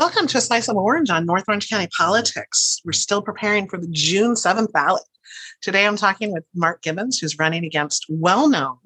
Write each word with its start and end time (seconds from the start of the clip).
Welcome 0.00 0.28
to 0.28 0.38
a 0.38 0.40
Slice 0.40 0.66
of 0.68 0.78
Orange 0.78 1.10
on 1.10 1.26
North 1.26 1.44
Orange 1.46 1.68
County 1.68 1.86
Politics. 1.94 2.80
We're 2.86 2.92
still 2.92 3.20
preparing 3.20 3.68
for 3.68 3.76
the 3.76 3.86
June 3.88 4.32
7th 4.32 4.72
ballot. 4.72 5.02
Today 5.60 5.86
I'm 5.86 5.98
talking 5.98 6.32
with 6.32 6.42
Marc 6.54 6.80
Gibbons, 6.80 7.18
who's 7.18 7.38
running 7.38 7.66
against 7.66 8.06
well 8.08 8.48
known 8.48 8.78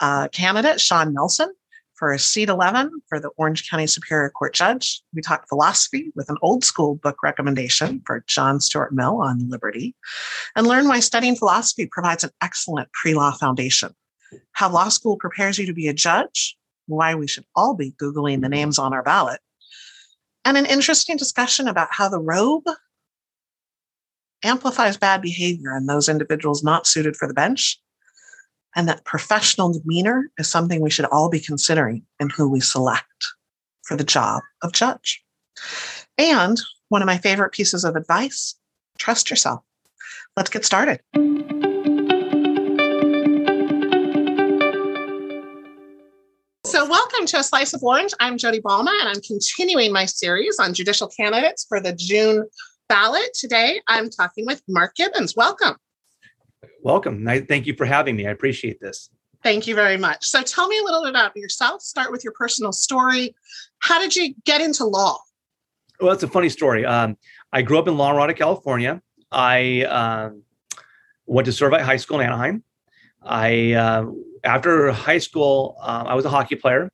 uh, 0.00 0.26
candidate 0.32 0.80
Shawn 0.80 1.14
Nelson 1.14 1.54
for 1.94 2.12
a 2.12 2.18
seat 2.18 2.48
11 2.48 2.90
for 3.08 3.20
the 3.20 3.30
Orange 3.36 3.70
County 3.70 3.86
Superior 3.86 4.30
Court 4.30 4.52
judge. 4.52 5.00
We 5.14 5.22
talked 5.22 5.48
philosophy 5.48 6.10
with 6.16 6.28
an 6.28 6.38
old 6.42 6.64
school 6.64 6.96
book 6.96 7.22
recommendation 7.22 8.02
for 8.04 8.24
John 8.26 8.58
Stuart 8.58 8.92
Mill 8.92 9.20
on 9.22 9.48
liberty, 9.48 9.94
and 10.56 10.66
learn 10.66 10.88
why 10.88 10.98
studying 10.98 11.36
philosophy 11.36 11.86
provides 11.86 12.24
an 12.24 12.30
excellent 12.42 12.90
pre 12.90 13.14
law 13.14 13.30
foundation, 13.30 13.94
how 14.54 14.68
law 14.68 14.88
school 14.88 15.18
prepares 15.18 15.56
you 15.56 15.66
to 15.66 15.72
be 15.72 15.86
a 15.86 15.94
judge, 15.94 16.56
why 16.86 17.14
we 17.14 17.28
should 17.28 17.44
all 17.54 17.76
be 17.76 17.92
Googling 17.92 18.40
the 18.40 18.48
names 18.48 18.80
on 18.80 18.92
our 18.92 19.04
ballot, 19.04 19.38
and 20.48 20.56
an 20.56 20.64
interesting 20.64 21.18
discussion 21.18 21.68
about 21.68 21.88
how 21.90 22.08
the 22.08 22.18
robe 22.18 22.64
amplifies 24.42 24.96
bad 24.96 25.20
behavior 25.20 25.76
in 25.76 25.84
those 25.84 26.08
individuals 26.08 26.64
not 26.64 26.86
suited 26.86 27.14
for 27.16 27.28
the 27.28 27.34
bench 27.34 27.78
and 28.74 28.88
that 28.88 29.04
professional 29.04 29.70
demeanor 29.70 30.30
is 30.38 30.48
something 30.48 30.80
we 30.80 30.88
should 30.88 31.04
all 31.04 31.28
be 31.28 31.38
considering 31.38 32.02
in 32.18 32.30
who 32.30 32.48
we 32.48 32.60
select 32.60 33.04
for 33.82 33.94
the 33.94 34.04
job 34.04 34.40
of 34.62 34.72
judge. 34.72 35.22
And 36.16 36.58
one 36.88 37.02
of 37.02 37.06
my 37.06 37.18
favorite 37.18 37.52
pieces 37.52 37.84
of 37.84 37.94
advice 37.94 38.54
trust 38.98 39.28
yourself. 39.28 39.60
Let's 40.34 40.48
get 40.48 40.64
started. 40.64 41.00
So, 46.68 46.86
welcome 46.86 47.24
to 47.24 47.38
A 47.38 47.42
Slice 47.42 47.72
of 47.72 47.82
Orange. 47.82 48.12
I'm 48.20 48.36
Jodi 48.36 48.60
Balma, 48.60 48.90
and 49.00 49.08
I'm 49.08 49.22
continuing 49.22 49.90
my 49.90 50.04
series 50.04 50.58
on 50.58 50.74
judicial 50.74 51.08
candidates 51.08 51.64
for 51.66 51.80
the 51.80 51.94
June 51.94 52.46
ballot. 52.90 53.32
Today, 53.32 53.80
I'm 53.88 54.10
talking 54.10 54.44
with 54.44 54.60
Marc 54.68 54.94
Gibbons. 54.94 55.34
Welcome. 55.34 55.76
Welcome. 56.82 57.24
Thank 57.24 57.66
you 57.66 57.74
for 57.74 57.86
having 57.86 58.16
me. 58.16 58.26
I 58.26 58.32
appreciate 58.32 58.80
this. 58.82 59.08
Thank 59.42 59.66
you 59.66 59.74
very 59.74 59.96
much. 59.96 60.26
So 60.26 60.42
tell 60.42 60.68
me 60.68 60.78
a 60.78 60.82
little 60.82 61.00
bit 61.00 61.08
about 61.08 61.34
yourself. 61.36 61.80
Start 61.80 62.12
with 62.12 62.22
your 62.22 62.34
personal 62.34 62.72
story. 62.72 63.34
How 63.78 63.98
did 63.98 64.14
you 64.14 64.34
get 64.44 64.60
into 64.60 64.84
law? 64.84 65.18
Well, 66.02 66.12
it's 66.12 66.22
a 66.22 66.28
funny 66.28 66.50
story. 66.50 66.84
Um, 66.84 67.16
I 67.50 67.62
grew 67.62 67.78
up 67.78 67.88
in 67.88 67.96
La 67.96 68.12
Mirada, 68.12 68.36
California. 68.36 69.00
I 69.32 69.84
um, 69.84 70.42
went 71.24 71.46
to 71.46 71.50
Servite 71.50 71.80
High 71.80 71.96
School 71.96 72.20
in 72.20 72.26
Anaheim. 72.26 72.62
I 73.22 73.72
uh, 73.72 74.04
after 74.48 74.90
high 74.90 75.18
school, 75.18 75.76
uh, 75.80 76.04
I 76.06 76.14
was 76.14 76.24
a 76.24 76.30
hockey 76.30 76.56
player. 76.56 76.90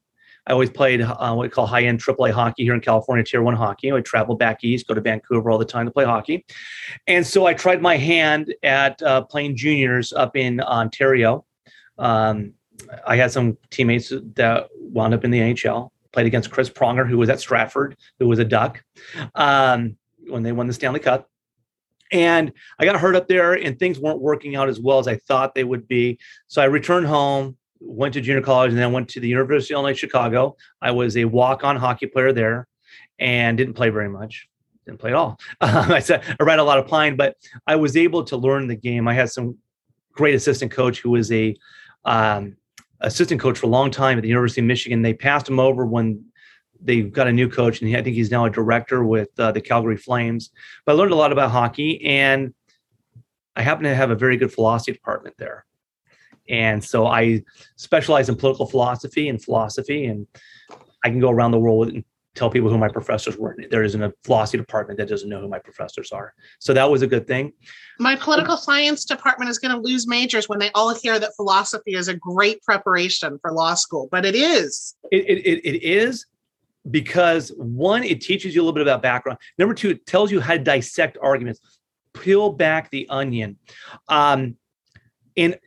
I 0.47 0.53
always 0.53 0.69
played 0.69 1.01
uh, 1.01 1.33
what 1.35 1.45
we 1.45 1.49
call 1.49 1.67
high 1.67 1.85
end 1.85 2.03
AAA 2.03 2.33
hockey 2.33 2.65
here 2.65 2.75
in 2.75 2.81
California, 2.81 3.25
Tier 3.25 3.43
One 3.43 3.55
hockey. 3.55 3.93
I 3.93 4.01
travel 4.01 4.35
back 4.35 4.63
east, 4.63 4.87
go 4.87 4.95
to 4.95 5.01
Vancouver 5.01 5.51
all 5.51 5.57
the 5.57 5.65
time 5.65 5.87
to 5.87 5.93
play 5.93 6.05
hockey, 6.05 6.45
and 7.07 7.27
so 7.27 7.47
I 7.47 7.55
tried 7.55 7.81
my 7.81 7.97
hand 7.97 8.55
at 8.63 9.01
uh, 9.03 9.23
playing 9.23 9.57
juniors 9.57 10.13
up 10.13 10.37
in 10.37 10.61
Ontario. 10.61 11.47
Um, 11.97 12.55
I 13.07 13.17
had 13.17 13.31
some 13.31 13.57
teammates 13.71 14.13
that 14.35 14.69
wound 14.75 15.15
up 15.15 15.25
in 15.25 15.31
the 15.31 15.39
NHL. 15.39 15.91
Played 16.13 16.27
against 16.27 16.51
Chris 16.51 16.71
Pronger, 16.71 17.09
who 17.09 17.19
was 17.19 17.29
at 17.29 17.41
Stratford, 17.41 17.97
who 18.21 18.29
was 18.29 18.39
a 18.39 18.45
Duck 18.45 18.85
um, 19.35 19.97
when 20.29 20.43
they 20.43 20.53
won 20.53 20.67
the 20.67 20.73
Stanley 20.73 21.01
Cup. 21.01 21.29
And 22.15 22.53
I 22.79 22.85
got 22.85 22.97
hurt 22.97 23.17
up 23.17 23.27
there, 23.27 23.55
and 23.55 23.77
things 23.77 23.99
weren't 23.99 24.21
working 24.21 24.55
out 24.55 24.69
as 24.69 24.79
well 24.79 25.01
as 25.01 25.09
I 25.09 25.17
thought 25.17 25.55
they 25.55 25.65
would 25.65 25.89
be. 25.89 26.21
So 26.47 26.63
I 26.63 26.67
returned 26.67 27.09
home, 27.09 27.57
went 27.81 28.15
to 28.15 28.21
junior 28.21 28.41
college 28.41 28.71
and 28.71 28.79
then 28.79 28.93
went 28.93 29.09
to 29.11 29.21
the 29.21 29.29
University 29.29 29.75
of 29.75 29.79
Illinois 29.79 29.99
Chicago. 29.99 30.57
I 30.81 30.93
was 30.93 31.17
a 31.17 31.25
walk-on 31.25 31.75
hockey 31.75 32.07
player 32.07 32.33
there 32.33 32.69
and 33.19 33.59
didn't 33.59 33.75
play 33.75 33.91
very 33.91 34.09
much. 34.09 34.49
Didn't 34.87 35.01
play 35.01 35.11
at 35.11 35.17
all. 35.17 35.41
I 35.61 35.99
said 35.99 36.23
I 36.39 36.45
read 36.45 36.61
a 36.61 36.65
lot 36.65 36.79
of 36.79 36.87
pine, 36.87 37.17
but 37.17 37.37
I 37.67 37.75
was 37.75 37.97
able 37.97 38.23
to 38.25 38.37
learn 38.37 38.69
the 38.69 38.77
game. 38.77 39.09
I 39.09 39.15
had 39.15 39.31
some 39.31 39.59
great 40.13 40.37
assistant 40.37 40.71
coach 40.71 41.01
who 41.01 41.11
was 41.11 41.33
a 41.33 41.57
um, 42.05 42.57
assistant 43.01 43.41
coach 43.41 43.59
for 43.59 43.67
a 43.67 43.71
long 43.71 43.91
time 43.91 44.19
at 44.19 44.23
the 44.23 44.29
University 44.29 44.61
of 44.61 44.67
Michigan. 44.67 45.03
They 45.03 45.15
passed 45.15 45.49
him 45.49 45.59
over 45.59 45.85
when 45.85 46.25
they 46.85 47.03
got 47.03 47.27
a 47.27 47.33
new 47.33 47.49
coach, 47.49 47.81
and 47.81 47.89
he, 47.89 47.97
I 47.97 48.03
think 48.03 48.15
he's 48.15 48.31
now 48.31 48.45
a 48.45 48.51
director 48.51 49.05
with 49.05 49.29
uh, 49.39 49.53
the 49.53 49.61
Calgary 49.61 49.97
Flames. 49.97 50.51
But 50.85 50.93
I 50.93 50.95
learned 50.97 51.13
a 51.13 51.17
lot 51.17 51.33
about 51.33 51.51
hockey, 51.51 52.05
and 52.05 52.55
I 53.57 53.63
happen 53.63 53.85
to 53.85 53.95
have 53.95 54.11
a 54.11 54.17
very 54.17 54.37
good 54.37 54.53
philosophy 54.53 54.93
department 54.93 55.37
there. 55.39 55.65
And 56.49 56.85
so 56.85 57.07
I 57.07 57.43
specialize 57.77 58.29
in 58.29 58.37
political 58.37 58.67
philosophy 58.67 59.29
and 59.29 59.43
philosophy, 59.43 60.05
and 60.07 60.27
I 61.03 61.09
can 61.09 61.21
go 61.21 61.31
around 61.31 61.53
the 61.53 61.59
world 61.59 61.89
and 61.89 62.05
tell 62.35 62.51
people 62.51 62.69
who 62.69 62.77
my 62.77 62.89
professors 62.89 63.39
were. 63.39 63.57
There 63.71 63.85
isn't 63.85 64.03
a 64.03 64.13
philosophy 64.25 64.59
department 64.59 64.99
that 64.99 65.09
doesn't 65.09 65.29
know 65.29 65.41
who 65.41 65.49
my 65.49 65.61
professors 65.61 66.11
are. 66.11 66.35
So 66.59 66.75
that 66.75 66.91
was 66.91 67.01
a 67.01 67.07
good 67.07 67.27
thing. 67.27 67.53
My 68.01 68.17
political 68.17 68.57
science 68.57 69.05
department 69.05 69.51
is 69.51 69.59
going 69.59 69.75
to 69.75 69.81
lose 69.81 70.09
majors 70.09 70.49
when 70.49 70.59
they 70.59 70.71
all 70.75 70.93
hear 70.95 71.19
that 71.19 71.31
philosophy 71.37 71.95
is 71.95 72.09
a 72.09 72.15
great 72.15 72.61
preparation 72.63 73.39
for 73.41 73.53
law 73.53 73.75
school, 73.75 74.09
but 74.11 74.27
it 74.27 74.35
is. 74.35 74.97
It, 75.13 75.39
it, 75.47 75.65
it 75.65 75.83
is 75.85 76.27
because 76.91 77.51
one, 77.57 78.05
it 78.05 78.21
teaches 78.21 78.55
you 78.55 78.61
a 78.61 78.65
little 78.65 78.75
bit 78.75 78.83
about 78.83 79.03
background. 79.03 79.39
Number 79.59 79.75
two, 79.75 79.91
it 79.91 80.07
tells 80.07 80.31
you 80.31 80.41
how 80.41 80.55
to 80.55 80.59
dissect 80.59 81.19
arguments, 81.23 81.61
peel 82.13 82.53
back 82.53 82.91
the 82.91 83.07
onion. 83.09 83.59
Um, 84.09 84.57
and 85.37 85.59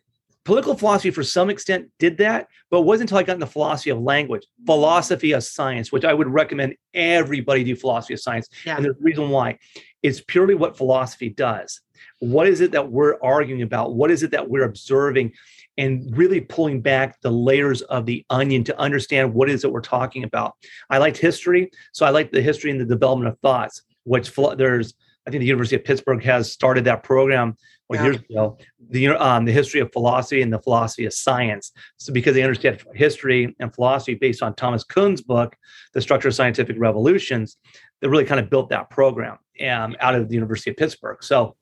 political 0.47 0.75
philosophy 0.75 1.11
for 1.11 1.23
some 1.23 1.49
extent 1.49 1.89
did 1.99 2.17
that 2.17 2.47
but 2.71 2.79
it 2.79 2.85
wasn't 2.85 3.03
until 3.03 3.17
i 3.17 3.23
got 3.23 3.33
into 3.33 3.45
philosophy 3.45 3.89
of 3.89 3.99
language 3.99 4.43
philosophy 4.65 5.33
of 5.33 5.43
science 5.43 5.91
which 5.91 6.05
i 6.05 6.13
would 6.13 6.27
recommend 6.27 6.73
everybody 6.93 7.63
do 7.63 7.75
philosophy 7.75 8.13
of 8.13 8.19
science 8.19 8.47
yeah. 8.65 8.75
and 8.75 8.85
the 8.85 8.93
reason 8.99 9.29
why. 9.29 9.57
It's 10.03 10.21
purely 10.21 10.55
what 10.55 10.77
philosophy 10.77 11.29
does. 11.29 11.81
What 12.19 12.47
is 12.47 12.61
it 12.61 12.71
that 12.71 12.91
we're 12.91 13.17
arguing 13.21 13.61
about? 13.61 13.95
What 13.95 14.11
is 14.11 14.23
it 14.23 14.31
that 14.31 14.49
we're 14.49 14.63
observing? 14.63 15.33
And 15.77 16.15
really 16.15 16.41
pulling 16.41 16.81
back 16.81 17.19
the 17.21 17.31
layers 17.31 17.81
of 17.83 18.05
the 18.05 18.25
onion 18.29 18.63
to 18.65 18.79
understand 18.79 19.33
what 19.33 19.49
is 19.49 19.63
it 19.63 19.71
we're 19.71 19.81
talking 19.81 20.23
about. 20.23 20.53
I 20.89 20.97
liked 20.97 21.17
history 21.17 21.71
so 21.91 22.05
i 22.05 22.09
liked 22.09 22.31
the 22.31 22.41
history 22.41 22.71
and 22.71 22.79
the 22.79 22.85
development 22.85 23.31
of 23.31 23.39
thoughts 23.39 23.83
which 24.03 24.33
there's 24.57 24.93
i 25.27 25.29
think 25.29 25.41
the 25.41 25.47
university 25.47 25.75
of 25.75 25.83
pittsburgh 25.83 26.23
has 26.23 26.51
started 26.51 26.85
that 26.85 27.03
program 27.03 27.55
yeah. 27.95 28.03
years 28.03 28.17
ago, 28.17 28.57
the 28.89 29.07
um, 29.09 29.45
the 29.45 29.51
history 29.51 29.79
of 29.79 29.91
philosophy 29.93 30.41
and 30.41 30.51
the 30.51 30.59
philosophy 30.59 31.05
of 31.05 31.13
science. 31.13 31.71
So 31.97 32.11
because 32.11 32.33
they 32.33 32.43
understand 32.43 32.83
history 32.93 33.55
and 33.59 33.73
philosophy 33.73 34.15
based 34.15 34.43
on 34.43 34.55
Thomas 34.55 34.83
Kuhn's 34.83 35.21
book, 35.21 35.55
The 35.93 36.01
Structure 36.01 36.27
of 36.27 36.35
Scientific 36.35 36.75
Revolutions, 36.79 37.57
that 38.01 38.09
really 38.09 38.25
kind 38.25 38.39
of 38.39 38.49
built 38.49 38.69
that 38.69 38.89
program 38.89 39.37
um, 39.65 39.95
out 39.99 40.15
of 40.15 40.27
the 40.27 40.35
University 40.35 40.71
of 40.71 40.77
Pittsburgh. 40.77 41.23
So 41.23 41.55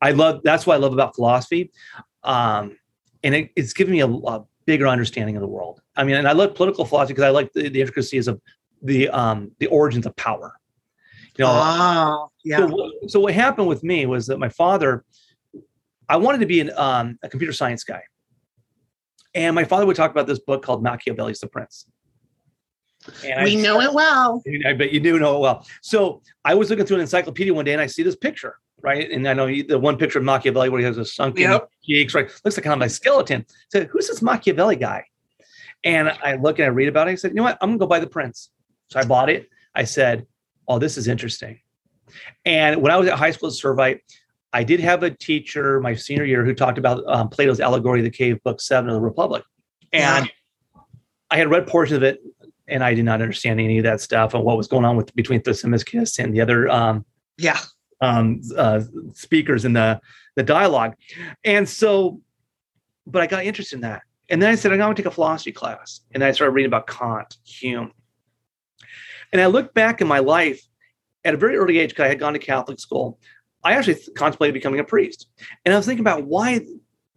I 0.00 0.12
love 0.12 0.40
that's 0.44 0.66
what 0.66 0.74
I 0.74 0.78
love 0.78 0.92
about 0.92 1.16
philosophy, 1.16 1.72
um, 2.22 2.76
and 3.22 3.34
it, 3.34 3.50
it's 3.56 3.72
given 3.72 3.92
me 3.92 4.00
a, 4.00 4.08
a, 4.08 4.44
bigger 4.66 4.86
understanding 4.86 5.34
of 5.34 5.40
the 5.40 5.48
world. 5.48 5.80
I 5.96 6.04
mean, 6.04 6.16
and 6.16 6.28
I 6.28 6.32
love 6.32 6.54
political 6.54 6.84
philosophy 6.84 7.14
because 7.14 7.24
I 7.24 7.30
like 7.30 7.50
the, 7.54 7.70
the 7.70 7.80
intricacies 7.80 8.28
of 8.28 8.38
the 8.82 9.08
um, 9.08 9.50
the 9.58 9.66
origins 9.68 10.04
of 10.04 10.14
power 10.16 10.52
you 11.38 11.44
know, 11.44 11.52
oh, 11.54 12.30
yeah. 12.44 12.58
So, 12.58 12.90
so, 13.06 13.20
what 13.20 13.34
happened 13.34 13.68
with 13.68 13.82
me 13.84 14.06
was 14.06 14.26
that 14.26 14.38
my 14.38 14.48
father, 14.48 15.04
I 16.08 16.16
wanted 16.16 16.38
to 16.40 16.46
be 16.46 16.60
an, 16.60 16.72
um, 16.76 17.18
a 17.22 17.28
computer 17.28 17.52
science 17.52 17.84
guy. 17.84 18.02
And 19.34 19.54
my 19.54 19.64
father 19.64 19.86
would 19.86 19.96
talk 19.96 20.10
about 20.10 20.26
this 20.26 20.40
book 20.40 20.62
called 20.64 20.82
Machiavelli's 20.82 21.38
The 21.40 21.46
Prince. 21.46 21.86
And 23.24 23.44
we 23.44 23.58
I, 23.58 23.62
know 23.62 23.80
it 23.80 23.92
well. 23.92 24.42
I 24.66 24.72
bet 24.72 24.92
you 24.92 25.00
do 25.00 25.18
know 25.18 25.36
it 25.36 25.40
well. 25.40 25.66
So 25.82 26.22
I 26.44 26.54
was 26.54 26.70
looking 26.70 26.84
through 26.84 26.96
an 26.96 27.02
encyclopedia 27.02 27.54
one 27.54 27.64
day 27.64 27.72
and 27.72 27.80
I 27.80 27.86
see 27.86 28.02
this 28.02 28.16
picture, 28.16 28.56
right? 28.82 29.10
And 29.10 29.26
I 29.28 29.34
know 29.34 29.46
the 29.46 29.78
one 29.78 29.96
picture 29.96 30.18
of 30.18 30.24
Machiavelli 30.24 30.68
where 30.68 30.80
he 30.80 30.86
has 30.86 30.98
a 30.98 31.04
sunken 31.04 31.42
yep. 31.42 31.70
cheeks, 31.84 32.14
right? 32.14 32.28
Looks 32.44 32.56
like 32.56 32.64
kind 32.64 32.72
of 32.72 32.80
my 32.80 32.88
skeleton. 32.88 33.46
So 33.68 33.84
who's 33.84 34.08
this 34.08 34.22
Machiavelli 34.22 34.76
guy? 34.76 35.04
And 35.84 36.08
I 36.08 36.34
look 36.34 36.58
and 36.58 36.66
I 36.66 36.70
read 36.70 36.88
about 36.88 37.08
it. 37.08 37.12
I 37.12 37.14
said, 37.14 37.30
you 37.30 37.36
know 37.36 37.44
what? 37.44 37.58
I'm 37.60 37.70
gonna 37.70 37.78
go 37.78 37.86
buy 37.86 38.00
the 38.00 38.08
Prince. 38.08 38.50
So 38.90 38.98
I 38.98 39.04
bought 39.04 39.30
it. 39.30 39.48
I 39.74 39.84
said, 39.84 40.26
oh, 40.68 40.78
this 40.78 40.96
is 40.96 41.08
interesting. 41.08 41.58
And 42.44 42.80
when 42.80 42.92
I 42.92 42.96
was 42.96 43.08
at 43.08 43.18
high 43.18 43.30
school 43.30 43.48
at 43.48 43.54
Servite, 43.54 44.00
I 44.52 44.64
did 44.64 44.80
have 44.80 45.02
a 45.02 45.10
teacher 45.10 45.80
my 45.80 45.94
senior 45.94 46.24
year 46.24 46.44
who 46.44 46.54
talked 46.54 46.78
about 46.78 47.02
um, 47.06 47.28
Plato's 47.28 47.60
Allegory 47.60 48.00
of 48.00 48.04
the 48.04 48.10
Cave, 48.10 48.42
Book 48.44 48.60
Seven 48.60 48.88
of 48.88 48.94
the 48.94 49.00
Republic. 49.00 49.44
And 49.92 50.26
yeah. 50.26 50.80
I 51.30 51.36
had 51.36 51.50
read 51.50 51.66
portions 51.66 51.96
of 51.96 52.02
it 52.02 52.20
and 52.66 52.84
I 52.84 52.94
did 52.94 53.04
not 53.04 53.20
understand 53.20 53.60
any 53.60 53.78
of 53.78 53.84
that 53.84 54.00
stuff 54.00 54.34
and 54.34 54.44
what 54.44 54.56
was 54.56 54.68
going 54.68 54.84
on 54.84 54.96
with 54.96 55.14
between 55.14 55.40
Thrasymachus 55.40 56.22
and 56.22 56.34
the 56.34 56.40
other 56.40 56.68
um, 56.68 57.04
yeah 57.36 57.58
um, 58.00 58.40
uh, 58.56 58.82
speakers 59.14 59.64
in 59.64 59.72
the 59.72 60.00
the 60.36 60.42
dialogue. 60.42 60.94
And 61.44 61.68
so, 61.68 62.20
but 63.06 63.22
I 63.22 63.26
got 63.26 63.44
interested 63.44 63.76
in 63.76 63.80
that. 63.82 64.02
And 64.30 64.40
then 64.40 64.50
I 64.50 64.54
said, 64.54 64.72
I'm 64.72 64.78
going 64.78 64.94
to 64.94 65.02
take 65.02 65.10
a 65.10 65.14
philosophy 65.14 65.52
class. 65.52 66.02
And 66.12 66.22
I 66.22 66.32
started 66.32 66.52
reading 66.52 66.68
about 66.68 66.86
Kant, 66.86 67.38
Hume, 67.44 67.92
and 69.32 69.40
I 69.40 69.46
look 69.46 69.74
back 69.74 70.00
in 70.00 70.06
my 70.06 70.18
life 70.18 70.62
at 71.28 71.34
a 71.34 71.36
very 71.36 71.56
early 71.56 71.78
age, 71.78 71.90
because 71.90 72.06
I 72.06 72.08
had 72.08 72.18
gone 72.18 72.32
to 72.32 72.38
Catholic 72.38 72.80
school. 72.80 73.18
I 73.62 73.74
actually 73.74 73.96
th- 73.96 74.10
contemplated 74.16 74.54
becoming 74.54 74.80
a 74.80 74.84
priest, 74.84 75.28
and 75.64 75.72
I 75.72 75.76
was 75.76 75.86
thinking 75.86 76.00
about 76.00 76.24
why, 76.24 76.66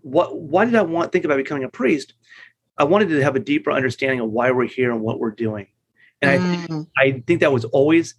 what, 0.01 0.37
why 0.37 0.65
did 0.65 0.75
I 0.75 0.81
want 0.81 1.11
think 1.11 1.25
about 1.25 1.37
becoming 1.37 1.63
a 1.63 1.69
priest? 1.69 2.13
I 2.77 2.83
wanted 2.83 3.09
to 3.09 3.23
have 3.23 3.35
a 3.35 3.39
deeper 3.39 3.71
understanding 3.71 4.19
of 4.19 4.29
why 4.31 4.51
we're 4.51 4.65
here 4.65 4.91
and 4.91 5.01
what 5.01 5.19
we're 5.19 5.31
doing. 5.31 5.67
And 6.21 6.67
mm. 6.67 6.87
I, 6.97 7.03
I 7.03 7.23
think 7.25 7.39
that 7.39 7.51
was 7.51 7.65
always 7.65 8.15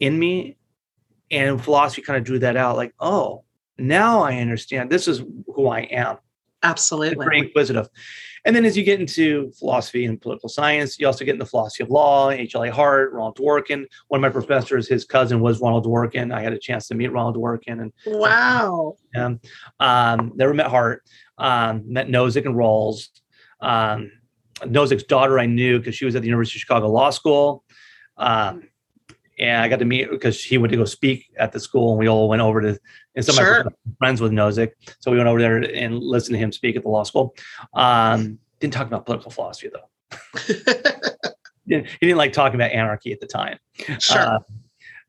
in 0.00 0.18
me. 0.18 0.56
And 1.30 1.62
philosophy 1.62 2.02
kind 2.02 2.18
of 2.18 2.24
drew 2.24 2.38
that 2.40 2.56
out 2.56 2.76
like, 2.76 2.94
oh, 3.00 3.44
now 3.78 4.22
I 4.22 4.36
understand 4.36 4.90
this 4.90 5.08
is 5.08 5.22
who 5.46 5.66
I 5.66 5.80
am. 5.80 6.18
Absolutely. 6.62 7.24
Very 7.24 7.38
inquisitive. 7.38 7.88
And 8.44 8.56
then 8.56 8.64
as 8.64 8.76
you 8.76 8.82
get 8.82 9.00
into 9.00 9.52
philosophy 9.52 10.04
and 10.04 10.20
political 10.20 10.48
science, 10.48 10.98
you 10.98 11.06
also 11.06 11.24
get 11.24 11.34
into 11.34 11.46
philosophy 11.46 11.84
of 11.84 11.90
law, 11.90 12.30
H.L.A. 12.30 12.70
Hart, 12.70 13.12
Ronald 13.12 13.36
Dworkin. 13.36 13.86
One 14.08 14.18
of 14.18 14.22
my 14.22 14.30
professors, 14.30 14.88
his 14.88 15.04
cousin 15.04 15.40
was 15.40 15.60
Ronald 15.60 15.86
Dworkin. 15.86 16.34
I 16.34 16.42
had 16.42 16.52
a 16.52 16.58
chance 16.58 16.88
to 16.88 16.94
meet 16.94 17.12
Ronald 17.12 17.36
Dworkin. 17.36 17.80
And 17.80 17.92
wow. 18.06 18.96
Um, 19.14 19.40
um, 19.78 20.32
never 20.34 20.54
met 20.54 20.66
Hart. 20.66 21.04
Um, 21.38 21.84
met 21.86 22.08
Nozick 22.08 22.44
and 22.44 22.56
Rawls. 22.56 23.08
Um, 23.60 24.10
Nozick's 24.60 25.04
daughter 25.04 25.38
I 25.38 25.46
knew 25.46 25.78
because 25.78 25.94
she 25.94 26.04
was 26.04 26.16
at 26.16 26.22
the 26.22 26.28
University 26.28 26.58
of 26.58 26.62
Chicago 26.62 26.88
Law 26.88 27.10
School. 27.10 27.64
Um, 28.16 28.68
and 29.42 29.60
I 29.60 29.68
got 29.68 29.80
to 29.80 29.84
meet 29.84 30.08
because 30.08 30.42
he 30.42 30.56
went 30.56 30.70
to 30.70 30.76
go 30.76 30.84
speak 30.84 31.32
at 31.36 31.50
the 31.50 31.58
school, 31.58 31.90
and 31.90 31.98
we 31.98 32.08
all 32.08 32.28
went 32.28 32.42
over 32.42 32.60
to. 32.60 32.78
And 33.16 33.24
some 33.24 33.34
sure. 33.34 33.60
of 33.60 33.64
my 33.66 33.72
friends 33.98 34.20
with 34.20 34.30
Nozick, 34.30 34.72
so 35.00 35.10
we 35.10 35.16
went 35.16 35.28
over 35.28 35.40
there 35.40 35.56
and 35.56 35.98
listened 35.98 36.34
to 36.34 36.38
him 36.38 36.52
speak 36.52 36.76
at 36.76 36.84
the 36.84 36.88
law 36.88 37.02
school. 37.02 37.34
Um, 37.74 38.38
didn't 38.60 38.72
talk 38.72 38.86
about 38.86 39.04
political 39.04 39.32
philosophy 39.32 39.68
though. 39.72 40.16
he 41.66 41.82
didn't 42.00 42.16
like 42.16 42.32
talking 42.32 42.54
about 42.54 42.70
anarchy 42.70 43.12
at 43.12 43.20
the 43.20 43.26
time. 43.26 43.58
Sure. 43.98 44.18
Uh, 44.18 44.38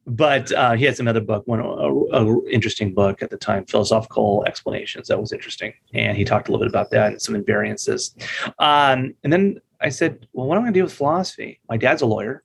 but 0.08 0.52
uh, 0.52 0.74
he 0.74 0.84
had 0.84 0.98
some 0.98 1.08
other 1.08 1.22
book, 1.22 1.44
one 1.46 1.60
a, 1.60 1.64
a, 1.64 2.50
interesting 2.50 2.94
book 2.94 3.22
at 3.22 3.30
the 3.30 3.38
time, 3.38 3.66
philosophical 3.66 4.44
explanations. 4.48 5.08
That 5.08 5.22
was 5.22 5.32
interesting, 5.32 5.74
and 5.94 6.18
he 6.18 6.26
talked 6.26 6.50
a 6.50 6.52
little 6.52 6.66
bit 6.66 6.72
about 6.72 6.90
that 6.90 7.12
and 7.12 7.22
some 7.22 7.36
invariances. 7.36 8.16
Um, 8.60 9.14
and 9.24 9.32
then 9.32 9.62
I 9.80 9.90
said, 9.90 10.28
"Well, 10.34 10.48
what 10.48 10.56
am 10.56 10.64
I 10.64 10.66
going 10.66 10.74
to 10.74 10.80
do 10.80 10.84
with 10.84 10.94
philosophy?" 10.94 11.60
My 11.70 11.78
dad's 11.78 12.02
a 12.02 12.08
lawyer. 12.08 12.44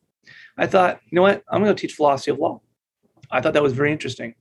I 0.59 0.67
thought, 0.67 1.01
you 1.09 1.17
know 1.17 1.23
what? 1.23 1.43
I'm 1.49 1.63
going 1.63 1.75
to 1.75 1.81
teach 1.81 1.95
philosophy 1.95 2.33
of 2.33 2.39
law. 2.39 2.61
I 3.31 3.41
thought 3.41 3.53
that 3.55 3.63
was 3.63 3.73
very 3.73 3.93
interesting. 3.93 4.35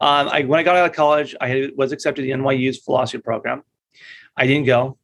Um, 0.00 0.28
I, 0.28 0.42
when 0.42 0.58
I 0.58 0.62
got 0.62 0.76
out 0.76 0.90
of 0.90 0.96
college, 0.96 1.36
I 1.40 1.70
was 1.76 1.92
accepted 1.92 2.22
to 2.22 2.26
the 2.26 2.32
NYU's 2.32 2.78
philosophy 2.78 3.18
program. 3.18 3.62
I 4.36 4.46
didn't 4.46 4.66
go. 4.66 4.98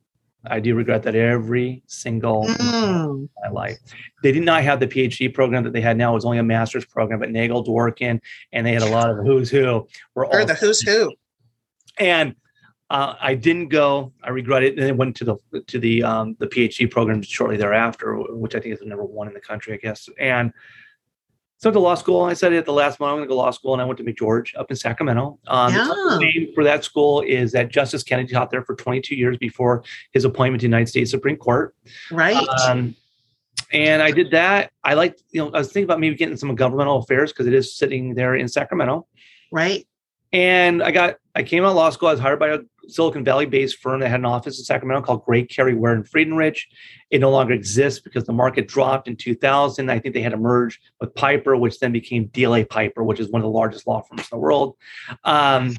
I 0.46 0.60
do 0.60 0.74
regret 0.74 1.02
that 1.02 1.14
every 1.14 1.82
single 1.86 2.46
mm. 2.46 3.28
my 3.42 3.50
life. 3.50 3.76
They 4.22 4.32
did 4.32 4.44
not 4.44 4.62
have 4.62 4.80
the 4.80 4.86
PhD 4.86 5.32
program 5.32 5.64
that 5.64 5.72
they 5.72 5.80
had 5.80 5.96
now. 5.96 6.12
It 6.12 6.14
was 6.14 6.24
only 6.24 6.38
a 6.38 6.42
master's 6.42 6.84
program, 6.84 7.20
but 7.20 7.30
Nagel, 7.30 7.64
Dworkin, 7.64 8.20
and 8.52 8.66
they 8.66 8.72
had 8.72 8.82
a 8.82 8.90
lot 8.90 9.10
of 9.10 9.18
who's 9.18 9.50
who. 9.50 9.86
Were 10.14 10.26
all 10.26 10.46
the 10.46 10.54
who's 10.54 10.80
who. 10.80 11.12
And 11.98 12.34
uh, 12.90 13.14
I 13.20 13.34
didn't 13.34 13.68
go. 13.68 14.12
I 14.22 14.30
regret 14.30 14.62
it, 14.62 14.78
and 14.78 14.82
then 14.82 14.96
went 14.96 15.16
to 15.16 15.24
the 15.24 15.36
to 15.66 15.78
the 15.78 16.02
um, 16.02 16.36
the 16.38 16.46
PhD 16.46 16.90
program 16.90 17.22
shortly 17.22 17.56
thereafter, 17.56 18.14
which 18.16 18.54
I 18.54 18.60
think 18.60 18.74
is 18.74 18.80
the 18.80 18.86
number 18.86 19.04
one 19.04 19.28
in 19.28 19.34
the 19.34 19.40
country, 19.40 19.74
I 19.74 19.76
guess. 19.76 20.08
And 20.18 20.52
so 21.58 21.72
to 21.72 21.78
law 21.80 21.96
school. 21.96 22.22
I 22.22 22.34
said 22.34 22.52
at 22.52 22.64
the 22.64 22.72
last 22.72 23.00
moment 23.00 23.14
I'm 23.14 23.18
going 23.18 23.28
to 23.28 23.30
go 23.30 23.34
to 23.34 23.42
law 23.42 23.50
school, 23.50 23.72
and 23.72 23.82
I 23.82 23.84
went 23.84 23.98
to 23.98 24.04
McGeorge 24.04 24.56
up 24.56 24.70
in 24.70 24.76
Sacramento. 24.76 25.38
Um, 25.48 25.74
yeah. 25.74 25.86
The 25.86 26.18
name 26.18 26.52
for 26.54 26.62
that 26.64 26.84
school 26.84 27.20
is 27.22 27.50
that 27.52 27.68
Justice 27.68 28.04
Kennedy 28.04 28.32
taught 28.32 28.50
there 28.50 28.62
for 28.62 28.76
22 28.76 29.16
years 29.16 29.36
before 29.36 29.82
his 30.12 30.24
appointment 30.24 30.60
to 30.60 30.66
the 30.66 30.68
United 30.68 30.88
States 30.88 31.10
Supreme 31.10 31.36
Court. 31.36 31.74
Right. 32.12 32.48
Um, 32.64 32.94
and 33.72 34.02
I 34.02 34.12
did 34.12 34.30
that. 34.30 34.70
I 34.84 34.94
like, 34.94 35.18
you 35.30 35.44
know, 35.44 35.50
I 35.52 35.58
was 35.58 35.66
thinking 35.68 35.84
about 35.84 35.98
maybe 35.98 36.14
getting 36.14 36.36
some 36.36 36.54
governmental 36.54 36.98
affairs 36.98 37.32
because 37.32 37.48
it 37.48 37.54
is 37.54 37.76
sitting 37.76 38.14
there 38.14 38.36
in 38.36 38.46
Sacramento. 38.46 39.06
Right. 39.50 39.86
And 40.32 40.80
I 40.82 40.92
got, 40.92 41.16
I 41.34 41.42
came 41.42 41.64
out 41.64 41.70
of 41.70 41.76
law 41.76 41.90
school. 41.90 42.08
I 42.08 42.12
was 42.12 42.20
hired 42.20 42.38
by 42.38 42.48
a 42.48 42.58
Silicon 42.88 43.24
Valley 43.24 43.46
based 43.46 43.78
firm 43.78 44.00
that 44.00 44.08
had 44.08 44.20
an 44.20 44.26
office 44.26 44.58
in 44.58 44.64
Sacramento 44.64 45.04
called 45.04 45.24
Gray 45.24 45.44
Cary 45.44 45.74
Ware 45.74 45.92
and 45.92 46.04
Freidenrich. 46.04 46.62
It 47.10 47.20
no 47.20 47.30
longer 47.30 47.52
exists 47.52 48.00
because 48.00 48.24
the 48.24 48.32
market 48.32 48.68
dropped 48.68 49.08
in 49.08 49.16
2000. 49.16 49.90
I 49.90 49.98
think 49.98 50.14
they 50.14 50.22
had 50.22 50.32
a 50.32 50.38
merge 50.38 50.80
with 51.00 51.14
Piper, 51.14 51.56
which 51.56 51.78
then 51.78 51.92
became 51.92 52.28
DLA 52.28 52.68
Piper, 52.68 53.04
which 53.04 53.20
is 53.20 53.30
one 53.30 53.40
of 53.40 53.44
the 53.44 53.50
largest 53.50 53.86
law 53.86 54.02
firms 54.02 54.22
in 54.22 54.26
the 54.30 54.38
world. 54.38 54.76
Um, 55.24 55.76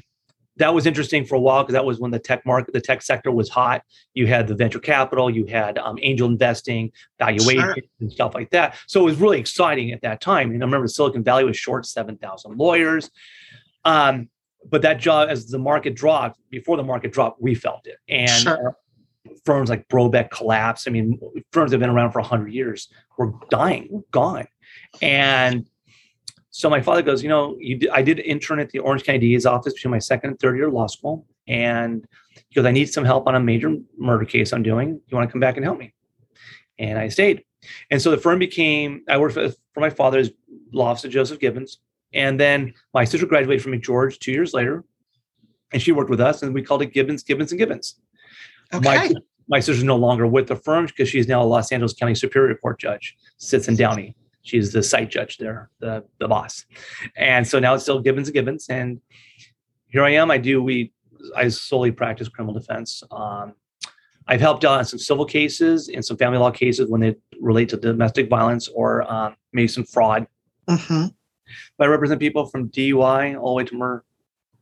that 0.60 0.74
was 0.74 0.84
interesting 0.84 1.24
for 1.24 1.36
a 1.36 1.40
while 1.40 1.62
because 1.62 1.72
that 1.72 1.84
was 1.84 1.98
when 1.98 2.10
the 2.10 2.18
tech 2.18 2.44
market, 2.44 2.74
the 2.74 2.80
tech 2.80 3.00
sector 3.00 3.32
was 3.32 3.48
hot. 3.48 3.82
You 4.12 4.26
had 4.26 4.46
the 4.46 4.54
venture 4.54 4.78
capital, 4.78 5.30
you 5.30 5.46
had 5.46 5.78
um, 5.78 5.98
angel 6.02 6.28
investing, 6.28 6.92
valuation, 7.18 7.74
sure. 7.74 7.76
and 8.00 8.12
stuff 8.12 8.34
like 8.34 8.50
that. 8.50 8.76
So 8.86 9.00
it 9.00 9.04
was 9.04 9.16
really 9.16 9.40
exciting 9.40 9.92
at 9.92 10.02
that 10.02 10.20
time. 10.20 10.50
And 10.50 10.62
I 10.62 10.66
remember 10.66 10.86
Silicon 10.86 11.24
Valley 11.24 11.44
was 11.44 11.56
short 11.56 11.86
7,000 11.86 12.58
lawyers. 12.58 13.10
Um, 13.86 14.28
but 14.68 14.82
that 14.82 14.98
job, 14.98 15.28
as 15.28 15.46
the 15.46 15.58
market 15.58 15.94
dropped, 15.94 16.38
before 16.50 16.76
the 16.76 16.82
market 16.82 17.12
dropped, 17.12 17.40
we 17.40 17.54
felt 17.54 17.86
it. 17.86 17.96
And 18.08 18.30
sure. 18.30 18.76
firms 19.44 19.70
like 19.70 19.88
Brobeck 19.88 20.30
collapsed. 20.30 20.86
I 20.86 20.90
mean, 20.90 21.18
firms 21.52 21.70
that 21.70 21.76
have 21.76 21.80
been 21.80 21.90
around 21.90 22.12
for 22.12 22.20
100 22.20 22.52
years 22.52 22.88
were 23.18 23.32
dying, 23.50 24.04
gone. 24.10 24.46
And 25.00 25.68
so 26.50 26.68
my 26.68 26.80
father 26.80 27.02
goes, 27.02 27.22
you 27.22 27.28
know, 27.28 27.56
you 27.58 27.78
did, 27.78 27.90
I 27.90 28.02
did 28.02 28.18
intern 28.18 28.60
at 28.60 28.70
the 28.70 28.80
Orange 28.80 29.04
County 29.04 29.18
DA's 29.18 29.46
office 29.46 29.72
between 29.72 29.92
my 29.92 29.98
second 29.98 30.30
and 30.30 30.38
third 30.38 30.56
year 30.56 30.68
of 30.68 30.74
law 30.74 30.86
school. 30.88 31.26
And 31.46 32.06
he 32.48 32.54
goes, 32.54 32.66
I 32.66 32.70
need 32.70 32.92
some 32.92 33.04
help 33.04 33.26
on 33.26 33.34
a 33.34 33.40
major 33.40 33.76
murder 33.96 34.24
case 34.24 34.52
I'm 34.52 34.62
doing. 34.62 35.00
You 35.06 35.16
want 35.16 35.28
to 35.28 35.32
come 35.32 35.40
back 35.40 35.56
and 35.56 35.64
help 35.64 35.78
me? 35.78 35.94
And 36.78 36.98
I 36.98 37.08
stayed. 37.08 37.44
And 37.90 38.00
so 38.00 38.10
the 38.10 38.18
firm 38.18 38.38
became, 38.38 39.02
I 39.08 39.18
worked 39.18 39.34
for, 39.34 39.50
for 39.74 39.80
my 39.80 39.90
father's 39.90 40.30
law 40.72 40.86
office, 40.86 41.10
Joseph 41.10 41.38
Gibbons. 41.38 41.78
And 42.12 42.38
then 42.38 42.74
my 42.92 43.04
sister 43.04 43.26
graduated 43.26 43.62
from 43.62 43.72
McGeorge 43.72 44.18
two 44.18 44.32
years 44.32 44.52
later, 44.52 44.84
and 45.72 45.80
she 45.80 45.92
worked 45.92 46.10
with 46.10 46.20
us, 46.20 46.42
and 46.42 46.52
we 46.52 46.62
called 46.62 46.82
it 46.82 46.92
Gibbons, 46.92 47.22
Gibbons, 47.22 47.52
and 47.52 47.58
Gibbons. 47.58 47.96
Okay. 48.74 48.84
My, 48.84 49.14
my 49.48 49.60
sister's 49.60 49.84
no 49.84 49.96
longer 49.96 50.26
with 50.26 50.46
the 50.46 50.56
firm 50.56 50.86
because 50.86 51.08
she's 51.08 51.28
now 51.28 51.42
a 51.42 51.44
Los 51.44 51.72
Angeles 51.72 51.92
County 51.92 52.14
Superior 52.14 52.56
Court 52.56 52.78
judge, 52.78 53.16
sits 53.36 53.68
in 53.68 53.76
Downey. 53.76 54.14
She's 54.42 54.72
the 54.72 54.82
site 54.82 55.10
judge 55.10 55.38
there, 55.38 55.70
the, 55.80 56.04
the 56.18 56.26
boss. 56.26 56.64
And 57.16 57.46
so 57.46 57.58
now 57.58 57.74
it's 57.74 57.82
still 57.82 58.00
Gibbons 58.00 58.28
and 58.28 58.34
Gibbons. 58.34 58.66
And 58.68 59.00
here 59.88 60.02
I 60.02 60.10
am. 60.10 60.30
I 60.30 60.38
do, 60.38 60.62
we, 60.62 60.92
I 61.36 61.48
solely 61.48 61.90
practice 61.90 62.28
criminal 62.28 62.58
defense. 62.58 63.02
Um, 63.10 63.54
I've 64.26 64.40
helped 64.40 64.64
out 64.64 64.78
on 64.78 64.84
some 64.84 64.98
civil 64.98 65.24
cases 65.24 65.88
and 65.88 66.04
some 66.04 66.16
family 66.16 66.38
law 66.38 66.50
cases 66.52 66.88
when 66.88 67.00
they 67.00 67.16
relate 67.40 67.68
to 67.70 67.76
domestic 67.76 68.28
violence 68.28 68.68
or 68.68 69.10
um, 69.12 69.36
maybe 69.52 69.68
some 69.68 69.84
fraud. 69.84 70.26
Mm-hmm. 70.68 71.06
But 71.76 71.84
I 71.84 71.90
represent 71.90 72.20
people 72.20 72.46
from 72.46 72.68
DUI 72.70 73.40
all 73.40 73.50
the 73.50 73.54
way 73.54 73.64
to 73.64 73.74
murder. 73.74 74.04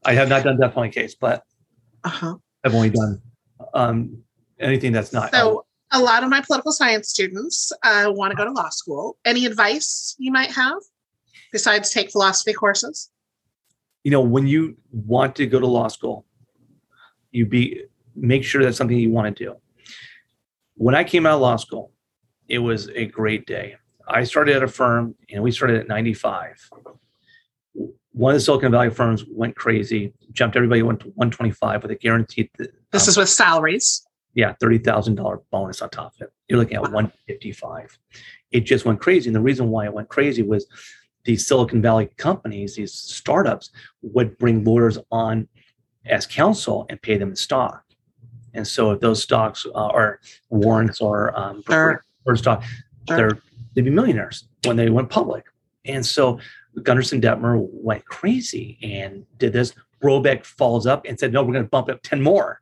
I 0.05 0.15
have 0.15 0.29
not 0.29 0.45
done 0.45 0.59
death 0.59 0.75
penalty 0.75 1.01
case, 1.01 1.15
but 1.15 1.43
uh-huh. 2.05 2.37
I've 2.65 2.75
only 2.75 2.91
done 2.91 3.21
um, 3.75 4.23
anything 4.61 4.93
that's 4.93 5.13
not. 5.13 5.33
So 5.33 5.67
a 5.91 6.01
lot 6.01 6.23
of 6.23 6.31
my 6.31 6.41
political 6.41 6.73
science 6.73 7.09
students 7.09 7.73
uh, 7.83 8.13
want 8.15 8.31
to 8.31 8.37
go 8.37 8.45
to 8.45 8.53
law 8.53 8.69
school. 8.69 9.17
Any 9.25 9.47
advice 9.47 10.15
you 10.19 10.31
might 10.31 10.51
have 10.53 10.79
besides 11.53 11.91
take 11.91 12.11
philosophy 12.11 12.53
courses? 12.53 13.11
You 14.05 14.11
know, 14.11 14.21
when 14.21 14.47
you 14.47 14.77
want 14.93 15.37
to 15.37 15.47
go 15.47 15.59
to 15.59 15.67
law 15.67 15.89
school, 15.89 16.25
you 17.31 17.47
be 17.47 17.83
make 18.15 18.45
sure 18.45 18.63
that's 18.63 18.77
something 18.77 18.99
you 18.99 19.11
want 19.11 19.37
to 19.37 19.45
do. 19.45 19.55
When 20.75 20.95
I 20.95 21.05
came 21.05 21.27
out 21.27 21.35
of 21.35 21.41
law 21.41 21.57
school, 21.57 21.93
it 22.49 22.59
was 22.59 22.89
a 22.91 23.07
great 23.07 23.47
day. 23.47 23.77
I 24.09 24.25
started 24.25 24.57
at 24.57 24.63
a 24.63 24.69
firm 24.69 25.15
and 25.31 25.43
we 25.43 25.53
started 25.53 25.81
at 25.81 25.89
95. 25.89 26.71
One 28.13 28.35
of 28.35 28.37
the 28.37 28.41
Silicon 28.41 28.73
Valley 28.73 28.91
firms 28.91 29.25
went 29.31 29.55
crazy, 29.55 30.13
jumped 30.33 30.57
everybody 30.57 30.83
went 30.83 31.01
to 31.01 31.07
125 31.09 31.83
with 31.83 31.91
a 31.93 31.95
guaranteed. 31.95 32.51
Um, 32.59 32.67
this 32.91 33.07
is 33.07 33.17
with 33.17 33.29
salaries. 33.29 34.07
Yeah, 34.35 34.55
$30,000 34.63 35.43
bonus 35.51 35.83
on 35.83 35.91
top 35.91 36.15
of 36.15 36.23
it. 36.23 36.33
You're 36.49 36.59
looking 36.59 36.77
at 36.77 36.83
wow. 36.83 36.91
155. 36.91 37.99
It 38.51 38.61
just 38.61 38.85
went 38.85 39.01
crazy. 39.01 39.29
And 39.29 39.37
the 39.37 39.41
reason 39.41 39.69
why 39.69 39.85
it 39.85 39.93
went 39.93 40.09
crazy 40.09 40.43
was 40.43 40.67
these 41.25 41.47
Silicon 41.47 41.83
Valley 41.83 42.09
companies, 42.17 42.77
these 42.77 42.95
startups 42.95 43.71
would 44.03 44.39
bring 44.39 44.65
lawyers 44.65 44.99
on 45.13 45.49
as 46.07 46.27
counsel 46.27 46.87
and 46.89 47.01
pay 47.03 47.19
them 47.19 47.31
in 47.31 47.37
stock. 47.37 47.85
And 48.55 48.67
so 48.67 48.93
if 48.93 49.01
those 49.01 49.23
stocks 49.23 49.67
uh, 49.67 49.73
are 49.73 50.21
warrants 50.49 51.01
or 51.01 51.39
um, 51.39 51.63
sure. 51.69 52.03
stock, 52.35 52.65
sure. 53.07 53.17
they're 53.17 53.43
they'd 53.79 53.85
be 53.85 53.91
millionaires 53.91 54.49
when 54.65 54.75
they 54.75 54.91
went 54.91 55.09
public. 55.09 55.47
And 55.85 56.05
so 56.05 56.41
Gunderson 56.83 57.21
Dettmer 57.21 57.65
went 57.71 58.05
crazy 58.07 58.77
and 58.83 59.25
did 59.37 59.53
this. 59.53 59.73
Brobeck 60.03 60.45
follows 60.45 60.85
up 60.85 61.07
and 61.07 61.17
said, 61.17 61.33
no, 61.33 61.45
we're 61.45 61.53
going 61.53 61.65
to 61.65 61.71
bump 61.71 61.89
up 61.89 62.03
10 62.03 62.21
more. 62.21 62.61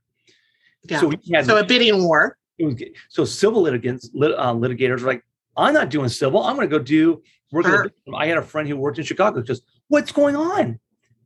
Yeah. 0.83 1.01
So, 1.01 1.13
had, 1.33 1.47
so 1.47 1.57
a 1.57 1.65
bidding 1.65 2.05
war. 2.05 2.37
Was, 2.59 2.83
so 3.09 3.25
civil 3.25 3.63
litigants, 3.63 4.11
lit, 4.13 4.33
uh, 4.33 4.53
litigators 4.53 5.01
were 5.01 5.07
like, 5.07 5.25
I'm 5.57 5.73
not 5.73 5.89
doing 5.89 6.11
civil. 6.11 6.43
I'm 6.45 6.55
going 6.55 6.69
to 6.69 6.79
go 6.79 6.85
do. 6.85 7.23
Sure. 7.51 7.91
I 8.15 8.27
had 8.27 8.37
a 8.37 8.43
friend 8.43 8.69
who 8.69 8.77
worked 8.77 8.99
in 8.99 9.05
Chicago. 9.05 9.41
Just 9.41 9.63
what's 9.89 10.13
going 10.13 10.37
on? 10.37 10.79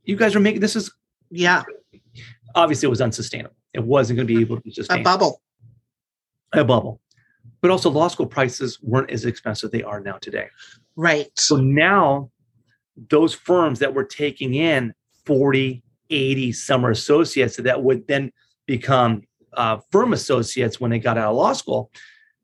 You 0.04 0.14
guys 0.14 0.37
are 0.37 0.40
making 0.40 0.61
this 0.61 0.76
is 0.76 0.92
yeah. 1.30 1.64
Obviously, 2.54 2.87
it 2.87 2.90
was 2.90 3.00
unsustainable. 3.00 3.56
It 3.75 3.82
wasn't 3.82 4.18
going 4.18 4.28
to 4.28 4.35
be 4.35 4.40
able 4.40 4.61
to 4.61 4.70
sustain 4.70 5.00
a 5.00 5.02
bubble. 5.02 5.42
A 6.52 6.62
bubble 6.64 7.00
but 7.61 7.71
also 7.71 7.90
law 7.90 8.09
school 8.09 8.26
prices 8.26 8.79
weren't 8.83 9.11
as 9.11 9.25
expensive 9.25 9.71
they 9.71 9.83
are 9.83 10.00
now 10.00 10.17
today. 10.19 10.49
Right. 10.97 11.29
So 11.37 11.57
now 11.57 12.31
those 13.09 13.35
firms 13.35 13.79
that 13.79 13.95
were 13.95 14.05
taking 14.05 14.55
in 14.55 14.93
40, 15.26 15.83
80 16.11 16.52
summer 16.52 16.90
associates 16.90 17.57
that 17.57 17.83
would 17.83 18.07
then 18.07 18.33
become 18.67 19.23
uh, 19.55 19.79
firm 19.90 20.12
associates 20.12 20.81
when 20.81 20.90
they 20.90 20.99
got 20.99 21.19
out 21.19 21.31
of 21.31 21.37
law 21.37 21.52
school, 21.52 21.90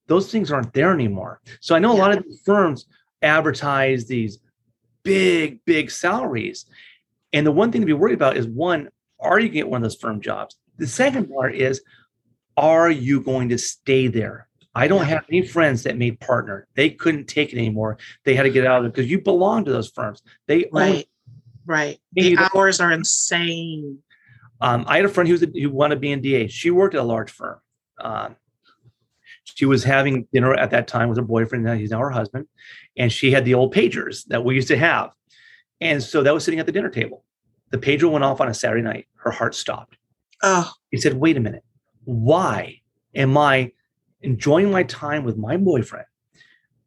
those 0.06 0.30
things 0.30 0.52
aren't 0.52 0.72
there 0.72 0.92
anymore. 0.92 1.40
So 1.60 1.74
I 1.74 1.78
know 1.78 1.92
a 1.92 1.98
lot 1.98 2.16
of 2.16 2.24
firms 2.44 2.86
advertise 3.22 4.06
these 4.06 4.38
big, 5.02 5.64
big 5.64 5.90
salaries. 5.90 6.66
And 7.32 7.46
the 7.46 7.52
one 7.52 7.72
thing 7.72 7.80
to 7.80 7.86
be 7.86 7.92
worried 7.92 8.14
about 8.14 8.36
is 8.36 8.46
one, 8.46 8.88
are 9.20 9.38
you 9.38 9.48
going 9.48 9.52
to 9.52 9.58
get 9.58 9.68
one 9.68 9.78
of 9.78 9.82
those 9.82 9.96
firm 9.96 10.20
jobs? 10.20 10.56
The 10.78 10.86
second 10.86 11.30
part 11.30 11.54
is, 11.54 11.80
are 12.56 12.90
you 12.90 13.20
going 13.20 13.48
to 13.50 13.58
stay 13.58 14.08
there? 14.08 14.48
I 14.76 14.88
don't 14.88 15.06
have 15.06 15.24
any 15.30 15.40
friends 15.40 15.84
that 15.84 15.96
made 15.96 16.20
partner. 16.20 16.68
They 16.74 16.90
couldn't 16.90 17.28
take 17.28 17.54
it 17.54 17.56
anymore. 17.56 17.96
They 18.24 18.34
had 18.34 18.42
to 18.42 18.50
get 18.50 18.66
out 18.66 18.80
of 18.80 18.84
it 18.84 18.94
because 18.94 19.10
you 19.10 19.18
belong 19.18 19.64
to 19.64 19.72
those 19.72 19.88
firms. 19.88 20.22
They 20.46 20.68
right, 20.70 21.08
right. 21.64 21.98
The 22.12 22.36
hours 22.54 22.78
are 22.78 22.92
insane. 22.92 24.00
Um, 24.60 24.84
I 24.86 24.96
had 24.96 25.06
a 25.06 25.08
friend 25.08 25.26
who's 25.26 25.42
a, 25.42 25.46
who 25.46 25.70
wanted 25.70 25.94
to 25.94 26.00
be 26.00 26.12
in 26.12 26.20
DA. 26.20 26.48
She 26.48 26.70
worked 26.70 26.94
at 26.94 27.00
a 27.00 27.04
large 27.04 27.30
firm. 27.30 27.58
Um, 28.02 28.36
she 29.44 29.64
was 29.64 29.82
having 29.82 30.28
dinner 30.30 30.52
at 30.52 30.70
that 30.72 30.88
time 30.88 31.08
with 31.08 31.16
her 31.16 31.24
boyfriend. 31.24 31.64
Now 31.64 31.72
he's 31.72 31.90
now 31.90 32.00
her 32.00 32.10
husband, 32.10 32.46
and 32.98 33.10
she 33.10 33.30
had 33.30 33.46
the 33.46 33.54
old 33.54 33.74
pagers 33.74 34.26
that 34.26 34.44
we 34.44 34.56
used 34.56 34.68
to 34.68 34.76
have. 34.76 35.10
And 35.80 36.02
so 36.02 36.22
that 36.22 36.34
was 36.34 36.44
sitting 36.44 36.60
at 36.60 36.66
the 36.66 36.72
dinner 36.72 36.90
table. 36.90 37.24
The 37.70 37.78
pager 37.78 38.10
went 38.10 38.24
off 38.24 38.42
on 38.42 38.48
a 38.48 38.54
Saturday 38.54 38.82
night. 38.82 39.06
Her 39.14 39.30
heart 39.30 39.54
stopped. 39.54 39.96
Oh. 40.42 40.70
He 40.90 40.98
said, 40.98 41.14
"Wait 41.14 41.38
a 41.38 41.40
minute. 41.40 41.64
Why 42.04 42.82
am 43.14 43.38
I 43.38 43.72
enjoying 44.22 44.70
my 44.70 44.82
time 44.84 45.24
with 45.24 45.36
my 45.36 45.56
boyfriend? 45.56 46.06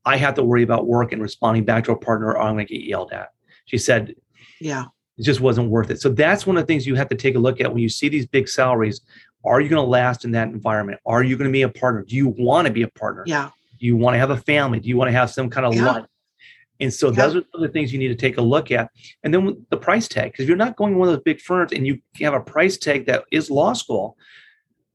I 0.06 0.18
have 0.18 0.36
to 0.36 0.44
worry 0.44 0.64
about 0.64 0.88
work 0.88 1.12
and 1.12 1.22
responding 1.22 1.66
back 1.66 1.84
to 1.86 1.92
a 1.92 1.98
partner, 1.98 2.30
or 2.30 2.42
I'm 2.42 2.56
going 2.56 2.68
to 2.68 2.74
get 2.74 2.84
yelled 2.84 3.12
at." 3.12 3.30
She 3.66 3.78
said, 3.78 4.16
"Yeah." 4.60 4.86
It 5.18 5.24
just 5.24 5.42
wasn't 5.42 5.70
worth 5.70 5.92
it. 5.92 6.00
So 6.00 6.08
that's 6.08 6.48
one 6.48 6.56
of 6.56 6.64
the 6.64 6.68
things 6.68 6.88
you 6.88 6.96
have 6.96 7.10
to 7.10 7.16
take 7.16 7.36
a 7.36 7.40
look 7.40 7.60
at 7.60 7.70
when 7.74 7.84
you 7.84 7.90
see 7.90 8.08
these 8.08 8.26
big 8.26 8.48
salaries. 8.48 9.02
Are 9.44 9.60
you 9.60 9.68
going 9.68 9.84
to 9.84 9.90
last 9.90 10.24
in 10.24 10.32
that 10.32 10.48
environment? 10.48 11.00
Are 11.06 11.24
you 11.24 11.36
going 11.36 11.50
to 11.50 11.52
be 11.52 11.64
a 11.64 11.70
partner? 11.70 12.06
Do 12.08 12.16
you 12.16 12.30
want 12.40 12.68
to 12.68 12.74
be 12.74 12.84
a 12.84 12.88
partner? 12.88 13.24
Yeah. 13.28 13.50
Do 13.80 13.86
you 13.86 13.98
want 13.98 14.16
to 14.16 14.20
have 14.20 14.30
a 14.30 14.38
family? 14.38 14.80
Do 14.80 14.88
you 14.88 14.96
want 14.96 15.10
to 15.10 15.12
have 15.12 15.30
some 15.30 15.50
kind 15.50 15.66
of 15.66 15.76
yeah. 15.76 15.92
life? 15.92 16.06
And 16.80 16.94
so 16.94 17.10
yeah. 17.10 17.16
those 17.16 17.36
are 17.36 17.44
the 17.60 17.68
things 17.68 17.92
you 17.92 18.00
need 18.00 18.08
to 18.08 18.16
take 18.16 18.38
a 18.38 18.42
look 18.42 18.72
at. 18.72 18.90
And 19.24 19.34
then 19.34 19.66
the 19.70 19.78
price 19.78 20.08
tag, 20.08 20.32
because 20.32 20.44
if 20.44 20.48
you're 20.48 20.58
not 20.58 20.78
going 20.78 20.94
to 20.94 21.00
one 21.00 21.10
of 21.10 21.16
those 21.16 21.24
big 21.24 21.42
firms 21.42 21.74
and 21.74 21.86
you 21.86 22.00
have 22.22 22.34
a 22.34 22.40
price 22.40 22.78
tag 22.78 23.06
that 23.08 23.26
is 23.32 23.52
law 23.52 23.74
school, 23.74 24.16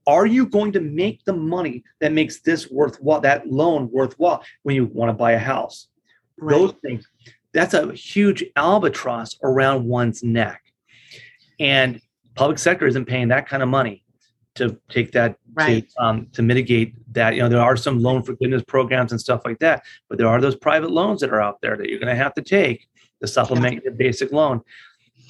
are 0.07 0.25
you 0.25 0.45
going 0.45 0.71
to 0.73 0.79
make 0.79 1.23
the 1.25 1.33
money 1.33 1.83
that 1.99 2.11
makes 2.11 2.41
this 2.41 2.69
worthwhile, 2.69 3.21
that 3.21 3.47
loan 3.47 3.89
worthwhile 3.91 4.43
when 4.63 4.75
you 4.75 4.85
want 4.85 5.09
to 5.09 5.13
buy 5.13 5.31
a 5.31 5.39
house? 5.39 5.87
Right. 6.37 6.57
Those 6.57 6.73
things 6.83 7.07
that's 7.55 7.73
a 7.73 7.93
huge 7.93 8.43
albatross 8.57 9.37
around 9.41 9.87
one's 9.87 10.21
neck. 10.21 10.61
And 11.57 12.01
public 12.35 12.59
sector 12.59 12.85
isn't 12.85 13.05
paying 13.05 13.29
that 13.29 13.47
kind 13.47 13.63
of 13.63 13.69
money 13.69 14.03
to 14.55 14.77
take 14.89 15.13
that 15.13 15.37
right. 15.53 15.89
to, 15.89 16.03
um, 16.03 16.27
to 16.33 16.41
mitigate 16.41 16.93
that. 17.13 17.35
You 17.35 17.43
know, 17.43 17.49
there 17.49 17.61
are 17.61 17.77
some 17.77 18.01
loan 18.01 18.23
forgiveness 18.23 18.61
programs 18.67 19.13
and 19.13 19.21
stuff 19.21 19.41
like 19.45 19.59
that, 19.59 19.83
but 20.09 20.17
there 20.17 20.27
are 20.27 20.41
those 20.41 20.55
private 20.57 20.91
loans 20.91 21.21
that 21.21 21.29
are 21.29 21.41
out 21.41 21.61
there 21.61 21.77
that 21.77 21.89
you're 21.89 21.99
going 21.99 22.13
to 22.13 22.21
have 22.21 22.33
to 22.33 22.41
take 22.41 22.87
to 23.21 23.27
supplement 23.27 23.75
yeah. 23.75 23.81
your 23.85 23.93
basic 23.93 24.33
loan. 24.33 24.61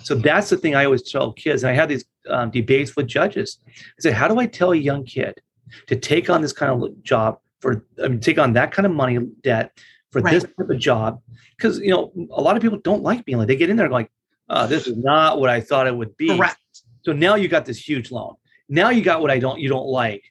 So 0.03 0.15
that's 0.15 0.49
the 0.49 0.57
thing 0.57 0.73
I 0.73 0.85
always 0.85 1.03
tell 1.03 1.31
kids. 1.31 1.63
And 1.63 1.69
I 1.69 1.75
have 1.75 1.89
these 1.89 2.05
um, 2.29 2.51
debates 2.51 2.95
with 2.95 3.07
judges. 3.07 3.59
I 3.67 3.81
say, 3.99 4.11
how 4.11 4.27
do 4.27 4.39
I 4.39 4.45
tell 4.45 4.71
a 4.71 4.77
young 4.77 5.05
kid 5.05 5.41
to 5.87 5.95
take 5.95 6.29
on 6.29 6.41
this 6.41 6.53
kind 6.53 6.71
of 6.71 7.03
job 7.03 7.39
for, 7.59 7.85
I 8.03 8.07
mean, 8.07 8.19
take 8.19 8.37
on 8.37 8.53
that 8.53 8.71
kind 8.71 8.85
of 8.85 8.93
money 8.93 9.19
debt 9.43 9.77
for 10.11 10.21
right. 10.21 10.31
this 10.31 10.43
type 10.43 10.69
of 10.69 10.77
job 10.79 11.21
because 11.57 11.79
you 11.79 11.89
know 11.89 12.11
a 12.31 12.41
lot 12.41 12.55
of 12.55 12.61
people 12.61 12.77
don't 12.79 13.03
like 13.03 13.25
being 13.25 13.37
like 13.37 13.47
they 13.47 13.55
get 13.55 13.69
in 13.69 13.75
there 13.75 13.89
like 13.89 14.09
oh, 14.49 14.67
this 14.67 14.87
is 14.87 14.97
not 14.97 15.39
what 15.39 15.49
I 15.49 15.59
thought 15.59 15.87
it 15.87 15.95
would 15.95 16.15
be. 16.17 16.27
Correct. 16.29 16.57
So 17.03 17.11
now 17.11 17.35
you 17.35 17.47
got 17.47 17.65
this 17.65 17.77
huge 17.77 18.11
loan. 18.11 18.35
Now 18.69 18.89
you 18.89 19.01
got 19.01 19.21
what 19.21 19.31
I 19.31 19.39
don't 19.39 19.59
you 19.59 19.69
don't 19.69 19.87
like, 19.87 20.23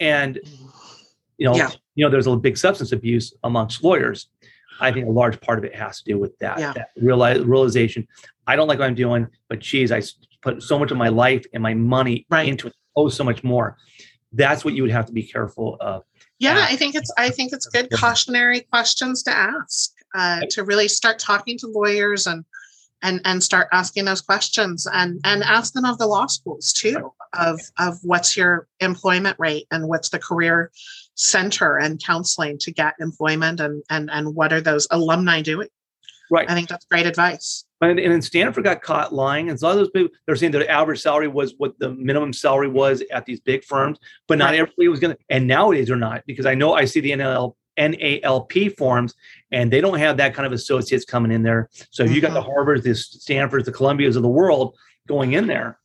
and 0.00 0.38
you 1.38 1.46
know 1.46 1.54
yeah. 1.54 1.70
you 1.94 2.04
know 2.04 2.10
there's 2.10 2.26
a 2.26 2.36
big 2.36 2.58
substance 2.58 2.92
abuse 2.92 3.32
amongst 3.44 3.82
lawyers. 3.82 4.28
I 4.78 4.92
think 4.92 5.06
a 5.06 5.10
large 5.10 5.40
part 5.40 5.58
of 5.58 5.64
it 5.64 5.74
has 5.74 6.02
to 6.02 6.12
do 6.12 6.18
with 6.18 6.36
that, 6.40 6.58
yeah. 6.58 6.74
that 6.74 6.90
realize, 7.00 7.40
realization. 7.40 8.06
I 8.46 8.56
don't 8.56 8.68
like 8.68 8.78
what 8.78 8.86
I'm 8.86 8.94
doing, 8.94 9.26
but 9.48 9.60
geez, 9.60 9.90
I 9.90 10.02
put 10.46 10.62
so 10.62 10.78
much 10.78 10.90
of 10.90 10.96
my 10.96 11.08
life 11.08 11.44
and 11.52 11.62
my 11.62 11.74
money 11.74 12.26
right. 12.30 12.48
into 12.48 12.68
it. 12.68 12.74
Oh, 12.94 13.08
so 13.08 13.24
much 13.24 13.42
more. 13.44 13.76
That's 14.32 14.64
what 14.64 14.74
you 14.74 14.82
would 14.82 14.92
have 14.92 15.06
to 15.06 15.12
be 15.12 15.22
careful 15.22 15.76
of 15.80 16.02
yeah 16.38 16.66
i 16.68 16.76
think 16.76 16.94
it's 16.94 17.12
i 17.16 17.30
think 17.30 17.52
it's 17.52 17.66
good 17.66 17.88
cautionary 17.92 18.60
questions 18.60 19.22
to 19.22 19.30
ask 19.30 19.92
uh, 20.14 20.40
to 20.50 20.64
really 20.64 20.88
start 20.88 21.18
talking 21.18 21.58
to 21.58 21.66
lawyers 21.66 22.26
and 22.26 22.44
and 23.02 23.20
and 23.24 23.42
start 23.42 23.68
asking 23.72 24.04
those 24.04 24.20
questions 24.20 24.86
and 24.92 25.20
and 25.24 25.42
ask 25.42 25.72
them 25.72 25.84
of 25.84 25.98
the 25.98 26.06
law 26.06 26.26
schools 26.26 26.72
too 26.72 27.12
of 27.34 27.60
of 27.78 27.98
what's 28.02 28.36
your 28.36 28.66
employment 28.80 29.36
rate 29.38 29.66
and 29.70 29.88
what's 29.88 30.08
the 30.08 30.18
career 30.18 30.70
center 31.14 31.78
and 31.78 32.02
counseling 32.02 32.58
to 32.58 32.70
get 32.70 32.94
employment 33.00 33.60
and 33.60 33.82
and 33.90 34.10
and 34.10 34.34
what 34.34 34.52
are 34.52 34.60
those 34.60 34.86
alumni 34.90 35.40
doing 35.42 35.68
right 36.30 36.50
i 36.50 36.54
think 36.54 36.68
that's 36.68 36.84
great 36.86 37.06
advice 37.06 37.66
and, 37.82 37.98
and 37.98 38.12
then 38.12 38.22
Stanford 38.22 38.64
got 38.64 38.80
caught 38.80 39.12
lying. 39.12 39.50
And 39.50 39.60
so 39.60 39.74
those 39.74 39.90
people, 39.90 40.10
they're 40.24 40.36
saying 40.36 40.52
the 40.52 40.68
average 40.68 41.02
salary 41.02 41.28
was 41.28 41.54
what 41.58 41.78
the 41.78 41.92
minimum 41.92 42.32
salary 42.32 42.68
was 42.68 43.02
at 43.12 43.26
these 43.26 43.40
big 43.40 43.64
firms, 43.64 43.98
but 44.28 44.38
not 44.38 44.46
right. 44.46 44.60
everybody 44.60 44.88
was 44.88 45.00
going 45.00 45.14
to. 45.14 45.22
And 45.28 45.46
nowadays 45.46 45.88
they're 45.88 45.96
not 45.96 46.22
because 46.26 46.46
I 46.46 46.54
know 46.54 46.72
I 46.72 46.86
see 46.86 47.00
the 47.00 47.10
NL, 47.10 47.54
NALP 47.78 48.76
forms 48.76 49.14
and 49.50 49.70
they 49.70 49.80
don't 49.80 49.98
have 49.98 50.16
that 50.16 50.34
kind 50.34 50.46
of 50.46 50.52
associates 50.52 51.04
coming 51.04 51.30
in 51.30 51.42
there. 51.42 51.68
So 51.90 52.02
if 52.02 52.12
you 52.12 52.20
got 52.20 52.32
the 52.32 52.40
mm-hmm. 52.40 52.50
Harvards, 52.50 52.82
the 52.82 52.94
Stanfords, 52.94 53.66
the 53.66 53.72
Columbias 53.72 54.16
of 54.16 54.22
the 54.22 54.28
world 54.28 54.76
going 55.06 55.34
in 55.34 55.46
there, 55.46 55.78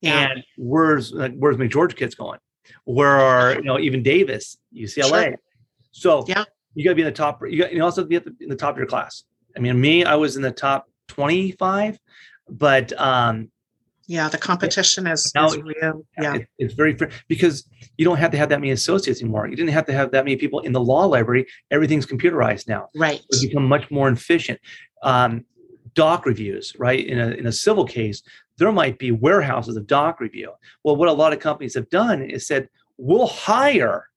yeah. 0.00 0.30
and 0.30 0.44
where's 0.56 1.12
like, 1.12 1.34
where's 1.34 1.56
McGeorge 1.56 1.96
kids 1.96 2.14
going? 2.14 2.38
Where 2.84 3.18
are 3.18 3.54
you 3.54 3.62
know 3.62 3.78
even 3.78 4.02
Davis, 4.02 4.58
UCLA? 4.74 5.24
Sure. 5.24 5.34
So 5.90 6.24
yeah, 6.28 6.44
you 6.74 6.84
got 6.84 6.90
to 6.90 6.94
be 6.94 7.02
in 7.02 7.06
the 7.06 7.12
top. 7.12 7.40
You 7.48 7.62
got 7.62 7.72
you 7.72 7.82
also 7.82 8.04
be 8.04 8.16
at 8.16 8.24
the, 8.24 8.34
in 8.40 8.50
the 8.50 8.56
top 8.56 8.72
of 8.72 8.78
your 8.78 8.86
class. 8.86 9.24
I 9.58 9.60
mean, 9.60 9.78
me, 9.80 10.04
I 10.04 10.14
was 10.14 10.36
in 10.36 10.42
the 10.42 10.52
top 10.52 10.88
25 11.08 11.98
but 12.48 12.98
um 13.00 13.50
yeah 14.06 14.28
the 14.28 14.38
competition 14.38 15.06
is, 15.06 15.32
now, 15.34 15.46
is 15.46 15.58
real 15.58 16.02
yeah 16.20 16.36
it, 16.36 16.48
it's 16.58 16.74
very 16.74 16.96
because 17.28 17.68
you 17.96 18.04
don't 18.04 18.16
have 18.16 18.30
to 18.30 18.38
have 18.38 18.48
that 18.48 18.60
many 18.60 18.70
associates 18.70 19.20
anymore. 19.20 19.48
You 19.48 19.56
didn't 19.56 19.72
have 19.72 19.86
to 19.86 19.92
have 19.92 20.12
that 20.12 20.24
many 20.24 20.36
people 20.36 20.60
in 20.60 20.72
the 20.72 20.80
law 20.80 21.04
library. 21.04 21.46
Everything's 21.72 22.06
computerized 22.06 22.68
now. 22.68 22.86
Right. 22.94 23.20
It's 23.28 23.44
become 23.44 23.64
much 23.64 23.90
more 23.90 24.08
efficient. 24.08 24.60
Um, 25.02 25.44
doc 25.94 26.26
reviews 26.26 26.74
right 26.78 27.04
in 27.04 27.18
a, 27.18 27.28
in 27.30 27.46
a 27.46 27.52
civil 27.52 27.84
case 27.84 28.22
there 28.58 28.70
might 28.70 28.98
be 28.98 29.10
warehouses 29.10 29.76
of 29.76 29.86
doc 29.86 30.20
review. 30.20 30.52
Well 30.84 30.96
what 30.96 31.08
a 31.08 31.12
lot 31.12 31.32
of 31.32 31.40
companies 31.40 31.74
have 31.74 31.90
done 31.90 32.22
is 32.22 32.46
said 32.46 32.68
we'll 32.98 33.26
hire 33.26 34.08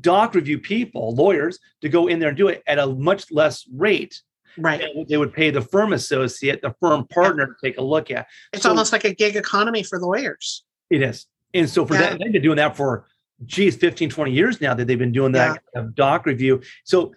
doc 0.00 0.34
review 0.34 0.58
people 0.58 1.14
lawyers 1.14 1.58
to 1.82 1.88
go 1.88 2.08
in 2.08 2.18
there 2.18 2.30
and 2.30 2.38
do 2.38 2.48
it 2.48 2.62
at 2.66 2.78
a 2.78 2.86
much 2.86 3.30
less 3.30 3.64
rate 3.72 4.22
Right. 4.58 4.84
They 5.08 5.16
would 5.16 5.32
pay 5.32 5.50
the 5.50 5.62
firm 5.62 5.92
associate, 5.92 6.62
the 6.62 6.74
firm 6.80 7.06
partner 7.08 7.46
to 7.46 7.54
take 7.62 7.78
a 7.78 7.82
look 7.82 8.10
at. 8.10 8.26
It's 8.52 8.62
so, 8.62 8.70
almost 8.70 8.92
like 8.92 9.04
a 9.04 9.14
gig 9.14 9.36
economy 9.36 9.82
for 9.82 9.98
lawyers. 9.98 10.64
It 10.90 11.02
is. 11.02 11.26
And 11.52 11.68
so 11.68 11.86
for 11.86 11.94
yeah. 11.94 12.10
that, 12.10 12.18
they've 12.18 12.32
been 12.32 12.42
doing 12.42 12.56
that 12.56 12.76
for, 12.76 13.06
geez, 13.46 13.76
15, 13.76 14.10
20 14.10 14.32
years 14.32 14.60
now 14.60 14.74
that 14.74 14.86
they've 14.86 14.98
been 14.98 15.12
doing 15.12 15.32
that 15.32 15.46
yeah. 15.46 15.56
kind 15.74 15.88
of 15.88 15.94
doc 15.94 16.26
review. 16.26 16.62
So, 16.84 17.14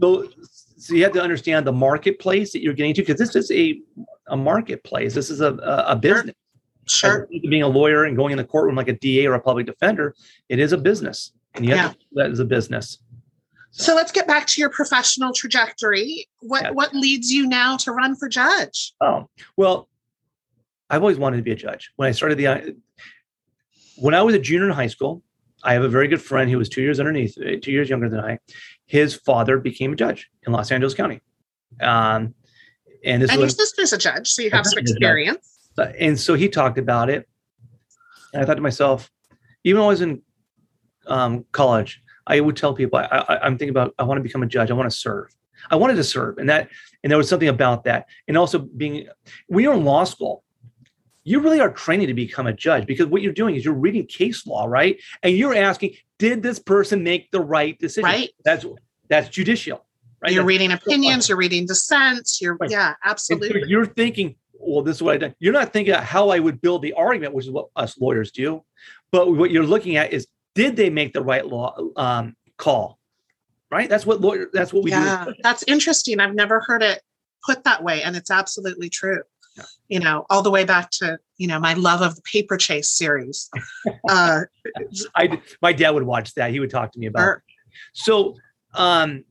so 0.00 0.94
you 0.94 1.02
have 1.02 1.12
to 1.12 1.22
understand 1.22 1.66
the 1.66 1.72
marketplace 1.72 2.52
that 2.52 2.62
you're 2.62 2.74
getting 2.74 2.94
to 2.94 3.02
because 3.02 3.18
this 3.18 3.36
is 3.36 3.50
a, 3.50 3.80
a 4.28 4.36
marketplace. 4.36 5.14
This 5.14 5.30
is 5.30 5.40
a, 5.40 5.54
a, 5.54 5.96
business. 5.96 6.34
Sure. 6.86 7.28
Being 7.48 7.62
a 7.62 7.68
lawyer 7.68 8.04
and 8.04 8.16
going 8.16 8.32
in 8.32 8.38
the 8.38 8.44
courtroom 8.44 8.76
like 8.76 8.88
a 8.88 8.94
DA 8.94 9.26
or 9.26 9.34
a 9.34 9.40
public 9.40 9.66
defender, 9.66 10.14
it 10.48 10.58
is 10.58 10.72
a 10.72 10.78
business. 10.78 11.32
And 11.54 11.64
you 11.64 11.74
have 11.74 11.90
yeah. 11.90 11.92
to, 11.92 11.98
that 12.14 12.30
is 12.30 12.40
a 12.40 12.44
business. 12.44 12.98
So 13.72 13.94
let's 13.94 14.12
get 14.12 14.26
back 14.26 14.46
to 14.48 14.60
your 14.60 14.70
professional 14.70 15.32
trajectory. 15.32 16.28
What 16.40 16.62
yeah. 16.62 16.70
what 16.70 16.94
leads 16.94 17.30
you 17.32 17.46
now 17.46 17.76
to 17.78 17.92
run 17.92 18.16
for 18.16 18.28
judge? 18.28 18.92
Oh, 19.00 19.28
well, 19.56 19.88
I've 20.88 21.02
always 21.02 21.18
wanted 21.18 21.36
to 21.38 21.42
be 21.42 21.52
a 21.52 21.56
judge. 21.56 21.90
When 21.96 22.08
I 22.08 22.12
started 22.12 22.36
the 22.36 22.76
when 23.96 24.14
I 24.14 24.22
was 24.22 24.34
a 24.34 24.38
junior 24.38 24.66
in 24.66 24.72
high 24.72 24.88
school, 24.88 25.22
I 25.62 25.74
have 25.74 25.82
a 25.82 25.88
very 25.88 26.08
good 26.08 26.22
friend 26.22 26.50
who 26.50 26.58
was 26.58 26.68
two 26.68 26.82
years 26.82 26.98
underneath, 26.98 27.36
uh, 27.38 27.56
two 27.62 27.70
years 27.70 27.88
younger 27.88 28.08
than 28.08 28.20
I. 28.20 28.38
His 28.86 29.14
father 29.14 29.58
became 29.58 29.92
a 29.92 29.96
judge 29.96 30.30
in 30.46 30.52
Los 30.52 30.72
Angeles 30.72 30.94
County. 30.94 31.20
Um, 31.80 32.34
and 33.04 33.22
this 33.22 33.30
and 33.30 33.40
your 33.40 33.48
sister's 33.48 33.92
a 33.92 33.98
judge, 33.98 34.30
so 34.30 34.42
you 34.42 34.50
have 34.50 34.66
some 34.66 34.78
experience. 34.78 35.58
And 35.98 36.18
so 36.18 36.34
he 36.34 36.48
talked 36.48 36.78
about 36.78 37.08
it. 37.08 37.26
And 38.32 38.42
I 38.42 38.46
thought 38.46 38.54
to 38.54 38.60
myself, 38.60 39.10
even 39.64 39.80
when 39.80 39.86
I 39.86 39.88
was 39.88 40.00
in 40.00 40.22
um, 41.06 41.44
college, 41.52 42.02
I 42.30 42.38
would 42.38 42.56
tell 42.56 42.72
people, 42.72 42.98
I, 43.00 43.40
am 43.42 43.58
thinking 43.58 43.70
about, 43.70 43.92
I 43.98 44.04
want 44.04 44.18
to 44.18 44.22
become 44.22 44.44
a 44.44 44.46
judge. 44.46 44.70
I 44.70 44.74
want 44.74 44.88
to 44.88 44.96
serve. 44.96 45.34
I 45.68 45.74
wanted 45.74 45.96
to 45.96 46.04
serve. 46.04 46.38
And 46.38 46.48
that, 46.48 46.68
and 47.02 47.10
there 47.10 47.18
was 47.18 47.28
something 47.28 47.48
about 47.48 47.84
that. 47.84 48.06
And 48.28 48.36
also 48.36 48.60
being, 48.60 49.08
when 49.48 49.64
you're 49.64 49.74
in 49.74 49.84
law 49.84 50.04
school, 50.04 50.44
you 51.24 51.40
really 51.40 51.60
are 51.60 51.72
training 51.72 52.06
to 52.06 52.14
become 52.14 52.46
a 52.46 52.52
judge 52.52 52.86
because 52.86 53.06
what 53.06 53.20
you're 53.20 53.32
doing 53.32 53.56
is 53.56 53.64
you're 53.64 53.74
reading 53.74 54.06
case 54.06 54.46
law, 54.46 54.64
right? 54.64 54.98
And 55.24 55.36
you're 55.36 55.56
asking, 55.56 55.94
did 56.20 56.40
this 56.40 56.60
person 56.60 57.02
make 57.02 57.32
the 57.32 57.40
right 57.40 57.76
decision? 57.80 58.04
Right. 58.04 58.30
That's, 58.44 58.64
that's 59.08 59.28
judicial. 59.28 59.84
Right? 60.22 60.32
You're 60.32 60.42
that's, 60.42 60.48
reading 60.48 60.70
opinions, 60.70 61.28
you're 61.28 61.36
reading 61.36 61.66
dissents. 61.66 62.40
You're, 62.40 62.56
right. 62.56 62.70
yeah, 62.70 62.94
absolutely. 63.04 63.62
So 63.62 63.66
you're 63.66 63.86
thinking, 63.86 64.36
well, 64.52 64.82
this 64.82 64.96
is 64.96 65.02
what 65.02 65.14
I 65.14 65.18
done. 65.18 65.34
You're 65.40 65.52
not 65.52 65.72
thinking 65.72 65.94
about 65.94 66.04
how 66.04 66.28
I 66.28 66.38
would 66.38 66.60
build 66.60 66.82
the 66.82 66.92
argument, 66.92 67.34
which 67.34 67.46
is 67.46 67.50
what 67.50 67.70
us 67.74 67.98
lawyers 67.98 68.30
do. 68.30 68.62
But 69.10 69.34
what 69.34 69.50
you're 69.50 69.64
looking 69.64 69.96
at 69.96 70.12
is 70.12 70.28
did 70.54 70.76
they 70.76 70.90
make 70.90 71.12
the 71.12 71.22
right 71.22 71.46
law 71.46 71.76
um, 71.96 72.36
call? 72.56 73.00
right? 73.70 73.88
That's 73.88 74.04
what 74.04 74.20
lawyer. 74.20 74.50
That's 74.52 74.72
what 74.72 74.82
we 74.82 74.90
yeah, 74.90 75.26
do. 75.26 75.34
that's 75.42 75.62
interesting. 75.64 76.20
I've 76.20 76.34
never 76.34 76.60
heard 76.60 76.82
it 76.82 77.00
put 77.44 77.64
that 77.64 77.82
way, 77.82 78.02
and 78.02 78.16
it's 78.16 78.30
absolutely 78.30 78.90
true. 78.90 79.22
Yeah. 79.56 79.64
You 79.88 80.00
know, 80.00 80.26
all 80.30 80.42
the 80.42 80.50
way 80.50 80.64
back 80.64 80.90
to 80.92 81.18
you 81.38 81.46
know 81.46 81.58
my 81.58 81.74
love 81.74 82.02
of 82.02 82.16
the 82.16 82.22
Paper 82.22 82.56
Chase 82.56 82.90
series. 82.90 83.48
uh, 84.08 84.42
I 85.14 85.40
my 85.62 85.72
dad 85.72 85.90
would 85.90 86.02
watch 86.02 86.34
that. 86.34 86.50
He 86.50 86.60
would 86.60 86.70
talk 86.70 86.92
to 86.92 86.98
me 86.98 87.06
about. 87.06 87.20
It. 87.20 87.24
or- 87.24 87.44
So, 87.92 88.36
um, 88.74 89.24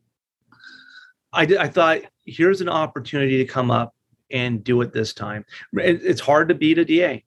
I 1.34 1.46
did. 1.46 1.58
I 1.58 1.68
thought 1.68 2.02
here's 2.26 2.62
an 2.62 2.70
opportunity 2.70 3.38
to 3.38 3.46
come 3.46 3.72
up 3.72 3.94
and 4.32 4.64
do 4.64 4.82
it 4.82 4.94
this 4.94 5.14
time. 5.14 5.46
It- 5.74 6.02
it's 6.04 6.22
hard 6.22 6.50
to 6.50 6.56
beat 6.56 6.78
a 6.78 6.86
DA. 6.86 7.26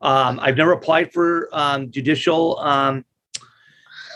Um, 0.00 0.38
I've 0.42 0.56
never 0.56 0.72
applied 0.72 1.12
for 1.12 1.48
um, 1.52 1.90
judicial 1.90 2.58
um, 2.58 3.06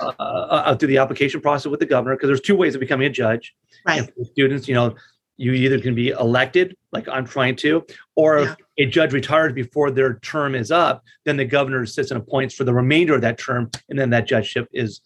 uh, 0.00 0.12
uh, 0.18 0.76
through 0.76 0.88
the 0.88 0.98
application 0.98 1.40
process 1.40 1.70
with 1.70 1.80
the 1.80 1.86
governor 1.86 2.16
because 2.16 2.28
there's 2.28 2.40
two 2.40 2.56
ways 2.56 2.74
of 2.74 2.80
becoming 2.80 3.06
a 3.06 3.10
judge. 3.10 3.54
right. 3.86 4.10
Students, 4.32 4.68
you 4.68 4.74
know, 4.74 4.94
you 5.38 5.52
either 5.52 5.80
can 5.80 5.94
be 5.94 6.08
elected, 6.08 6.76
like 6.90 7.08
I'm 7.08 7.24
trying 7.24 7.56
to, 7.56 7.86
or 8.16 8.38
if 8.38 8.56
a 8.78 8.86
judge 8.86 9.12
retires 9.12 9.52
before 9.52 9.90
their 9.92 10.18
term 10.18 10.56
is 10.56 10.72
up, 10.72 11.04
then 11.24 11.36
the 11.36 11.44
governor 11.44 11.86
sits 11.86 12.10
and 12.10 12.20
appoints 12.20 12.54
for 12.54 12.64
the 12.64 12.74
remainder 12.74 13.14
of 13.14 13.20
that 13.20 13.38
term, 13.38 13.70
and 13.88 13.96
then 13.96 14.10
that 14.10 14.26
judgeship 14.26 14.68
is 14.72 15.00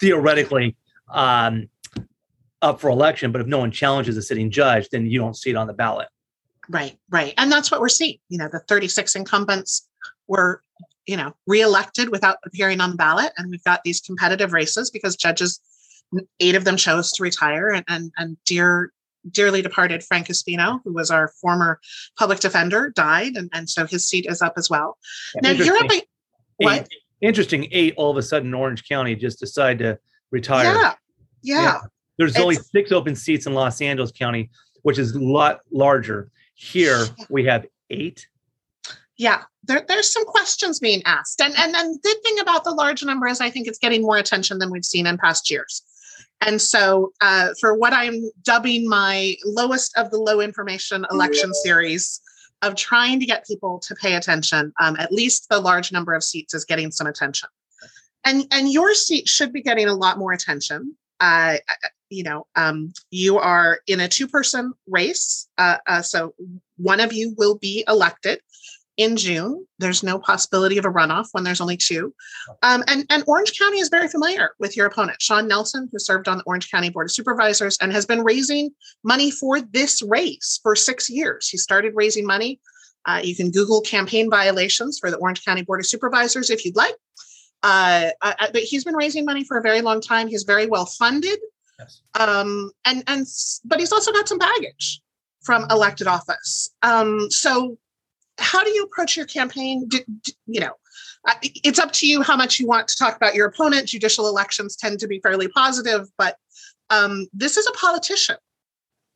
theoretically 0.00 0.76
um, 1.12 1.68
up 2.62 2.80
for 2.80 2.90
election. 2.90 3.32
But 3.32 3.40
if 3.40 3.48
no 3.48 3.58
one 3.58 3.72
challenges 3.72 4.16
a 4.16 4.22
sitting 4.22 4.52
judge, 4.52 4.88
then 4.90 5.04
you 5.06 5.18
don't 5.18 5.36
see 5.36 5.50
it 5.50 5.56
on 5.56 5.66
the 5.66 5.74
ballot. 5.74 6.08
Right, 6.68 6.96
right. 7.10 7.34
And 7.36 7.50
that's 7.50 7.70
what 7.70 7.80
we're 7.80 7.88
seeing. 7.88 8.18
You 8.28 8.38
know, 8.38 8.48
the 8.48 8.60
36 8.60 9.16
incumbents 9.16 9.88
were, 10.28 10.62
you 11.06 11.16
know, 11.16 11.34
reelected 11.46 12.10
without 12.10 12.38
appearing 12.44 12.80
on 12.80 12.90
the 12.90 12.96
ballot. 12.96 13.32
And 13.36 13.50
we've 13.50 13.64
got 13.64 13.82
these 13.84 14.00
competitive 14.00 14.52
races 14.52 14.90
because 14.90 15.16
judges, 15.16 15.60
eight 16.40 16.54
of 16.54 16.64
them 16.64 16.76
chose 16.76 17.12
to 17.12 17.22
retire. 17.22 17.70
And 17.70 17.84
and, 17.88 18.12
and 18.16 18.36
dear, 18.44 18.92
dearly 19.30 19.62
departed 19.62 20.04
Frank 20.04 20.28
Ospino, 20.28 20.80
who 20.84 20.92
was 20.92 21.10
our 21.10 21.28
former 21.40 21.80
public 22.18 22.40
defender, 22.40 22.90
died. 22.90 23.36
And, 23.36 23.50
and 23.52 23.68
so 23.68 23.86
his 23.86 24.06
seat 24.06 24.26
is 24.28 24.42
up 24.42 24.54
as 24.56 24.70
well. 24.70 24.98
Now 25.42 25.50
you're 25.50 25.76
up 25.76 25.90
what? 26.58 26.88
Interesting. 27.20 27.68
Eight 27.70 27.94
all 27.96 28.10
of 28.10 28.16
a 28.16 28.22
sudden, 28.22 28.52
Orange 28.54 28.88
County 28.88 29.14
just 29.14 29.38
decide 29.40 29.78
to 29.78 29.98
retire. 30.30 30.64
Yeah. 30.64 30.94
Yeah. 31.42 31.62
Yeah. 31.62 31.80
There's 32.18 32.36
only 32.38 32.56
six 32.56 32.92
open 32.92 33.14
seats 33.14 33.46
in 33.46 33.54
Los 33.54 33.80
Angeles 33.80 34.10
County, 34.10 34.50
which 34.82 34.98
is 34.98 35.14
a 35.14 35.20
lot 35.20 35.60
larger. 35.70 36.30
Here 36.54 37.04
we 37.28 37.44
have 37.44 37.66
eight. 37.90 38.26
Yeah 39.16 39.42
there, 39.66 39.84
there's 39.86 40.12
some 40.12 40.24
questions 40.24 40.78
being 40.78 41.02
asked. 41.04 41.40
And 41.40 41.54
and 41.56 41.74
and 41.74 41.98
the 42.02 42.16
thing 42.22 42.38
about 42.40 42.64
the 42.64 42.70
large 42.70 43.04
number 43.04 43.26
is 43.26 43.40
i 43.40 43.50
think 43.50 43.66
it's 43.66 43.78
getting 43.78 44.02
more 44.02 44.16
attention 44.16 44.58
than 44.58 44.70
we've 44.70 44.84
seen 44.84 45.06
in 45.06 45.18
past 45.18 45.50
years. 45.50 45.82
And 46.40 46.60
so 46.60 47.12
uh, 47.20 47.50
for 47.60 47.74
what 47.74 47.92
i'm 47.92 48.30
dubbing 48.42 48.88
my 48.88 49.36
lowest 49.44 49.96
of 49.96 50.10
the 50.10 50.18
low 50.18 50.40
information 50.40 51.04
election 51.10 51.52
series 51.54 52.20
of 52.62 52.74
trying 52.74 53.20
to 53.20 53.26
get 53.26 53.46
people 53.46 53.78
to 53.80 53.94
pay 53.94 54.14
attention 54.14 54.72
um, 54.80 54.96
at 54.98 55.12
least 55.12 55.48
the 55.50 55.60
large 55.60 55.92
number 55.92 56.14
of 56.14 56.24
seats 56.24 56.54
is 56.54 56.64
getting 56.64 56.90
some 56.90 57.06
attention. 57.06 57.48
And 58.24 58.46
and 58.50 58.72
your 58.72 58.94
seat 58.94 59.28
should 59.28 59.52
be 59.52 59.62
getting 59.62 59.88
a 59.88 59.94
lot 59.94 60.18
more 60.18 60.32
attention. 60.32 60.96
Uh, 61.20 61.56
you 62.10 62.22
know 62.22 62.46
um, 62.54 62.92
you 63.10 63.38
are 63.38 63.80
in 63.86 64.00
a 64.00 64.08
two 64.08 64.28
person 64.28 64.72
race 64.86 65.48
uh, 65.58 65.78
uh, 65.86 66.02
so 66.02 66.34
one 66.76 67.00
of 67.00 67.12
you 67.12 67.34
will 67.38 67.56
be 67.56 67.84
elected 67.88 68.40
in 68.96 69.16
June. 69.16 69.66
There's 69.78 70.02
no 70.02 70.18
possibility 70.18 70.78
of 70.78 70.84
a 70.84 70.90
runoff 70.90 71.28
when 71.32 71.44
there's 71.44 71.60
only 71.60 71.76
two. 71.76 72.14
Um, 72.62 72.82
and, 72.86 73.04
and 73.10 73.24
Orange 73.26 73.58
County 73.58 73.78
is 73.78 73.88
very 73.88 74.08
familiar 74.08 74.50
with 74.58 74.76
your 74.76 74.86
opponent, 74.86 75.20
Shawn 75.20 75.46
Nelson, 75.48 75.88
who 75.92 75.98
served 75.98 76.28
on 76.28 76.38
the 76.38 76.44
Orange 76.44 76.70
County 76.70 76.90
Board 76.90 77.06
of 77.06 77.12
Supervisors 77.12 77.76
and 77.80 77.92
has 77.92 78.06
been 78.06 78.22
raising 78.22 78.70
money 79.04 79.30
for 79.30 79.60
this 79.60 80.02
race 80.02 80.60
for 80.62 80.74
six 80.74 81.10
years. 81.10 81.48
He 81.48 81.58
started 81.58 81.92
raising 81.94 82.26
money. 82.26 82.60
Uh, 83.04 83.20
you 83.22 83.36
can 83.36 83.50
Google 83.50 83.80
campaign 83.82 84.30
violations 84.30 84.98
for 84.98 85.10
the 85.10 85.16
Orange 85.18 85.44
County 85.44 85.62
Board 85.62 85.80
of 85.80 85.86
Supervisors 85.86 86.50
if 86.50 86.64
you'd 86.64 86.76
like. 86.76 86.94
Uh, 87.62 88.10
uh, 88.22 88.34
but 88.52 88.62
he's 88.62 88.84
been 88.84 88.96
raising 88.96 89.24
money 89.24 89.44
for 89.44 89.58
a 89.58 89.62
very 89.62 89.80
long 89.80 90.00
time. 90.00 90.28
He's 90.28 90.42
very 90.44 90.66
well 90.66 90.86
funded 90.86 91.38
Yes. 91.78 92.00
um, 92.18 92.70
and 92.84 93.04
and 93.06 93.26
but 93.64 93.80
he's 93.80 93.92
also 93.92 94.12
got 94.12 94.28
some 94.28 94.38
baggage 94.38 95.00
from 95.42 95.66
elected 95.70 96.06
office. 96.06 96.70
Um, 96.82 97.30
so, 97.30 97.76
how 98.38 98.62
do 98.64 98.70
you 98.70 98.84
approach 98.84 99.16
your 99.16 99.26
campaign? 99.26 99.86
D- 99.88 100.04
d- 100.22 100.32
you 100.46 100.60
know, 100.60 100.72
uh, 101.26 101.34
it's 101.42 101.78
up 101.78 101.92
to 101.92 102.06
you 102.06 102.22
how 102.22 102.36
much 102.36 102.58
you 102.58 102.66
want 102.66 102.88
to 102.88 102.96
talk 102.96 103.16
about 103.16 103.34
your 103.34 103.46
opponent. 103.46 103.88
Judicial 103.88 104.28
elections 104.28 104.76
tend 104.76 104.98
to 105.00 105.08
be 105.08 105.20
fairly 105.20 105.48
positive, 105.48 106.08
but 106.18 106.36
um, 106.90 107.26
this 107.32 107.56
is 107.56 107.66
a 107.66 107.72
politician. 107.72 108.36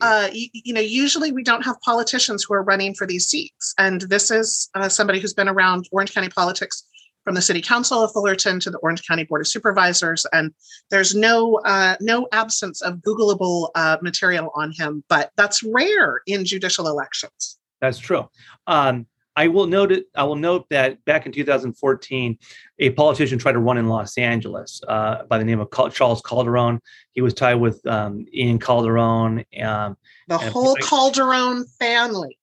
Uh, 0.00 0.28
you, 0.32 0.48
you 0.52 0.72
know, 0.72 0.80
usually 0.80 1.30
we 1.30 1.42
don't 1.42 1.64
have 1.64 1.78
politicians 1.82 2.44
who 2.44 2.54
are 2.54 2.62
running 2.62 2.94
for 2.94 3.06
these 3.06 3.26
seats, 3.26 3.74
and 3.78 4.02
this 4.02 4.30
is 4.30 4.70
uh, 4.74 4.88
somebody 4.88 5.20
who's 5.20 5.34
been 5.34 5.48
around 5.48 5.88
Orange 5.92 6.14
County 6.14 6.30
politics 6.30 6.84
from 7.22 7.34
the 7.34 7.42
City 7.42 7.60
Council 7.60 8.02
of 8.02 8.10
Fullerton 8.12 8.60
to 8.60 8.70
the 8.70 8.78
Orange 8.78 9.06
County 9.06 9.24
Board 9.24 9.42
of 9.42 9.46
Supervisors, 9.46 10.24
and 10.32 10.52
there's 10.90 11.14
no 11.14 11.60
uh, 11.66 11.96
no 12.00 12.26
absence 12.32 12.80
of 12.80 12.94
Googleable 12.96 13.68
uh, 13.74 13.98
material 14.00 14.50
on 14.54 14.72
him, 14.72 15.04
but 15.08 15.30
that's 15.36 15.62
rare 15.62 16.22
in 16.26 16.46
judicial 16.46 16.88
elections. 16.88 17.58
That's 17.80 17.98
true. 17.98 18.28
Um, 18.66 19.06
I 19.36 19.46
will 19.48 19.66
note 19.66 19.92
it. 19.92 20.06
I 20.14 20.24
will 20.24 20.36
note 20.36 20.66
that 20.70 21.02
back 21.04 21.24
in 21.24 21.32
2014, 21.32 22.38
a 22.80 22.90
politician 22.90 23.38
tried 23.38 23.52
to 23.52 23.58
run 23.60 23.78
in 23.78 23.88
Los 23.88 24.18
Angeles 24.18 24.82
uh, 24.88 25.22
by 25.24 25.38
the 25.38 25.44
name 25.44 25.60
of 25.60 25.68
Charles 25.92 26.20
Calderon. 26.20 26.80
He 27.12 27.20
was 27.22 27.32
tied 27.32 27.54
with 27.54 27.84
um, 27.86 28.26
Ian 28.34 28.58
Calderon. 28.58 29.44
Um, 29.62 29.96
The 30.28 30.36
whole 30.38 30.76
I- 30.76 30.80
Calderon 30.84 31.64
family. 31.78 32.38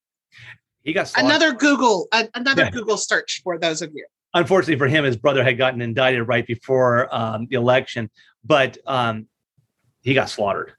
he 0.84 0.94
got 0.94 1.10
slaughtered. 1.10 1.30
Another 1.30 1.54
Google, 1.54 2.08
a- 2.14 2.30
another 2.36 2.64
Yeah. 2.64 2.72
Google 2.72 2.98
search 2.98 3.42
for 3.44 3.60
those 3.60 3.82
of 3.82 3.92
you. 3.94 4.06
Unfortunately 4.34 4.78
for 4.80 4.88
him, 4.88 5.04
his 5.04 5.18
brother 5.18 5.44
had 5.44 5.58
gotten 5.58 5.82
indicted 5.82 6.28
right 6.28 6.48
before 6.48 7.14
um, 7.14 7.48
the 7.50 7.58
election, 7.58 8.10
but 8.44 8.78
um, 8.88 9.28
he 10.04 10.14
got 10.14 10.30
slaughtered. 10.30 10.72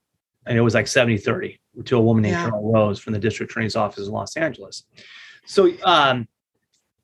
And 0.47 0.57
it 0.57 0.63
was 0.63 0.75
like 0.75 0.87
70 0.89 1.19
30 1.19 1.61
to 1.85 1.97
a 1.97 2.01
woman 2.01 2.23
named 2.23 2.35
Yeah. 2.35 2.45
Carol 2.45 2.73
Rose 2.73 2.99
from 2.99 3.13
the 3.13 3.19
district 3.19 3.53
attorney's 3.53 3.77
office 3.77 4.07
in 4.07 4.13
Los 4.13 4.37
Angeles. 4.37 4.85
So, 5.47 5.73
um, 5.85 6.29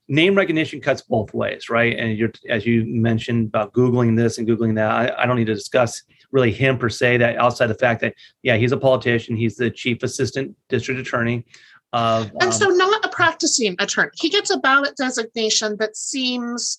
name 0.08 0.34
recognition 0.34 0.80
cuts 0.80 1.00
both 1.02 1.32
ways, 1.32 1.70
right? 1.70 1.98
And 1.98 2.18
you're, 2.18 2.32
as 2.50 2.66
you 2.66 2.84
mentioned 2.84 3.46
about 3.48 3.72
Googling 3.72 4.16
this 4.16 4.36
and 4.38 4.46
Googling 4.46 4.74
that, 4.74 4.90
I, 4.90 5.22
I 5.22 5.26
don't 5.26 5.36
need 5.36 5.46
to 5.46 5.54
discuss 5.54 6.02
really 6.30 6.52
him 6.52 6.76
per 6.76 6.88
se, 6.88 7.18
that 7.18 7.36
outside 7.36 7.68
the 7.68 7.74
fact 7.74 8.00
that, 8.02 8.14
yeah, 8.42 8.56
he's 8.56 8.72
a 8.72 8.76
politician, 8.76 9.36
he's 9.36 9.56
the 9.56 9.70
chief 9.70 10.02
assistant 10.02 10.54
district 10.68 11.00
attorney 11.00 11.46
of. 11.92 12.30
And 12.40 12.44
um, 12.44 12.52
so, 12.52 12.68
not 12.68 13.04
a 13.04 13.08
practicing 13.08 13.76
attorney. 13.78 14.10
He 14.16 14.28
gets 14.28 14.50
a 14.50 14.58
ballot 14.58 14.96
designation 14.96 15.76
that 15.78 15.96
seems, 15.96 16.78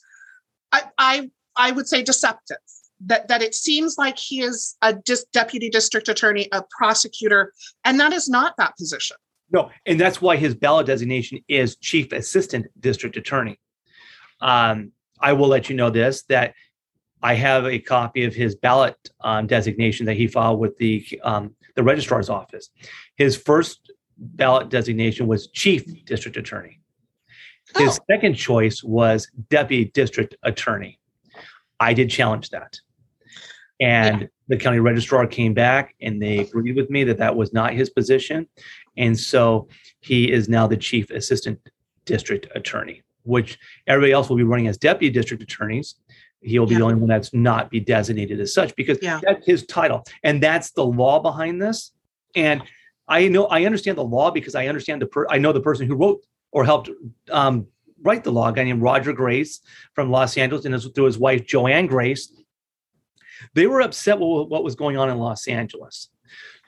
I, 0.71 0.83
I, 0.97 1.31
I 1.55 1.71
would 1.71 1.87
say, 1.87 2.03
deceptive. 2.03 2.57
That 3.01 3.27
that 3.27 3.41
it 3.41 3.53
seems 3.53 3.97
like 3.97 4.17
he 4.17 4.41
is 4.41 4.75
a 4.81 4.93
dis- 4.93 5.25
deputy 5.33 5.69
district 5.69 6.07
attorney, 6.07 6.47
a 6.53 6.63
prosecutor, 6.77 7.51
and 7.83 7.99
that 7.99 8.13
is 8.13 8.29
not 8.29 8.55
that 8.57 8.77
position. 8.77 9.17
No, 9.51 9.69
and 9.85 9.99
that's 9.99 10.21
why 10.21 10.37
his 10.37 10.55
ballot 10.55 10.87
designation 10.87 11.39
is 11.47 11.75
chief 11.77 12.11
assistant 12.13 12.67
district 12.79 13.17
attorney. 13.17 13.59
Um, 14.41 14.91
I 15.19 15.33
will 15.33 15.47
let 15.47 15.69
you 15.69 15.75
know 15.75 15.89
this 15.89 16.23
that 16.29 16.53
I 17.21 17.33
have 17.35 17.65
a 17.65 17.79
copy 17.79 18.23
of 18.23 18.33
his 18.33 18.55
ballot 18.55 18.95
um, 19.21 19.45
designation 19.47 20.05
that 20.05 20.15
he 20.15 20.27
filed 20.27 20.59
with 20.59 20.77
the 20.77 21.05
um, 21.23 21.53
the 21.75 21.83
registrar's 21.83 22.29
office. 22.29 22.69
His 23.17 23.35
first 23.35 23.91
ballot 24.17 24.69
designation 24.69 25.27
was 25.27 25.47
chief 25.47 25.83
district 26.05 26.37
attorney. 26.37 26.79
His 27.77 27.99
Oh. 27.99 28.03
second 28.09 28.35
choice 28.35 28.81
was 28.83 29.29
deputy 29.49 29.91
district 29.93 30.35
attorney. 30.43 30.99
I 31.79 31.93
did 31.93 32.09
challenge 32.09 32.51
that. 32.51 32.79
And 33.79 34.29
the 34.47 34.57
county 34.57 34.79
registrar 34.79 35.27
came 35.27 35.53
back 35.53 35.95
and 36.01 36.21
they 36.21 36.39
agreed 36.39 36.75
with 36.75 36.89
me 36.89 37.03
that 37.05 37.17
that 37.17 37.35
was 37.35 37.51
not 37.53 37.73
his 37.73 37.89
position. 37.89 38.47
And 38.97 39.17
so 39.19 39.67
he 40.01 40.31
is 40.31 40.47
now 40.47 40.67
the 40.67 40.77
chief 40.77 41.09
assistant 41.09 41.59
district 42.05 42.47
attorney, 42.55 43.01
which 43.23 43.57
everybody 43.87 44.13
else 44.13 44.29
will 44.29 44.37
be 44.37 44.43
running 44.43 44.67
as 44.67 44.77
deputy 44.77 45.11
district 45.11 45.43
attorneys. 45.43 45.95
He'll 46.41 46.67
be 46.67 46.75
the 46.75 46.83
only 46.83 46.95
one 46.95 47.09
that's 47.09 47.33
not 47.33 47.71
be 47.71 47.79
designated 47.79 48.39
as 48.39 48.53
such 48.53 48.75
because 48.75 48.99
Yeah. 49.01 49.19
that's 49.23 49.45
his 49.45 49.65
title. 49.65 50.03
And 50.23 50.41
that's 50.41 50.71
the 50.71 50.85
law 50.85 51.19
behind 51.19 51.61
this. 51.61 51.91
And 52.35 52.61
I 53.07 53.27
know 53.27 53.47
I 53.47 53.65
understand 53.65 53.97
the 53.97 54.03
law 54.03 54.29
because 54.31 54.55
I 54.55 54.67
understand 54.67 55.01
the 55.01 55.07
per, 55.07 55.25
I 55.29 55.37
know 55.39 55.51
the 55.51 55.61
person 55.61 55.87
who 55.87 55.95
wrote 55.95 56.21
or 56.51 56.63
helped 56.63 56.89
um, 57.31 57.67
write 58.03 58.23
the 58.23 58.31
law, 58.31 58.49
a 58.49 58.53
guy 58.53 58.63
named 58.63 58.81
Roger 58.81 59.11
Grace 59.11 59.59
from 59.93 60.11
Los 60.11 60.37
Angeles, 60.37 60.65
and 60.65 60.73
his, 60.73 60.87
through 60.93 61.05
his 61.05 61.17
wife 61.17 61.45
Joanne 61.45 61.87
Grace. 61.87 62.31
They 63.53 63.67
were 63.67 63.81
upset 63.81 64.19
with 64.19 64.47
what 64.47 64.63
was 64.63 64.75
going 64.75 64.97
on 64.97 65.09
in 65.09 65.17
Los 65.17 65.47
Angeles. 65.47 66.09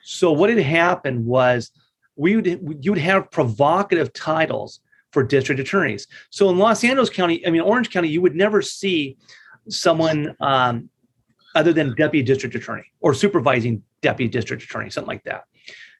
So 0.02 0.32
what 0.32 0.50
had 0.50 0.58
happened 0.58 1.26
was 1.26 1.70
we 2.16 2.36
would 2.36 2.78
you 2.80 2.92
would 2.92 3.00
have 3.00 3.30
provocative 3.30 4.12
titles 4.12 4.80
for 5.12 5.22
district 5.22 5.60
attorneys. 5.60 6.06
So 6.30 6.50
in 6.50 6.58
Los 6.58 6.84
Angeles 6.84 7.10
County, 7.10 7.46
I 7.46 7.50
mean 7.50 7.62
Orange 7.62 7.90
County, 7.90 8.08
you 8.08 8.20
would 8.22 8.34
never 8.34 8.62
see 8.62 9.16
someone 9.68 10.34
um, 10.40 10.90
other 11.54 11.72
than 11.72 11.94
deputy 11.94 12.22
district 12.22 12.54
attorney 12.54 12.84
or 13.00 13.14
supervising 13.14 13.82
deputy 14.02 14.30
district 14.30 14.62
attorney, 14.62 14.90
something 14.90 15.08
like 15.08 15.24
that. 15.24 15.44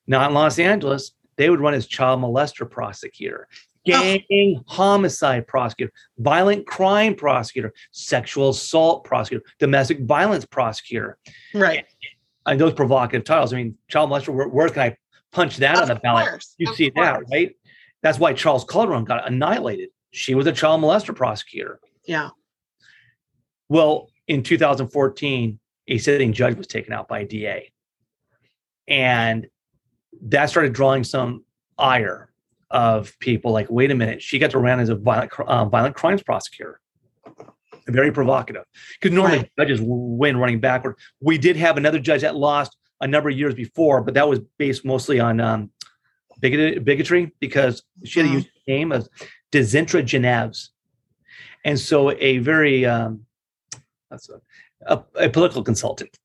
Now 0.07 0.27
in 0.27 0.35
Los 0.35 0.59
Angeles, 0.59 1.13
they 1.37 1.51
would 1.51 1.61
run 1.61 1.75
as 1.75 1.87
child 1.87 2.21
molester 2.21 2.69
prosecutor, 2.69 3.49
gang 3.89 4.63
homicide 4.67 5.47
prosecutor, 5.47 5.93
violent 6.19 6.67
crime 6.67 7.15
prosecutor, 7.15 7.73
sexual 7.93 8.51
assault 8.51 9.05
prosecutor, 9.05 9.45
domestic 9.59 10.01
violence 10.05 10.45
prosecutor. 10.45 11.19
Right. 11.55 11.85
And 12.47 12.61
those 12.61 12.73
provocative 12.73 13.25
titles. 13.25 13.53
I 13.53 13.57
mean, 13.57 13.77
child 13.89 14.11
molester, 14.11 14.35
where, 14.35 14.49
where 14.49 14.69
can 14.69 14.83
I 14.83 14.97
punch 15.33 15.59
that 15.59 15.77
of 15.77 15.83
on 15.83 15.89
the 15.89 15.95
ballot? 15.97 16.45
You 16.59 16.75
see 16.75 16.91
course. 16.91 17.07
that, 17.07 17.23
right? 17.31 17.55
That's 18.03 18.19
why 18.19 18.33
Charles 18.33 18.65
Calderon 18.65 19.05
got 19.05 19.27
annihilated. 19.27 19.91
She 20.13 20.35
was 20.35 20.47
a 20.47 20.53
child 20.53 20.81
molester 20.81 21.15
prosecutor. 21.15 21.81
Yeah. 22.07 22.31
Well, 23.69 24.09
in 24.27 24.43
2014, 24.43 25.59
a 25.89 25.99
sitting 25.99 26.33
judge 26.33 26.57
was 26.57 26.67
taken 26.67 26.93
out 26.93 27.09
by 27.09 27.21
a 27.21 27.27
DA. 27.27 27.71
And 28.87 29.47
that 30.23 30.51
started 30.51 30.73
drawing 30.73 31.05
some 31.05 31.45
ire 31.77 32.28
of 32.71 33.19
people 33.19 33.53
like, 33.53 33.71
wait 33.71 33.91
a 33.91 33.95
minute, 33.95 34.23
she 34.23 34.39
got 34.39 34.51
to 34.51 34.59
run 34.59 34.81
as 34.81 34.89
a 34.89 34.95
violent, 34.95 35.33
uh, 35.41 35.65
violent 35.65 35.95
crimes 35.95 36.23
prosecutor. 36.23 36.81
Very 37.87 38.13
provocative. 38.13 38.65
Because 39.01 39.15
normally 39.15 39.39
right. 39.39 39.51
judges 39.59 39.81
win 39.83 40.37
running 40.37 40.61
backward. 40.61 40.97
We 41.21 41.39
did 41.39 41.57
have 41.57 41.79
another 41.79 41.99
judge 41.99 42.21
that 42.21 42.37
lost 42.37 42.77
a 43.01 43.07
number 43.07 43.31
of 43.31 43.39
years 43.39 43.55
before, 43.55 44.03
but 44.03 44.15
that 44.15 44.29
was 44.29 44.41
based 44.59 44.85
mostly 44.85 45.21
on 45.21 45.41
um, 45.41 45.71
bigotry 46.41 47.33
because 47.41 47.83
she 48.05 48.21
had 48.21 48.29
a 48.29 48.33
mm. 48.33 48.47
name 48.67 48.93
of 48.93 49.09
Dzintra 49.53 50.03
Janavs. 50.03 50.69
And 51.65 51.79
so 51.79 52.13
a 52.13 52.39
very, 52.39 52.87
um, 52.87 53.25
that's 54.11 54.29
a, 54.29 54.41
a, 54.87 55.05
a, 55.15 55.29
political 55.29 55.63
consultant 55.63 56.17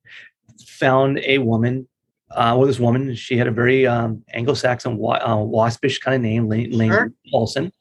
found 0.68 1.20
a 1.20 1.40
woman, 1.40 1.88
uh, 2.36 2.56
well, 2.58 2.68
this 2.68 2.80
woman, 2.80 3.16
she 3.16 3.38
had 3.38 3.48
a 3.48 3.52
very 3.52 3.86
um, 3.88 4.24
Anglo-Saxon, 4.34 4.94
uh, 4.94 5.38
waspish 5.38 6.00
kind 6.00 6.16
of 6.16 6.22
name, 6.22 6.48
Lane, 6.50 6.72
sure. 6.72 7.12
Paulson. 7.32 7.72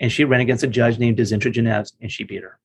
And 0.00 0.10
she 0.10 0.24
ran 0.24 0.40
against 0.40 0.64
a 0.64 0.66
judge 0.66 0.98
named 0.98 1.18
Janavs 1.18 1.92
and 2.00 2.10
she 2.10 2.24
beat 2.24 2.42
her. 2.42 2.58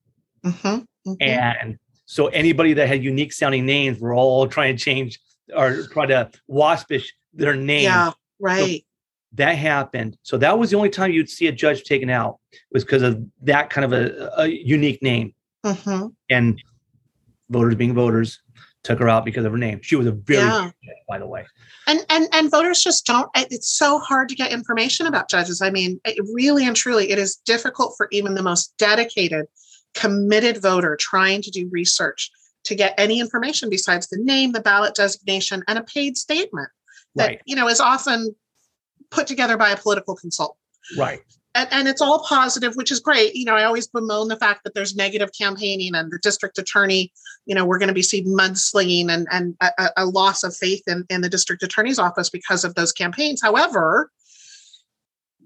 Mm-hmm, 0.44 0.68
mm-hmm. 1.12 1.14
And 1.22 1.78
so 2.06 2.28
anybody 2.28 2.74
that 2.74 2.88
had 2.88 3.04
unique 3.04 3.34
sounding 3.34 3.66
names 3.66 4.00
were 4.00 4.14
all 4.14 4.48
trying 4.48 4.76
to 4.76 4.84
change 4.84 5.20
or 5.56 5.84
try 5.84 6.06
to 6.08 6.32
waspish 6.48 7.14
their 7.34 7.56
name. 7.56 7.84
Yeah, 7.84 8.12
right. 8.40 8.80
So 8.80 8.86
that 9.34 9.54
happened. 9.54 10.18
So 10.24 10.38
that 10.38 10.58
was 10.58 10.72
the 10.72 10.78
only 10.78 10.90
time 10.90 11.12
you'd 11.12 11.30
see 11.30 11.48
a 11.48 11.52
judge 11.52 11.84
taken 11.84 12.10
out 12.10 12.40
was 12.72 12.84
because 12.84 13.04
of 13.04 13.24
that 13.44 13.70
kind 13.70 13.86
of 13.86 13.94
a, 13.94 14.32
a 14.38 14.48
unique 14.48 15.04
name. 15.04 15.34
Mm-hmm. 15.64 16.08
And 16.30 16.62
voters 17.50 17.76
being 17.76 17.94
voters 17.94 18.42
took 18.84 19.00
her 19.00 19.10
out 19.10 19.26
because 19.26 19.46
of 19.46 19.52
her 19.52 19.58
name. 19.58 19.80
She 19.82 19.96
was 19.96 20.08
a 20.08 20.12
very 20.12 20.46
yeah. 20.46 20.72
judge, 20.84 20.96
by 21.08 21.20
the 21.20 21.28
way. 21.28 21.46
And 21.88 22.06
and 22.10 22.28
and 22.34 22.52
voters 22.52 22.84
just 22.84 23.06
don't. 23.06 23.30
It's 23.36 23.70
so 23.70 24.00
hard 24.00 24.30
to 24.30 24.36
get 24.36 24.52
information 24.52 25.06
about 25.06 25.30
judges. 25.30 25.62
I 25.62 25.70
mean, 25.70 26.00
it 26.06 26.24
really 26.34 26.66
and 26.66 26.76
truly, 26.76 27.12
it 27.12 27.20
is 27.20 27.36
difficult 27.36 27.96
for 27.98 28.08
even 28.12 28.36
the 28.36 28.44
most 28.44 28.74
dedicated, 28.78 29.48
committed 29.96 30.62
voter 30.62 30.96
trying 30.96 31.42
to 31.42 31.52
do 31.52 31.70
research 31.72 32.32
to 32.66 32.76
get 32.76 32.94
any 32.98 33.20
information 33.20 33.70
besides 33.70 34.08
the 34.08 34.20
name, 34.22 34.52
the 34.52 34.62
ballot 34.62 34.96
designation, 34.96 35.64
and 35.68 35.78
a 35.80 35.84
paid 35.84 36.18
statement 36.18 36.70
that 37.16 37.28
right. 37.28 37.42
you 37.46 37.56
know 37.56 37.68
is 37.68 37.80
often 37.80 38.36
put 39.12 39.28
together 39.28 39.58
by 39.58 39.70
a 39.70 39.78
political 39.78 40.16
consultant. 40.16 40.58
Right. 40.98 41.22
And, 41.56 41.68
and, 41.72 41.88
it's 41.88 42.02
all 42.02 42.24
positive, 42.28 42.76
which 42.76 42.92
is 42.92 43.00
great. 43.00 43.36
You 43.36 43.46
know, 43.46 43.56
I 43.56 43.64
always 43.64 43.88
bemoan 43.88 44.28
the 44.28 44.38
fact 44.38 44.64
that 44.64 44.76
there's 44.76 44.96
negative 44.96 45.32
campaigning 45.36 45.96
and 45.96 46.12
the 46.12 46.20
district 46.22 46.60
attorney, 46.60 47.12
you 47.48 47.56
know, 47.56 47.66
we're 47.66 47.80
going 47.80 47.88
to 47.88 47.94
be 47.94 48.04
seeing 48.04 48.28
mudslinging 48.28 49.10
and, 49.10 49.28
and 49.32 49.56
a, 49.60 49.90
a 49.98 50.06
loss 50.06 50.44
of 50.44 50.56
faith 50.56 50.84
in, 50.86 51.06
in 51.10 51.22
the 51.22 51.30
district 51.30 51.64
attorney's 51.64 51.98
office 51.98 52.30
because 52.30 52.64
of 52.64 52.76
those 52.76 52.92
campaigns. 52.92 53.42
However, 53.42 54.12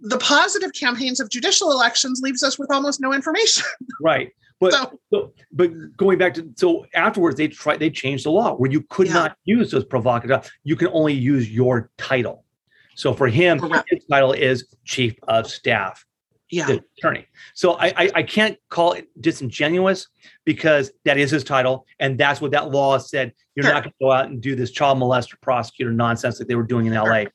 the 0.03 0.17
positive 0.17 0.73
campaigns 0.73 1.21
of 1.21 1.29
judicial 1.29 1.71
elections 1.71 2.19
leaves 2.21 2.43
us 2.43 2.59
with 2.59 2.69
almost 2.71 3.01
no 3.01 3.13
information. 3.13 3.65
Right. 4.01 4.31
But 4.59 4.73
so, 4.73 4.99
so, 5.13 5.33
but 5.51 5.71
going 5.97 6.17
back 6.17 6.33
to 6.35 6.49
so 6.55 6.85
afterwards 6.93 7.37
they 7.37 7.47
tried 7.47 7.79
they 7.79 7.89
changed 7.89 8.25
the 8.25 8.31
law 8.31 8.55
where 8.55 8.71
you 8.71 8.81
could 8.89 9.07
yeah. 9.07 9.13
not 9.13 9.37
use 9.43 9.71
those 9.71 9.83
provocative. 9.83 10.49
You 10.63 10.75
can 10.75 10.87
only 10.89 11.13
use 11.13 11.49
your 11.49 11.89
title. 11.97 12.45
So 12.95 13.13
for 13.13 13.27
him, 13.27 13.59
Correct. 13.59 13.87
his 13.89 14.05
title 14.05 14.33
is 14.33 14.67
chief 14.85 15.15
of 15.27 15.49
staff. 15.49 16.05
Yeah. 16.49 16.77
attorney. 16.99 17.25
So 17.55 17.73
I, 17.73 17.87
I, 17.97 18.11
I 18.15 18.23
can't 18.23 18.57
call 18.69 18.91
it 18.91 19.07
disingenuous 19.19 20.07
because 20.45 20.91
that 21.03 21.17
is 21.17 21.31
his 21.31 21.43
title, 21.43 21.87
and 21.99 22.15
that's 22.15 22.41
what 22.41 22.51
that 22.51 22.69
law 22.69 22.99
said. 22.99 23.33
You're 23.55 23.63
sure. 23.63 23.73
not 23.73 23.83
going 23.83 23.91
to 23.91 23.97
go 23.99 24.11
out 24.11 24.27
and 24.27 24.39
do 24.39 24.55
this 24.55 24.69
child 24.69 24.99
molester 24.99 25.39
prosecutor 25.41 25.91
nonsense 25.91 26.37
that 26.37 26.47
they 26.47 26.53
were 26.53 26.63
doing 26.63 26.85
in 26.85 26.93
L.A. 26.93 27.27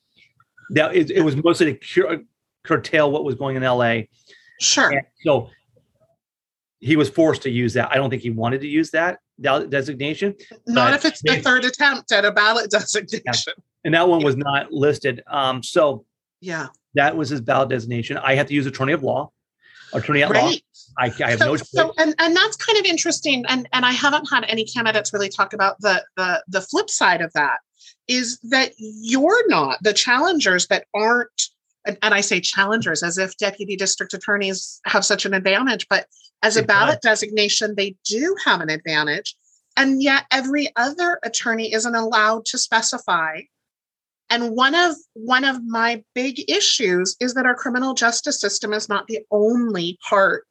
That 0.71 0.95
it, 0.95 1.11
it 1.11 1.23
was 1.23 1.35
mostly 1.43 1.75
to 1.75 1.79
cur- 1.79 2.23
curtail 2.63 3.11
what 3.11 3.25
was 3.25 3.35
going 3.35 3.57
in 3.57 3.65
L.A. 3.65 4.09
Sure. 4.61 4.91
And 4.91 5.03
so 5.25 5.51
he 6.79 6.95
was 6.95 7.09
forced 7.09 7.43
to 7.43 7.51
use 7.51 7.73
that. 7.75 7.91
I 7.91 7.97
don't 7.97 8.11
think 8.11 8.23
he 8.23 8.31
wanted 8.31 8.61
to 8.61 8.69
use 8.69 8.91
that 8.93 9.19
designation. 9.41 10.35
Not 10.67 10.95
if 10.95 11.05
it's 11.05 11.23
the 11.23 11.41
third 11.41 11.65
attempt 11.65 12.13
at 12.13 12.25
a 12.25 12.31
ballot 12.31 12.71
designation. 12.71 13.55
And 13.85 13.95
that 13.95 14.09
one 14.09 14.23
was 14.23 14.37
not 14.37 14.73
listed. 14.73 15.23
Um, 15.27 15.63
so 15.63 16.05
yeah, 16.41 16.69
that 16.95 17.17
was 17.17 17.29
his 17.29 17.41
ballot 17.41 17.69
designation. 17.69 18.17
I 18.19 18.35
have 18.35 18.47
to 18.49 18.55
use 18.55 18.67
attorney 18.67 18.93
of 18.93 19.03
law, 19.03 19.31
attorney 19.93 20.23
at 20.23 20.31
right. 20.31 20.43
law. 20.43 20.53
I, 20.99 21.13
I 21.25 21.31
have 21.31 21.39
so, 21.39 21.47
no 21.47 21.57
choice. 21.57 21.71
So, 21.71 21.93
and, 21.99 22.15
and 22.19 22.37
that's 22.37 22.57
kind 22.57 22.79
of 22.79 22.85
interesting. 22.85 23.45
And 23.49 23.69
and 23.73 23.85
I 23.85 23.93
haven't 23.93 24.29
had 24.31 24.45
any 24.49 24.65
candidates 24.65 25.13
really 25.13 25.29
talk 25.29 25.53
about 25.53 25.81
the 25.81 26.05
the 26.17 26.43
the 26.49 26.61
flip 26.61 26.91
side 26.91 27.21
of 27.21 27.33
that 27.35 27.59
is 28.07 28.39
that 28.51 28.73
you're 28.79 29.49
not 29.49 29.83
the 29.83 29.93
challengers 29.93 30.67
that 30.69 30.87
aren't 30.95 31.51
and, 31.85 31.97
and 32.03 32.15
I 32.15 32.21
say 32.21 32.41
challengers 32.41 33.03
as 33.03 33.19
if 33.19 33.37
deputy 33.39 33.77
district 33.77 34.13
attorneys 34.13 34.81
have 34.85 35.05
such 35.05 35.25
an 35.25 35.35
advantage, 35.35 35.87
but 35.89 36.07
as 36.43 36.57
a 36.57 36.63
ballot 36.63 37.01
designation, 37.01 37.75
they 37.77 37.97
do 38.05 38.37
have 38.45 38.61
an 38.61 38.71
advantage. 38.71 39.35
And 39.77 40.03
yet 40.03 40.25
every 40.31 40.71
other 40.77 41.19
attorney 41.25 41.73
isn't 41.73 41.95
allowed 41.95 42.45
to 42.47 42.59
specify 42.59 43.41
and 44.31 44.51
one 44.51 44.75
of 44.75 44.95
one 45.15 45.45
of 45.45 45.65
my 45.65 46.03
big 46.15 46.51
issues 46.51 47.17
is 47.21 47.35
that 47.35 47.47
our 47.47 47.55
criminal 47.55 47.95
justice 47.95 48.41
system 48.41 48.73
is 48.73 48.89
not 48.89 49.07
the 49.07 49.21
only 49.31 49.99
part 50.09 50.47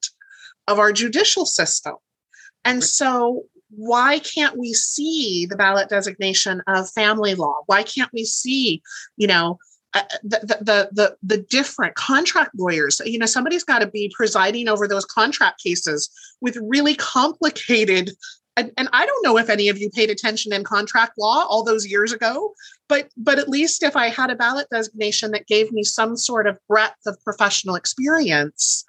of 0.68 0.80
our 0.80 0.92
judicial 0.92 1.46
system. 1.46 1.96
And 2.66 2.84
so 2.84 3.44
why 3.70 4.20
can't 4.20 4.58
we 4.58 4.74
see 4.74 5.46
the 5.46 5.56
ballot 5.56 5.90
designation 5.90 6.62
of 6.68 6.90
family 6.90 7.36
law? 7.36 7.60
Why 7.68 7.84
can't 7.84 8.12
we 8.14 8.26
see, 8.26 8.82
you 9.16 9.28
know, 9.28 9.60
uh, 9.94 10.02
the, 10.24 10.40
the 10.60 10.90
the 10.92 11.18
the 11.24 11.38
different 11.50 11.96
contract 11.96 12.52
lawyers 12.56 13.02
you 13.06 13.18
know 13.18 13.26
somebody's 13.26 13.64
got 13.64 13.80
to 13.80 13.88
be 13.88 14.12
presiding 14.14 14.68
over 14.68 14.86
those 14.86 15.06
contract 15.06 15.64
cases 15.64 16.10
with 16.42 16.58
really 16.62 16.94
complicated 16.94 18.12
and, 18.58 18.72
and 18.76 18.90
I 18.92 19.06
don't 19.06 19.24
know 19.24 19.38
if 19.38 19.50
any 19.50 19.70
of 19.70 19.78
you 19.78 19.90
paid 19.92 20.10
attention 20.10 20.52
in 20.52 20.64
contract 20.64 21.14
law 21.18 21.46
all 21.48 21.64
those 21.64 21.86
years 21.86 22.12
ago, 22.12 22.54
but 22.90 23.10
but 23.16 23.38
at 23.38 23.48
least 23.48 23.84
if 23.84 23.96
I 23.96 24.10
had 24.10 24.32
a 24.32 24.36
ballot 24.36 24.68
designation 24.72 25.32
that 25.32 25.48
gave 25.48 25.72
me 25.72 25.84
some 25.84 26.18
sort 26.18 26.48
of 26.48 26.58
breadth 26.68 27.06
of 27.06 27.18
professional 27.24 27.76
experience, 27.76 28.84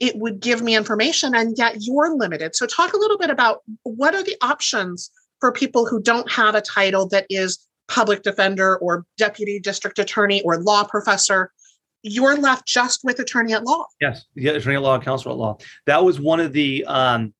it 0.00 0.16
would 0.16 0.40
give 0.40 0.62
me 0.62 0.74
information 0.74 1.34
and 1.34 1.56
yet 1.58 1.76
you're 1.80 2.16
limited. 2.16 2.56
So 2.56 2.66
talk 2.66 2.94
a 2.94 2.98
little 2.98 3.18
bit 3.18 3.30
about 3.30 3.62
what 3.82 4.14
are 4.14 4.24
the 4.24 4.36
options 4.40 5.10
for 5.40 5.52
people 5.52 5.86
who 5.86 6.00
don't 6.00 6.30
have 6.32 6.54
a 6.54 6.62
title 6.62 7.06
that 7.08 7.26
is 7.28 7.58
public 7.88 8.22
defender 8.22 8.78
or 8.78 9.04
deputy 9.18 9.60
district 9.60 9.98
attorney 9.98 10.42
or 10.42 10.58
law 10.58 10.84
professor 10.84 11.52
you're 12.02 12.36
left 12.36 12.66
just 12.66 13.00
with 13.02 13.18
attorney 13.18 13.52
at 13.52 13.64
law. 13.64 13.84
Yes, 14.00 14.26
yeah, 14.36 14.52
attorney 14.52 14.76
at 14.76 14.82
law, 14.82 14.98
counsel 15.00 15.32
at 15.32 15.38
law. 15.38 15.58
That 15.86 16.04
was 16.04 16.20
one 16.20 16.38
of 16.38 16.52
the 16.52 16.84
um, 16.86 17.34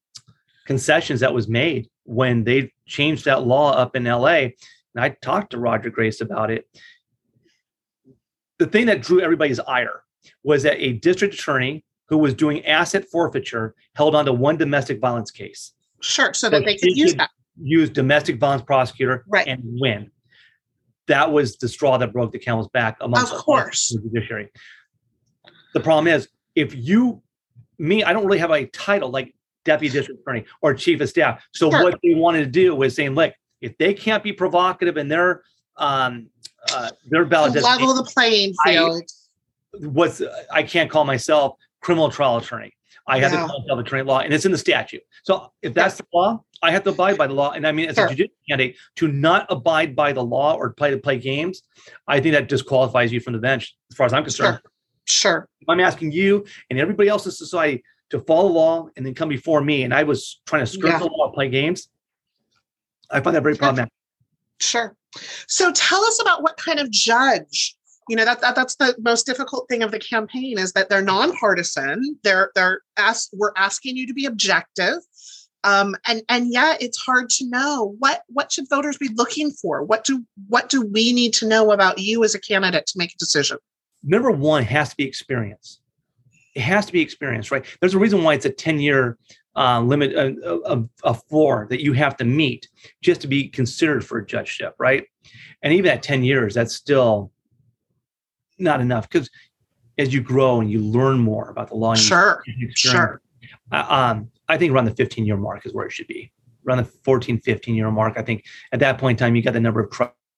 concessions 0.67 1.21
that 1.21 1.33
was 1.33 1.49
made 1.49 1.89
when 2.05 2.45
they 2.45 2.73
changed 2.87 3.25
that 3.25 3.47
law 3.47 3.73
up 3.73 3.97
in 3.97 4.05
LA. 4.05 4.51
And 4.95 5.05
I 5.05 5.11
talked 5.23 5.51
to 5.53 5.59
Roger 5.59 5.91
Grace 5.91 6.21
about 6.21 6.51
it. 6.51 6.69
The 8.59 8.67
thing 8.67 8.87
that 8.87 9.03
drew 9.03 9.21
everybody's 9.21 9.61
ire 9.61 10.03
was 10.43 10.63
that 10.63 10.77
a 10.79 10.95
district 10.95 11.35
attorney 11.35 11.85
who 12.09 12.19
was 12.19 12.35
doing 12.35 12.65
asset 12.65 13.05
forfeiture 13.11 13.75
held 13.95 14.15
on 14.15 14.25
to 14.25 14.33
one 14.33 14.57
domestic 14.57 15.01
violence 15.01 15.31
case. 15.31 15.73
Sure, 16.01 16.33
so 16.35 16.49
that 16.51 16.65
they 16.65 16.77
could 16.77 16.97
use 16.97 17.15
that. 17.15 17.31
Use 17.61 17.89
domestic 17.89 18.39
violence 18.39 18.63
prosecutor 18.63 19.25
right. 19.29 19.47
and 19.47 19.63
win. 19.65 20.11
That 21.09 21.33
was 21.33 21.57
the 21.57 21.69
straw 21.69 21.97
that 21.99 22.13
broke 22.13 22.33
the 22.33 22.39
camel's 22.39 22.69
back 22.69 22.99
amongst 23.01 23.33
of 23.33 23.39
course. 23.39 23.89
the 23.89 24.01
judiciary. 24.01 24.51
The 25.73 25.81
problem 25.81 26.07
is, 26.07 26.29
if 26.55 26.75
you, 26.75 27.23
me, 27.79 28.05
I 28.05 28.13
don't 28.13 28.27
really 28.27 28.39
have 28.39 28.51
a 28.51 28.67
title. 28.67 29.11
Like 29.11 29.35
deputy 29.67 29.93
district 29.93 30.21
attorney 30.23 30.45
or 30.63 30.73
chief 30.73 31.01
of 31.01 31.09
staff. 31.09 31.45
So 31.53 31.71
sure. 31.71 31.83
what 31.83 31.99
they 32.03 32.15
wanted 32.15 32.41
to 32.41 32.51
do 32.51 32.75
was 32.75 32.95
saying, 32.95 33.15
look, 33.15 33.35
if 33.61 33.77
they 33.79 33.93
can't 33.93 34.23
be 34.23 34.33
provocative 34.33 34.97
in 34.97 35.09
their 35.09 35.43
um, 35.77 36.29
uh, 36.73 36.91
their 37.11 37.25
ballot, 37.27 37.55
level 37.63 37.93
the 37.93 38.05
playing 38.05 38.55
field. 38.65 39.03
I, 39.75 39.87
what's 39.87 40.23
I 40.51 40.63
can't 40.63 40.91
call 40.91 41.05
myself 41.05 41.57
criminal 41.81 42.11
trial 42.11 42.39
attorney. 42.39 42.73
I 43.07 43.21
have 43.21 43.33
Yeah. 43.33 43.43
to 43.43 43.47
call 43.47 43.65
the 43.67 43.77
attorney 43.77 44.03
law, 44.03 44.21
and 44.21 44.33
it's 44.33 44.47
in 44.47 44.53
the 44.53 44.59
statute. 44.59 45.03
So 45.23 45.53
if 45.63 45.75
that's 45.75 45.97
the 45.97 46.05
law, 46.13 46.43
I 46.63 46.73
have 46.73 46.83
to 46.85 46.91
abide 46.91 47.17
by 47.19 47.27
the 47.27 47.35
law. 47.35 47.53
And 47.53 47.67
I 47.67 47.73
mean, 47.73 47.89
as 47.89 47.97
Sure. 47.97 48.07
a 48.07 48.11
judicial 48.11 48.35
candidate, 48.49 48.77
to 48.97 49.07
not 49.07 49.47
abide 49.49 49.95
by 49.95 50.13
the 50.13 50.25
law 50.25 50.57
or 50.57 50.73
play 50.73 50.91
to 50.91 50.99
play 50.99 51.19
games, 51.19 51.63
I 52.09 52.21
think 52.21 52.33
that 52.35 52.49
disqualifies 52.49 53.13
you 53.13 53.21
from 53.21 53.35
the 53.35 53.39
bench, 53.39 53.77
as 53.91 53.97
far 53.97 54.07
as 54.07 54.13
I'm 54.13 54.25
concerned. 54.25 54.61
Sure. 54.63 54.71
Sure. 55.09 55.49
I'm 55.69 55.79
asking 55.79 56.11
you 56.13 56.45
and 56.69 56.81
everybody 56.81 57.09
else 57.09 57.27
in 57.27 57.33
society 57.33 57.85
to 58.11 58.21
follow 58.21 58.49
the 58.49 58.55
law 58.55 58.89
and 58.97 59.05
then 59.05 59.15
come 59.15 59.29
before 59.29 59.61
me, 59.61 59.83
and 59.83 59.93
I 59.93 60.03
was 60.05 60.41
trying 60.47 60.63
to 60.63 60.67
skirt 60.67 60.89
Yeah. 60.89 60.99
the 60.99 61.07
law, 61.07 61.31
play 61.33 61.49
games, 61.49 61.89
I 63.11 63.21
find 63.21 63.35
that 63.37 63.43
very 63.43 63.57
problematic. 63.57 63.93
Sure. 64.61 64.97
So 65.47 65.73
tell 65.73 66.05
us 66.05 66.21
about 66.21 66.43
what 66.43 66.57
kind 66.57 66.79
of 66.79 66.91
judge. 66.91 67.77
You 68.09 68.17
know 68.17 68.25
that, 68.25 68.41
that 68.41 68.55
that's 68.55 68.77
the 68.77 68.95
most 69.01 69.27
difficult 69.27 69.69
thing 69.69 69.83
of 69.83 69.91
the 69.91 69.99
campaign 69.99 70.59
is 70.59 70.73
that 70.75 70.89
they're 70.89 71.03
nonpartisan. 71.03 72.17
They're 72.23 72.53
they're 72.55 72.83
asked. 72.97 73.31
We're 73.33 73.53
asking 73.57 73.97
you 73.97 74.07
to 74.07 74.15
be 74.15 74.27
objective, 74.27 74.99
um, 75.65 75.97
and 76.07 76.23
and 76.29 76.53
yet 76.53 76.81
it's 76.81 76.99
hard 76.99 77.31
to 77.31 77.49
know 77.49 77.97
what 77.99 78.23
what 78.29 78.53
should 78.53 78.69
voters 78.71 78.97
be 78.97 79.09
looking 79.15 79.51
for. 79.51 79.83
What 79.83 80.05
do 80.05 80.25
what 80.49 80.69
do 80.69 80.83
we 80.83 81.13
need 81.13 81.35
to 81.35 81.49
know 81.49 81.73
about 81.73 81.99
you 81.99 82.23
as 82.23 82.35
a 82.35 82.41
candidate 82.41 82.87
to 82.87 82.99
make 82.99 83.13
a 83.13 83.19
decision? 83.19 83.59
number 84.03 84.31
one 84.31 84.63
has 84.63 84.91
to 84.91 84.97
be 84.97 85.05
experience. 85.05 85.81
It 86.57 86.63
has 86.63 86.87
to 86.87 86.93
be 86.93 87.03
experienced, 87.03 87.51
right? 87.51 87.67
There's 87.81 87.93
a 87.93 87.99
reason 87.99 88.23
why 88.23 88.33
it's 88.33 88.47
a 88.47 88.51
10 88.51 88.81
year 88.81 89.19
uh, 89.57 89.81
limit, 89.83 90.17
uh, 90.17 90.59
a, 90.65 90.83
a 91.05 91.13
floor 91.15 91.67
that 91.69 91.83
you 91.83 91.93
have 91.93 92.17
to 92.17 92.25
meet 92.25 92.67
just 93.03 93.21
to 93.21 93.27
be 93.27 93.47
considered 93.47 94.03
for 94.05 94.19
a 94.19 94.27
judgeship, 94.27 94.75
right? 94.79 95.05
And 95.63 95.75
even 95.75 95.91
at 95.91 96.03
10 96.03 96.25
years, 96.25 96.55
that's 96.55 96.75
still 96.75 97.31
not 98.59 98.81
enough 98.81 99.07
because 99.09 99.29
as 99.99 100.15
you 100.15 100.23
grow 100.23 100.61
and 100.61 100.71
you 100.71 100.81
learn 100.81 101.19
more 101.19 101.51
about 101.51 101.69
the 101.69 101.75
law, 101.75 101.91
and 101.91 102.01
Sure. 102.01 102.43
experience, 102.47 102.79
Sure. 102.81 103.21
uh, 103.71 103.87
um, 103.89 104.31
I 104.49 104.57
think 104.57 104.73
around 104.73 104.87
the 104.87 104.95
15 104.95 105.27
year 105.27 105.37
mark 105.37 105.67
is 105.67 105.75
where 105.75 105.85
it 105.87 105.93
should 105.93 106.07
be. 106.07 106.33
Around 106.67 106.79
the 106.79 106.85
14, 107.05 107.39
15 107.41 107.75
year 107.75 107.91
mark. 107.91 108.15
I 108.17 108.23
think 108.23 108.45
at 108.73 108.81
that 108.81 108.97
point 108.97 109.21
in 109.21 109.27
time, 109.27 109.37
you 109.37 109.43
got 109.43 109.53
the 109.53 109.61
number 109.61 109.81
of 109.81 109.91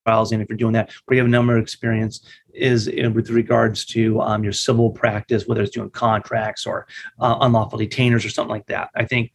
trials 0.09 0.33
in 0.33 0.41
if 0.41 0.49
you're 0.49 0.57
doing 0.57 0.73
that, 0.73 0.91
where 1.05 1.17
you 1.17 1.21
have 1.21 1.29
a 1.29 1.31
number 1.31 1.57
of 1.57 1.63
experience 1.63 2.27
is 2.55 2.89
in, 2.89 3.13
with 3.13 3.29
regards 3.31 3.85
to 3.85 4.21
um, 4.23 4.43
your 4.43 4.55
civil 4.55 4.91
practice, 4.91 5.47
whether 5.47 5.63
it's 5.63 5.75
doing 5.75 5.91
contracts 5.91 6.67
or 6.67 6.87
uh, 7.21 7.37
unlawful 7.43 7.79
detainers 7.79 8.25
or 8.25 8.31
something 8.31 8.51
like 8.51 8.67
that. 8.67 8.89
I 8.95 9.05
think 9.05 9.33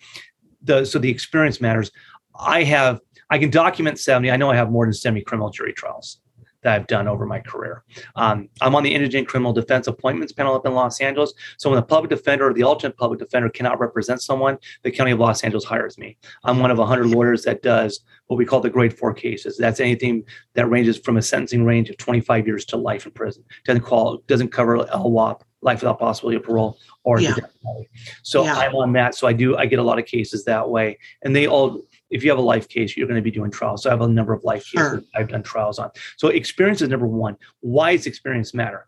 the 0.64 0.86
so 0.86 0.98
the 0.98 1.12
experience 1.12 1.62
matters. 1.62 1.92
I 2.40 2.64
have 2.64 3.00
I 3.30 3.38
can 3.38 3.52
document 3.52 4.00
70. 4.00 4.32
I 4.32 4.38
know 4.38 4.50
I 4.50 4.56
have 4.56 4.72
more 4.72 4.86
than 4.86 4.94
70 4.94 5.24
criminal 5.24 5.50
jury 5.52 5.74
trials 5.74 6.20
that 6.64 6.74
I've 6.74 6.88
done 6.88 7.08
over 7.08 7.26
my 7.26 7.40
career. 7.40 7.84
Um, 8.16 8.50
I'm 8.62 8.76
on 8.76 8.84
the 8.84 8.94
Indigent 8.94 9.28
Criminal 9.28 9.54
Defense 9.54 9.88
Appointments 9.88 10.34
Panel 10.34 10.56
up 10.56 10.66
in 10.66 10.74
Los 10.74 11.00
Angeles. 11.02 11.34
So 11.58 11.70
when 11.70 11.78
the 11.78 11.86
public 11.86 12.10
defender 12.10 12.50
or 12.50 12.54
the 12.54 12.64
alternate 12.64 12.98
public 12.98 13.20
defender 13.20 13.50
cannot 13.50 13.80
represent 13.80 14.22
someone, 14.22 14.58
the 14.84 14.92
County 14.92 15.12
of 15.12 15.20
Los 15.20 15.44
Angeles 15.44 15.64
hires 15.66 15.98
me. 15.98 16.18
I'm 16.44 16.60
one 16.60 16.72
of 16.72 16.78
100 16.78 17.08
lawyers 17.08 17.44
that 17.44 17.62
does 17.62 18.00
what 18.28 18.38
we 18.38 18.46
call 18.46 18.62
the 18.62 18.70
grade 18.70 18.98
four 18.98 19.14
cases. 19.14 19.58
That's 19.58 19.80
anything 19.80 20.24
that 20.56 20.68
ranges 20.68 20.98
from 20.98 21.18
a 21.18 21.22
sentencing 21.22 21.66
range 21.66 21.90
of 21.90 21.98
25 21.98 22.48
years 22.48 22.66
to 22.66 22.78
life 22.78 23.06
in 23.06 23.12
prison. 23.12 23.44
Doesn't 23.66 23.84
call 23.84 24.24
doesn't 24.28 24.50
cover 24.50 24.78
LWOP, 24.78 25.42
life 25.62 25.82
without 25.82 26.00
possibility 26.00 26.38
of 26.38 26.44
parole, 26.44 26.78
or 27.04 27.20
Yeah. 27.20 27.36
death 27.36 27.52
penalty. 27.64 27.90
So 28.24 28.44
Yeah. 28.44 28.56
I'm 28.56 28.76
on 28.76 28.94
that. 28.94 29.16
So 29.16 29.28
I 29.28 29.34
do 29.34 29.58
I 29.58 29.66
get 29.66 29.80
a 29.80 29.84
lot 29.84 30.00
of 30.00 30.06
cases 30.06 30.46
that 30.46 30.70
way, 30.70 30.98
and 31.22 31.36
they 31.36 31.48
all. 31.48 31.82
If 32.10 32.24
you 32.24 32.30
have 32.30 32.40
a 32.40 32.44
life 32.44 32.68
case, 32.70 32.96
you're 32.96 33.08
going 33.08 33.18
to 33.18 33.24
be 33.24 33.32
doing 33.32 33.52
trials. 33.52 33.84
So 33.84 33.90
I 33.90 33.94
have 33.94 34.02
a 34.02 34.08
number 34.08 34.34
of 34.34 34.44
life 34.44 34.64
Sure. 34.66 34.98
cases 34.98 35.10
I've 35.16 35.30
done 35.30 35.44
trials 35.44 35.80
on. 35.80 35.90
So 36.18 36.28
experience 36.28 36.82
is 36.82 36.90
number 36.90 37.08
one. 37.08 37.38
Why 37.62 37.96
does 37.96 38.06
experience 38.06 38.54
matter? 38.54 38.88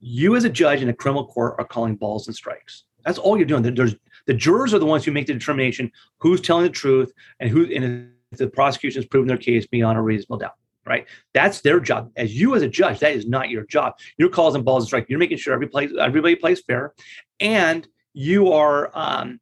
You 0.00 0.36
as 0.36 0.44
a 0.44 0.50
judge 0.50 0.82
in 0.82 0.88
a 0.88 0.94
criminal 0.94 1.26
court 1.26 1.56
are 1.58 1.64
calling 1.64 1.96
balls 1.96 2.26
and 2.26 2.36
strikes. 2.36 2.84
That's 3.04 3.18
all 3.18 3.36
you're 3.36 3.46
doing. 3.46 3.62
There's 3.62 3.94
the 4.26 4.34
jurors 4.34 4.74
are 4.74 4.78
the 4.78 4.86
ones 4.86 5.04
who 5.04 5.12
make 5.12 5.26
the 5.26 5.32
determination 5.32 5.90
who's 6.18 6.40
telling 6.40 6.64
the 6.64 6.70
truth 6.70 7.12
and 7.40 7.48
who 7.48 7.64
and 7.74 8.12
if 8.30 8.38
the 8.38 8.48
prosecution 8.48 9.00
has 9.00 9.08
proven 9.08 9.26
their 9.26 9.38
case 9.38 9.66
beyond 9.66 9.98
a 9.98 10.02
reasonable 10.02 10.38
doubt. 10.38 10.54
Right? 10.84 11.06
That's 11.34 11.60
their 11.60 11.80
job. 11.80 12.10
As 12.16 12.38
you 12.38 12.54
as 12.54 12.62
a 12.62 12.68
judge, 12.68 12.98
that 13.00 13.12
is 13.12 13.26
not 13.26 13.50
your 13.50 13.64
job. 13.64 13.94
You're 14.16 14.30
calling 14.30 14.62
balls 14.62 14.84
and 14.84 14.88
strikes. 14.88 15.10
You're 15.10 15.18
making 15.18 15.38
sure 15.38 15.52
every 15.52 15.68
place 15.68 15.90
everybody 15.98 16.34
plays 16.34 16.60
fair, 16.60 16.94
and 17.40 17.86
you 18.14 18.52
are 18.52 18.90
um, 18.94 19.38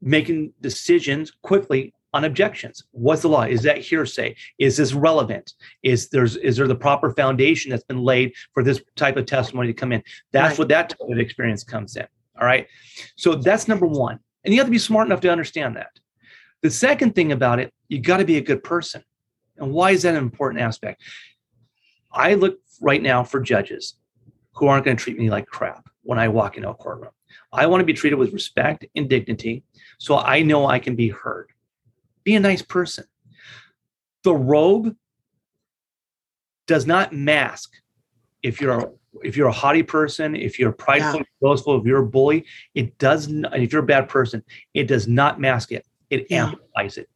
making 0.00 0.52
decisions 0.60 1.32
quickly 1.42 1.92
on 2.12 2.24
objections. 2.24 2.84
What's 2.90 3.22
the 3.22 3.28
law? 3.28 3.42
Is 3.42 3.62
that 3.62 3.78
hearsay? 3.78 4.34
Is 4.58 4.76
this 4.76 4.92
relevant? 4.92 5.52
Is 5.82 6.08
there's 6.08 6.36
is 6.36 6.56
there 6.56 6.66
the 6.66 6.74
proper 6.74 7.12
foundation 7.12 7.70
that's 7.70 7.84
been 7.84 8.02
laid 8.02 8.32
for 8.52 8.64
this 8.64 8.82
type 8.96 9.16
of 9.16 9.26
testimony 9.26 9.68
to 9.68 9.74
come 9.74 9.92
in? 9.92 10.02
That's 10.32 10.52
Right. 10.52 10.58
what 10.60 10.68
that 10.68 10.88
type 10.90 10.98
of 11.08 11.18
experience 11.18 11.62
comes 11.62 11.96
in. 11.96 12.06
All 12.40 12.46
right. 12.46 12.66
So 13.16 13.34
that's 13.36 13.68
number 13.68 13.86
one. 13.86 14.18
And 14.44 14.52
you 14.52 14.58
have 14.60 14.66
to 14.66 14.72
be 14.72 14.78
smart 14.78 15.06
enough 15.06 15.20
to 15.20 15.28
understand 15.30 15.76
that. 15.76 15.90
The 16.62 16.70
second 16.70 17.14
thing 17.14 17.32
about 17.32 17.58
it, 17.60 17.72
you 17.88 18.00
got 18.00 18.16
to 18.18 18.24
be 18.24 18.38
a 18.38 18.42
good 18.42 18.64
person. 18.64 19.04
And 19.58 19.72
why 19.72 19.90
is 19.92 20.02
that 20.02 20.14
an 20.14 20.22
important 20.22 20.62
aspect? 20.62 21.02
I 22.12 22.34
look 22.34 22.58
right 22.80 23.02
now 23.02 23.22
for 23.22 23.40
judges 23.40 23.94
who 24.54 24.66
aren't 24.66 24.84
going 24.84 24.96
to 24.96 25.02
treat 25.02 25.18
me 25.18 25.30
like 25.30 25.46
crap 25.46 25.88
when 26.02 26.18
I 26.18 26.28
walk 26.28 26.56
into 26.56 26.70
a 26.70 26.74
courtroom. 26.74 27.12
I 27.52 27.66
want 27.66 27.80
to 27.80 27.84
be 27.84 27.92
treated 27.92 28.16
with 28.16 28.32
respect 28.32 28.86
and 28.94 29.08
dignity 29.08 29.62
so 29.98 30.16
I 30.18 30.42
know 30.42 30.66
I 30.66 30.78
can 30.78 30.94
be 30.96 31.08
heard. 31.08 31.50
Be 32.24 32.34
a 32.36 32.40
nice 32.40 32.62
person. 32.62 33.04
The 34.22 34.34
robe 34.34 34.94
does 36.66 36.86
not 36.86 37.12
mask 37.12 37.72
if 38.42 38.60
you're 38.60 38.78
a 38.78 38.90
if 39.24 39.36
you're 39.36 39.48
a 39.48 39.52
haughty 39.52 39.82
person, 39.82 40.36
if 40.36 40.56
you're 40.58 40.70
prideful, 40.70 41.22
boastful, 41.40 41.80
if 41.80 41.84
you're 41.84 42.02
a 42.02 42.06
bully, 42.06 42.46
it 42.76 42.96
does 42.98 43.26
not, 43.28 43.58
if 43.58 43.72
you're 43.72 43.82
a 43.82 43.86
bad 43.86 44.08
person, 44.08 44.44
it 44.72 44.84
does 44.86 45.08
not 45.08 45.40
mask 45.40 45.72
it. 45.72 45.84
It 46.10 46.28
Yeah. 46.30 46.44
amplifies 46.46 46.96
it. 46.96 47.08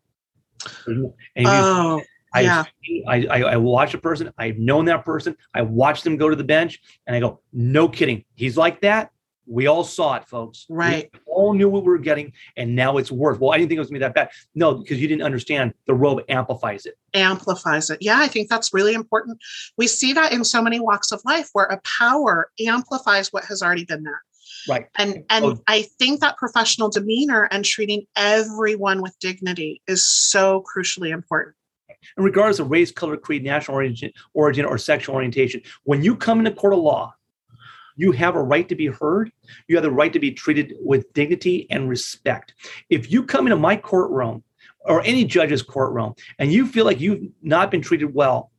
You- 0.89 1.15
Oh, 1.37 2.03
I, 2.35 2.41
yeah. 2.41 2.65
I, 3.07 3.27
I, 3.31 3.43
I 3.53 3.57
watch 3.59 3.95
a 3.95 3.99
person. 3.99 4.33
I've 4.39 4.59
known 4.59 4.87
that 4.87 5.05
person. 5.05 5.37
I 5.55 5.63
watch 5.63 6.03
them 6.03 6.17
go 6.17 6.29
to 6.29 6.35
the 6.35 6.43
bench, 6.43 6.81
and 7.07 7.15
I 7.15 7.21
go, 7.21 7.41
"No 7.53 7.89
kidding, 7.89 8.25
he's 8.35 8.57
like 8.57 8.81
that." 8.81 9.13
We 9.47 9.67
all 9.67 9.85
saw 9.85 10.15
it, 10.17 10.25
folks. 10.27 10.67
We 10.69 10.77
Right. 10.77 11.11
all 11.27 11.53
knew 11.53 11.69
what 11.69 11.83
we 11.83 11.89
were 11.91 11.99
getting, 11.99 12.33
and 12.57 12.75
now 12.75 12.97
it's 12.99 13.13
worse. 13.13 13.39
Well, 13.39 13.51
I 13.53 13.59
didn't 13.59 13.69
think 13.69 13.77
it 13.77 13.81
was 13.81 13.89
gonna 13.89 13.99
be 13.99 14.05
that 14.05 14.15
bad. 14.15 14.31
No, 14.55 14.75
because 14.75 15.01
you 15.01 15.09
didn't 15.09 15.23
understand. 15.23 15.75
The 15.87 15.95
robe 15.95 16.23
amplifies 16.29 16.87
it. 16.87 16.97
amplifies 17.15 17.91
it. 17.91 17.99
Yeah, 18.03 18.19
I 18.19 18.27
think 18.27 18.49
that's 18.49 18.75
really 18.75 18.93
important. 18.93 19.39
We 19.79 19.87
see 19.87 20.13
that 20.15 20.33
in 20.33 20.43
so 20.45 20.61
many 20.61 20.81
walks 20.81 21.13
of 21.13 21.21
life 21.25 21.49
where 21.53 21.67
a 21.67 21.81
power 21.99 22.51
amplifies 22.67 23.33
what 23.33 23.45
has 23.45 23.63
already 23.63 23.85
been 23.85 24.03
there. 24.03 24.23
Right. 24.69 24.87
And 24.97 25.25
and 25.31 25.45
Oh. 25.45 25.59
I 25.69 25.83
think 25.83 26.21
that 26.21 26.37
professional 26.39 26.89
demeanor 26.89 27.45
and 27.53 27.65
treating 27.65 28.07
everyone 28.17 29.01
with 29.03 29.17
dignity 29.21 29.81
is 29.87 30.05
so 30.05 30.65
crucially 30.75 31.11
important. 31.11 31.55
And 32.17 32.25
regardless 32.25 32.59
of 32.59 32.71
race, 32.71 32.91
color, 32.91 33.17
creed, 33.17 33.45
national 33.45 33.77
origin, 33.77 34.11
origin, 34.33 34.65
or 34.65 34.77
sexual 34.79 35.15
orientation, 35.15 35.63
when 35.85 36.03
you 36.03 36.17
come 36.17 36.39
into 36.41 36.51
court 36.51 36.73
of 36.75 36.81
law, 36.81 37.15
you 37.97 38.13
have 38.13 38.35
a 38.35 38.43
right 38.43 38.69
to 38.69 38.75
be 38.75 38.87
heard. 38.87 39.31
You 39.69 39.77
have 39.77 39.85
the 39.85 39.91
right 39.91 40.13
to 40.13 40.19
be 40.19 40.33
treated 40.33 40.75
with 40.81 41.13
dignity 41.13 41.67
and 41.71 41.89
respect. 41.89 42.55
If 42.91 43.11
you 43.11 43.25
come 43.25 43.47
into 43.47 43.57
my 43.57 43.77
courtroom 43.77 44.43
or 44.81 45.03
any 45.03 45.25
judge's 45.25 45.63
courtroom 45.63 46.15
and 46.39 46.53
you 46.53 46.67
feel 46.67 46.85
like 46.85 47.01
you've 47.01 47.31
not 47.43 47.71
been 47.71 47.83
treated 47.83 48.15
well, 48.15 48.51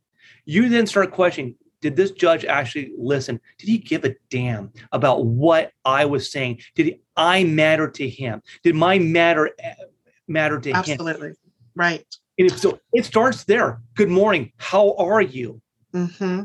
you 0.44 0.68
then 0.68 0.86
start 0.86 1.10
questioning 1.12 1.56
did 1.82 1.94
this 1.94 2.10
judge 2.10 2.44
actually 2.44 2.92
listen? 2.96 3.38
Did 3.58 3.68
he 3.68 3.78
give 3.78 4.04
a 4.04 4.14
damn 4.30 4.72
about 4.92 5.26
what 5.26 5.72
I 5.84 6.04
was 6.06 6.32
saying? 6.32 6.60
Did 6.74 6.98
I 7.16 7.44
matter 7.44 7.88
to 7.88 8.08
him? 8.08 8.42
Did 8.62 8.74
my 8.74 8.98
matter 8.98 9.50
matter 10.26 10.58
to 10.58 10.70
him? 10.70 10.76
Absolutely. 10.76 11.32
Right. 11.74 12.04
And 12.38 12.50
if 12.50 12.58
so, 12.58 12.80
it 12.92 13.04
starts 13.04 13.44
there. 13.44 13.82
Good 13.94 14.08
morning. 14.08 14.52
How 14.56 14.94
are 14.96 15.20
you? 15.20 15.60
hmm 15.92 16.44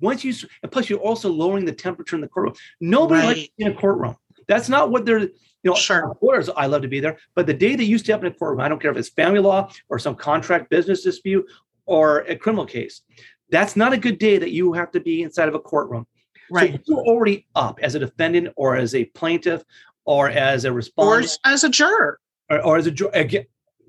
Once 0.00 0.24
you, 0.24 0.34
plus 0.70 0.90
you're 0.90 0.98
also 0.98 1.30
lowering 1.30 1.64
the 1.64 1.72
temperature 1.72 2.16
in 2.16 2.20
the 2.22 2.28
courtroom. 2.28 2.54
Nobody 2.80 3.22
likes 3.26 3.38
Right. 3.40 3.44
to 3.46 3.52
be 3.58 3.64
in 3.64 3.72
a 3.72 3.74
courtroom. 3.74 4.16
That's 4.48 4.68
not 4.68 4.90
what 4.90 5.04
they're, 5.06 5.20
you 5.20 5.30
know, 5.64 5.74
Sure. 5.74 6.06
Uh, 6.06 6.10
of 6.10 6.20
course 6.20 6.48
I 6.56 6.66
love 6.66 6.82
to 6.82 6.88
be 6.88 7.00
there. 7.00 7.18
But 7.34 7.46
the 7.46 7.54
day 7.54 7.74
that 7.76 7.84
you 7.84 7.98
step 7.98 8.20
in 8.20 8.26
a 8.26 8.30
courtroom, 8.34 8.60
I 8.60 8.68
don't 8.68 8.80
care 8.80 8.90
if 8.90 8.96
it's 8.96 9.08
family 9.08 9.40
law 9.40 9.70
or 9.88 9.98
some 9.98 10.14
contract 10.14 10.70
business 10.70 11.02
dispute 11.02 11.46
or 11.86 12.20
a 12.20 12.36
criminal 12.36 12.66
case, 12.66 13.02
that's 13.50 13.76
not 13.76 13.92
a 13.92 13.96
good 13.98 14.18
day 14.18 14.38
that 14.38 14.50
you 14.50 14.72
have 14.74 14.90
to 14.92 15.00
be 15.00 15.22
inside 15.22 15.48
of 15.48 15.54
a 15.54 15.58
courtroom. 15.60 16.06
Right. 16.50 16.80
So 16.84 16.96
you're 16.96 17.06
already 17.06 17.46
up 17.54 17.78
as 17.82 17.94
a 17.94 17.98
defendant 17.98 18.52
or 18.56 18.76
as 18.76 18.94
a 18.94 19.04
plaintiff 19.06 19.62
or 20.04 20.28
as 20.28 20.64
a 20.64 20.70
or 20.70 20.74
respondent 20.74 21.24
as- 21.24 21.38
as 21.44 21.64
a 21.64 21.68
juror. 21.68 22.20
or, 22.50 22.60
or 22.64 22.76
as 22.76 22.86
a 22.86 22.90
juror. 22.92 23.10
again, 23.14 23.46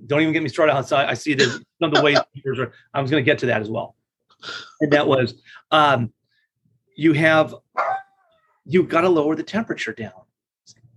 don't 0.08 0.22
even 0.22 0.34
get 0.34 0.42
me 0.44 0.50
started 0.50 0.74
outside. 0.74 1.08
I 1.10 1.14
see 1.16 1.34
that 1.36 1.46
some 1.82 1.90
of 1.90 1.94
the 1.94 2.02
ways 2.02 2.18
are, 2.46 2.72
I 2.94 3.02
was 3.02 3.12
going 3.12 3.24
to 3.24 3.26
get 3.26 3.38
to 3.40 3.46
that 3.48 3.62
as 3.62 3.70
well. 3.70 3.96
And 4.82 4.92
that 4.92 5.08
was 5.08 5.36
um, 5.72 6.12
you 6.96 7.14
have 7.14 7.56
you've 8.66 8.90
got 8.90 9.02
to 9.02 9.10
lower 9.10 9.36
the 9.36 9.44
temperature 9.44 9.94
down. 9.94 10.12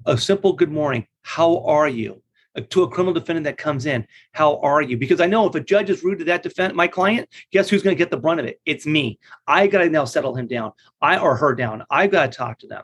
A 0.06 0.16
simple 0.18 0.52
good 0.52 0.72
morning. 0.72 1.06
How 1.22 1.58
are 1.64 1.88
you? 1.88 2.22
Uh, 2.56 2.62
To 2.70 2.82
a 2.82 2.88
criminal 2.88 3.14
defendant 3.14 3.44
that 3.44 3.58
comes 3.58 3.86
in, 3.86 4.06
how 4.32 4.58
are 4.60 4.82
you? 4.82 4.96
Because 4.96 5.20
I 5.20 5.26
know 5.26 5.46
if 5.46 5.54
a 5.54 5.60
judge 5.60 5.90
is 5.90 6.02
rude 6.02 6.18
to 6.18 6.24
that 6.24 6.42
defendant, 6.42 6.74
my 6.74 6.88
client, 6.88 7.28
guess 7.52 7.68
who's 7.68 7.82
going 7.82 7.94
to 7.94 7.98
get 7.98 8.10
the 8.10 8.16
brunt 8.16 8.40
of 8.40 8.46
it? 8.46 8.60
It's 8.64 8.86
me. 8.86 9.18
I 9.46 9.66
got 9.66 9.78
to 9.78 9.90
now 9.90 10.04
settle 10.04 10.34
him 10.34 10.46
down. 10.46 10.72
I 11.00 11.18
or 11.18 11.36
her 11.36 11.54
down. 11.54 11.84
I 11.90 12.06
got 12.06 12.32
to 12.32 12.36
talk 12.36 12.58
to 12.60 12.66
them. 12.66 12.82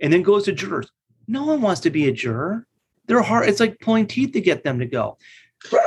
And 0.00 0.12
then 0.12 0.22
goes 0.22 0.44
to 0.44 0.52
jurors. 0.52 0.90
No 1.28 1.44
one 1.44 1.60
wants 1.62 1.80
to 1.82 1.90
be 1.90 2.08
a 2.08 2.12
juror. 2.12 2.66
They're 3.06 3.22
hard. 3.22 3.48
It's 3.48 3.60
like 3.60 3.78
pulling 3.80 4.06
teeth 4.06 4.32
to 4.32 4.40
get 4.40 4.64
them 4.64 4.78
to 4.78 4.86
go. 4.86 5.18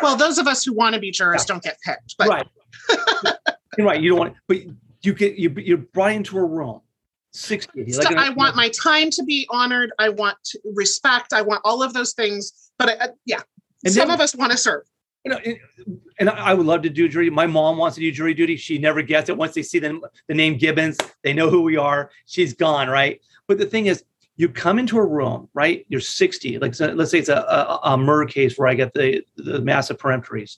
Well, 0.01 0.15
those 0.15 0.37
of 0.37 0.47
us 0.47 0.63
who 0.63 0.73
want 0.73 0.95
to 0.95 1.01
be 1.01 1.11
jurors 1.11 1.45
don't 1.45 1.61
get 1.61 1.77
picked, 1.81 2.15
but 2.17 2.27
right. 2.27 2.47
right. 3.79 4.01
You 4.01 4.09
don't 4.11 4.19
want, 4.19 4.35
but 4.47 4.57
you 5.01 5.13
get 5.13 5.35
you 5.35 5.53
you're 5.57 5.77
brought 5.77 6.11
into 6.11 6.37
a 6.37 6.45
room. 6.45 6.81
60. 7.33 7.91
So 7.91 8.01
I 8.15 8.29
want 8.31 8.55
my 8.55 8.69
time 8.69 9.11
to 9.11 9.23
be 9.23 9.47
honored. 9.51 9.91
I 9.99 10.09
want 10.09 10.37
to 10.45 10.59
respect. 10.73 11.33
I 11.33 11.41
want 11.41 11.61
all 11.63 11.83
of 11.83 11.93
those 11.93 12.13
things. 12.13 12.71
But 12.79 12.89
I, 12.89 12.93
uh, 12.93 13.07
yeah, 13.25 13.41
and 13.83 13.93
some 13.93 14.07
then, 14.07 14.15
of 14.15 14.21
us 14.21 14.35
want 14.35 14.51
to 14.51 14.57
serve. 14.57 14.83
You 15.23 15.31
know, 15.31 15.39
and 16.19 16.29
I 16.29 16.53
would 16.53 16.65
love 16.65 16.81
to 16.83 16.89
do 16.89 17.07
jury. 17.07 17.29
My 17.29 17.45
mom 17.45 17.77
wants 17.77 17.95
to 17.95 18.01
do 18.01 18.11
jury 18.11 18.33
duty. 18.33 18.55
She 18.55 18.77
never 18.77 19.01
gets 19.01 19.29
it. 19.29 19.37
Once 19.37 19.53
they 19.53 19.61
see 19.61 19.77
the, 19.77 19.99
the 20.27 20.33
name 20.33 20.57
Gibbons, 20.57 20.97
they 21.23 21.33
know 21.33 21.49
who 21.49 21.61
we 21.61 21.77
are. 21.77 22.11
She's 22.25 22.53
gone, 22.53 22.87
right? 22.87 23.21
But 23.47 23.57
the 23.57 23.65
thing 23.65 23.87
is, 23.87 24.03
you 24.35 24.49
come 24.49 24.77
into 24.79 24.97
a 24.97 25.05
room, 25.05 25.49
right? 25.53 25.85
You're 25.89 25.99
60. 25.99 26.59
Like 26.59 26.79
let's 26.79 27.11
say 27.11 27.19
it's 27.19 27.29
a, 27.29 27.37
a, 27.37 27.79
a 27.83 27.97
murder 27.97 28.29
case 28.29 28.57
where 28.57 28.67
I 28.67 28.75
get 28.75 28.93
the, 28.93 29.23
the 29.35 29.59
massive 29.61 29.97
peremptories. 29.97 30.57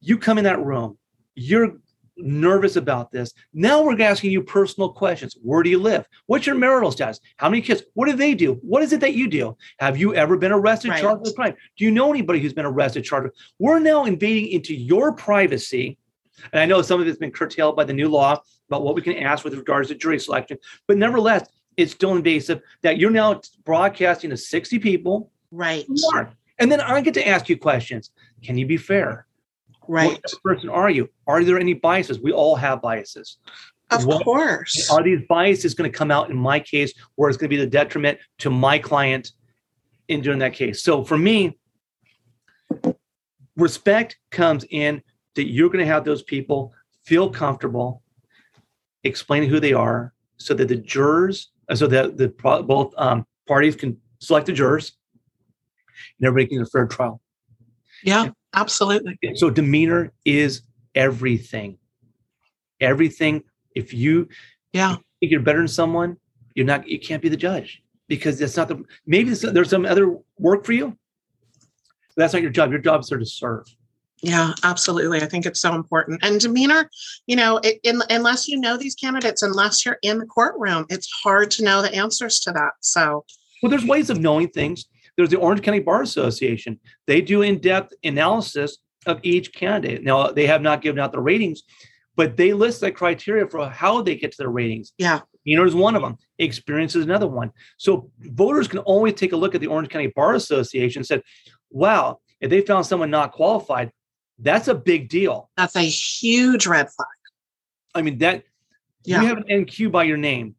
You 0.00 0.18
come 0.18 0.38
in 0.38 0.44
that 0.44 0.60
room, 0.64 0.97
you're 1.38 1.78
nervous 2.18 2.76
about 2.76 3.12
this. 3.12 3.32
Now 3.54 3.82
we're 3.82 4.00
asking 4.02 4.32
you 4.32 4.42
personal 4.42 4.92
questions. 4.92 5.36
Where 5.42 5.62
do 5.62 5.70
you 5.70 5.78
live? 5.78 6.06
What's 6.26 6.46
your 6.46 6.56
marital 6.56 6.90
status? 6.90 7.20
How 7.36 7.48
many 7.48 7.62
kids? 7.62 7.82
What 7.94 8.06
do 8.06 8.14
they 8.14 8.34
do? 8.34 8.54
What 8.62 8.82
is 8.82 8.92
it 8.92 9.00
that 9.00 9.14
you 9.14 9.28
do? 9.28 9.56
Have 9.78 9.96
you 9.96 10.14
ever 10.14 10.36
been 10.36 10.52
arrested, 10.52 10.90
right. 10.90 11.00
charged 11.00 11.22
with 11.22 11.36
crime? 11.36 11.54
Do 11.76 11.84
you 11.84 11.90
know 11.90 12.10
anybody 12.10 12.40
who's 12.40 12.52
been 12.52 12.64
arrested, 12.64 13.04
charged? 13.04 13.30
We're 13.58 13.78
now 13.78 14.04
invading 14.04 14.50
into 14.50 14.74
your 14.74 15.12
privacy. 15.12 15.96
And 16.52 16.60
I 16.60 16.66
know 16.66 16.82
some 16.82 17.00
of 17.00 17.06
it's 17.06 17.18
been 17.18 17.32
curtailed 17.32 17.76
by 17.76 17.84
the 17.84 17.92
new 17.92 18.08
law 18.08 18.40
about 18.68 18.82
what 18.82 18.94
we 18.94 19.02
can 19.02 19.16
ask 19.16 19.44
with 19.44 19.54
regards 19.54 19.88
to 19.88 19.94
jury 19.94 20.18
selection, 20.18 20.58
but 20.86 20.98
nevertheless, 20.98 21.48
it's 21.76 21.92
still 21.92 22.16
invasive 22.16 22.60
that 22.82 22.98
you're 22.98 23.10
now 23.10 23.40
broadcasting 23.64 24.30
to 24.30 24.36
60 24.36 24.78
people. 24.80 25.30
Right. 25.52 25.86
And 26.58 26.70
then 26.70 26.80
I 26.80 27.00
get 27.00 27.14
to 27.14 27.26
ask 27.26 27.48
you 27.48 27.56
questions. 27.56 28.10
Can 28.42 28.58
you 28.58 28.66
be 28.66 28.76
fair? 28.76 29.27
Right. 29.88 30.10
What 30.10 30.42
person 30.44 30.68
are 30.68 30.90
you? 30.90 31.08
Are 31.26 31.42
there 31.42 31.58
any 31.58 31.72
biases? 31.72 32.20
We 32.20 32.32
all 32.32 32.54
have 32.56 32.82
biases. 32.82 33.38
Of 33.90 34.04
what, 34.04 34.22
course. 34.22 34.90
Are 34.90 35.02
these 35.02 35.20
biases 35.28 35.74
going 35.74 35.90
to 35.90 35.96
come 35.96 36.10
out 36.10 36.30
in 36.30 36.36
my 36.36 36.60
case 36.60 36.92
where 37.14 37.30
it's 37.30 37.38
going 37.38 37.48
to 37.50 37.56
be 37.56 37.62
the 37.62 37.70
detriment 37.70 38.18
to 38.38 38.50
my 38.50 38.78
client 38.78 39.32
in 40.08 40.20
doing 40.20 40.38
that 40.40 40.52
case? 40.52 40.82
So 40.82 41.02
for 41.02 41.16
me, 41.16 41.58
respect 43.56 44.18
comes 44.30 44.66
in 44.70 45.02
that 45.36 45.48
you're 45.48 45.70
going 45.70 45.84
to 45.84 45.90
have 45.90 46.04
those 46.04 46.22
people 46.22 46.74
feel 47.04 47.30
comfortable 47.30 48.02
explaining 49.04 49.48
who 49.48 49.58
they 49.58 49.72
are 49.72 50.12
so 50.36 50.52
that 50.52 50.68
the 50.68 50.76
jurors, 50.76 51.50
uh, 51.70 51.74
so 51.74 51.86
that 51.86 52.18
the 52.18 52.28
both 52.28 52.92
um, 52.98 53.24
parties 53.46 53.74
can 53.74 53.96
select 54.18 54.46
the 54.46 54.52
jurors 54.52 54.92
and 56.18 56.26
everybody 56.26 56.48
can 56.48 56.58
get 56.58 56.66
a 56.66 56.70
fair 56.70 56.86
trial. 56.86 57.22
Yeah. 58.02 58.30
Absolutely. 58.54 59.18
So 59.34 59.50
demeanor 59.50 60.12
is 60.24 60.62
everything. 60.94 61.78
Everything. 62.80 63.42
If 63.74 63.92
you 63.92 64.28
yeah 64.72 64.96
think 65.20 65.32
you're 65.32 65.40
better 65.40 65.58
than 65.58 65.68
someone, 65.68 66.16
you're 66.54 66.66
not. 66.66 66.88
You 66.88 66.98
can't 66.98 67.22
be 67.22 67.28
the 67.28 67.36
judge 67.36 67.82
because 68.08 68.38
that's 68.38 68.56
not 68.56 68.68
the. 68.68 68.82
Maybe 69.06 69.30
there's 69.30 69.70
some 69.70 69.84
other 69.84 70.16
work 70.38 70.64
for 70.64 70.72
you. 70.72 70.96
That's 72.16 72.32
not 72.32 72.42
your 72.42 72.50
job. 72.50 72.70
Your 72.70 72.80
job 72.80 73.00
is 73.00 73.08
there 73.08 73.18
to 73.18 73.26
serve. 73.26 73.66
Yeah, 74.20 74.52
absolutely. 74.64 75.22
I 75.22 75.26
think 75.26 75.46
it's 75.46 75.60
so 75.60 75.74
important. 75.74 76.24
And 76.24 76.40
demeanor, 76.40 76.90
you 77.28 77.36
know, 77.36 77.58
it, 77.58 77.78
in, 77.84 78.02
unless 78.10 78.48
you 78.48 78.58
know 78.58 78.76
these 78.76 78.96
candidates, 78.96 79.42
unless 79.42 79.86
you're 79.86 79.98
in 80.02 80.18
the 80.18 80.26
courtroom, 80.26 80.86
it's 80.90 81.08
hard 81.22 81.52
to 81.52 81.62
know 81.62 81.82
the 81.82 81.94
answers 81.94 82.40
to 82.40 82.52
that. 82.52 82.72
So, 82.80 83.24
well, 83.62 83.70
there's 83.70 83.84
ways 83.84 84.10
of 84.10 84.18
knowing 84.18 84.48
things. 84.48 84.86
There's 85.18 85.30
the 85.30 85.36
Orange 85.36 85.62
County 85.62 85.80
Bar 85.80 86.00
Association. 86.00 86.78
They 87.08 87.20
do 87.20 87.42
in-depth 87.42 87.92
analysis 88.04 88.78
of 89.04 89.18
each 89.24 89.52
candidate. 89.52 90.04
Now 90.04 90.28
they 90.28 90.46
have 90.46 90.62
not 90.62 90.80
given 90.80 91.00
out 91.00 91.10
the 91.10 91.20
ratings, 91.20 91.64
but 92.14 92.36
they 92.36 92.52
list 92.52 92.80
the 92.80 92.92
criteria 92.92 93.48
for 93.48 93.68
how 93.68 94.00
they 94.00 94.14
get 94.14 94.30
to 94.30 94.38
their 94.38 94.48
ratings. 94.48 94.92
Yeah. 94.96 95.20
You 95.42 95.56
know, 95.56 95.64
is 95.64 95.74
one 95.74 95.96
of 95.96 96.02
them. 96.02 96.18
Experience 96.38 96.94
is 96.94 97.04
another 97.04 97.26
one. 97.26 97.50
So 97.78 98.12
voters 98.20 98.68
can 98.68 98.78
always 98.80 99.14
take 99.14 99.32
a 99.32 99.36
look 99.36 99.56
at 99.56 99.60
the 99.60 99.66
Orange 99.66 99.88
County 99.88 100.12
Bar 100.14 100.36
Association 100.36 101.00
and 101.00 101.06
said, 101.06 101.22
wow, 101.70 102.20
if 102.40 102.48
they 102.48 102.60
found 102.60 102.86
someone 102.86 103.10
not 103.10 103.32
qualified, 103.32 103.90
that's 104.38 104.68
a 104.68 104.74
big 104.74 105.08
deal. 105.08 105.50
That's 105.56 105.74
a 105.74 105.82
huge 105.82 106.68
red 106.68 106.88
flag. 106.90 107.08
I 107.92 108.02
mean, 108.02 108.18
that 108.18 108.44
yeah. 109.04 109.20
you 109.20 109.26
have 109.26 109.38
an 109.38 109.44
NQ 109.44 109.90
by 109.90 110.04
your 110.04 110.16
name 110.16 110.54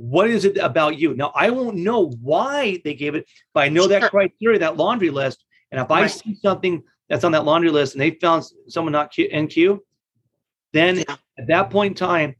what 0.00 0.30
is 0.30 0.46
it 0.46 0.56
about 0.56 0.98
you? 0.98 1.14
Now, 1.14 1.30
I 1.34 1.50
won't 1.50 1.76
know 1.76 2.10
why 2.22 2.80
they 2.84 2.94
gave 2.94 3.14
it, 3.14 3.28
but 3.52 3.64
I 3.64 3.68
know 3.68 3.82
sure. 3.82 4.00
that 4.00 4.10
criteria, 4.10 4.58
that 4.58 4.78
laundry 4.78 5.10
list. 5.10 5.44
And 5.70 5.80
if 5.80 5.90
right. 5.90 6.04
I 6.04 6.06
see 6.06 6.36
something 6.42 6.82
that's 7.10 7.22
on 7.22 7.32
that 7.32 7.44
laundry 7.44 7.70
list 7.70 7.94
and 7.94 8.00
they 8.00 8.12
found 8.12 8.44
someone 8.66 8.92
not 8.92 9.12
Q, 9.12 9.28
NQ, 9.28 9.78
then 10.72 10.98
yeah. 10.98 11.16
at 11.38 11.46
that 11.48 11.70
point 11.70 11.92
in 11.92 11.94
time, 12.06 12.34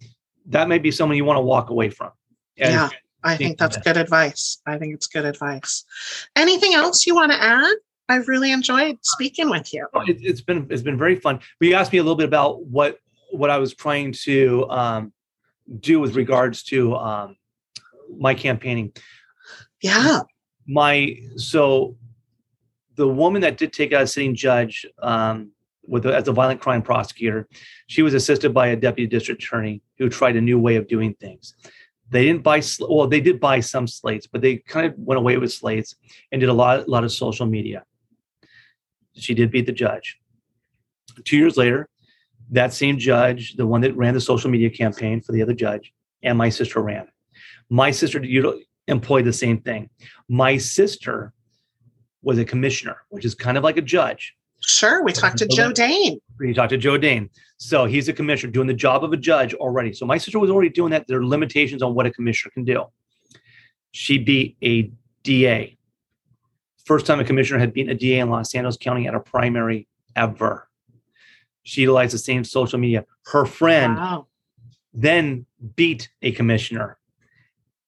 that 0.47 0.69
may 0.69 0.79
be 0.79 0.91
someone 0.91 1.19
you 1.19 1.25
want 1.27 1.37
to 1.37 1.43
walk 1.43 1.69
away 1.69 1.91
from. 1.91 2.13
And 2.57 2.73
yeah, 2.73 2.89
I 3.23 3.37
think 3.37 3.59
that's 3.59 3.77
good 3.77 3.99
advice. 3.99 4.61
I 4.67 4.79
think 4.79 4.95
it's 4.95 5.07
good 5.07 5.27
advice. 5.27 5.85
Anything 6.37 6.73
else 6.73 7.07
you 7.07 7.15
want 7.15 7.31
to 7.33 7.43
add? 7.43 7.75
I've 8.09 8.27
really 8.27 8.53
enjoyed 8.53 8.97
speaking 9.03 9.51
with 9.51 9.73
you. 9.75 9.87
Oh, 9.93 10.01
it, 10.01 10.25
has 10.27 10.41
been 10.41 10.67
it's 10.71 10.83
been 10.83 10.99
very 10.99 11.17
fun. 11.17 11.41
But 11.59 11.69
you 11.69 11.75
asked 11.75 11.93
me 11.93 11.99
a 11.99 12.03
little 12.03 12.17
bit 12.17 12.27
about 12.27 12.65
what 12.65 12.99
what 13.31 13.51
I 13.51 13.59
was 13.59 13.75
trying 13.75 14.13
to 14.25 14.69
um, 14.71 15.13
do 15.79 16.01
with 16.01 16.17
regards 16.17 16.63
to 16.65 16.97
um, 16.97 17.37
my 18.19 18.35
campaigning. 18.35 18.93
Yeah. 19.83 20.21
My 20.67 21.17
so 21.37 21.97
the 22.97 23.09
woman 23.09 23.43
that 23.43 23.57
did 23.57 23.73
take 23.73 23.93
out 23.93 24.03
a 24.03 24.07
sitting 24.07 24.35
judge 24.35 24.85
um, 25.01 25.53
with 25.87 26.07
as 26.07 26.29
a 26.29 26.33
violent 26.33 26.61
crime 26.61 26.83
prosecutor, 26.83 27.49
she 27.87 28.03
was 28.03 28.15
assisted 28.15 28.53
by 28.53 28.69
a 28.69 28.77
deputy 28.77 29.07
district 29.09 29.43
attorney 29.43 29.83
who 29.99 30.09
tried 30.09 30.37
a 30.37 30.41
new 30.41 30.59
way 30.59 30.77
of 30.77 30.87
doing 30.87 31.15
things. 31.15 31.55
They 32.11 32.25
didn't 32.25 32.43
buy 32.43 32.63
well, 32.81 33.07
they 33.07 33.21
did 33.21 33.41
buy 33.41 33.61
some 33.61 33.87
slates, 33.87 34.27
but 34.27 34.41
they 34.41 34.57
kind 34.57 34.87
of 34.87 34.95
went 34.99 35.19
away 35.19 35.37
with 35.39 35.53
slates 35.53 35.95
and 36.31 36.41
did 36.41 36.49
a 36.49 36.53
lot, 36.53 36.81
a 36.81 36.91
lot 36.91 37.05
of 37.05 37.13
social 37.13 37.47
media. 37.47 37.85
She 39.15 39.35
did 39.35 39.51
beat 39.51 39.67
the 39.67 39.73
judge. 39.73 40.19
Two 41.25 41.37
years 41.37 41.57
later, 41.57 41.89
that 42.51 42.73
same 42.73 42.99
judge, 42.99 43.55
the 43.55 43.67
one 43.67 43.81
that 43.83 43.97
ran 43.97 44.15
the 44.15 44.21
social 44.21 44.51
media 44.51 44.71
campaign 44.71 45.21
for 45.21 45.33
the 45.33 45.43
other 45.43 45.55
judge, 45.55 45.93
and 46.23 46.37
my 46.37 46.49
sister 46.49 46.83
ran. 46.83 47.09
My 47.71 47.91
sister 47.93 48.23
employed 48.89 49.25
the 49.25 49.33
same 49.33 49.61
thing. 49.61 49.89
My 50.29 50.59
sister 50.59 51.33
was 52.23 52.39
a 52.39 52.45
commissioner, 52.45 52.97
which 53.09 53.25
is 53.25 53.35
kind 53.35 53.57
of 53.57 53.65
like 53.65 53.77
a 53.77 53.83
judge. 53.83 54.35
Sure. 54.63 55.03
We 55.03 55.13
talked 55.13 55.39
to 55.39 55.47
Joe 55.47 55.73
Dane. 55.73 56.21
We 56.39 56.53
talked 56.53 56.71
to 56.71 56.77
Joe 56.77 56.99
Dane. 56.99 57.31
So 57.57 57.87
he's 57.87 58.09
a 58.09 58.13
commissioner 58.13 58.53
doing 58.53 58.67
the 58.67 58.75
job 58.75 59.05
of 59.05 59.13
a 59.13 59.17
judge 59.17 59.55
already. 59.55 59.93
So 59.93 60.05
my 60.05 60.19
sister 60.19 60.39
was 60.39 60.51
already 60.51 60.71
doing 60.71 60.91
that. 60.91 61.07
There 61.07 61.19
are 61.19 61.25
limitations 61.25 61.83
on 61.83 61.95
what 61.95 62.07
a 62.07 62.11
commissioner 62.11 62.51
can 62.53 62.65
do. 62.65 62.85
She 63.93 64.19
beat 64.19 64.57
a 64.63 64.91
DA. 65.23 65.79
First 66.85 67.07
time 67.07 67.21
a 67.21 67.25
commissioner 67.25 67.59
had 67.59 67.73
beaten 67.73 67.91
a 67.91 67.95
DA 67.95 68.19
in 68.19 68.31
Los 68.31 68.55
Angeles 68.55 68.77
County 68.77 69.07
at 69.07 69.15
a 69.15 69.21
primary 69.21 69.87
ever. 70.17 70.69
She 71.63 71.83
utilized 71.83 72.15
the 72.15 72.19
same 72.19 72.45
social 72.45 72.79
media. 72.79 73.05
Her 73.27 73.45
friend 73.45 73.97
wow. 73.97 74.27
then 74.93 75.47
beat 75.77 76.09
a 76.23 76.33
commissioner 76.33 76.99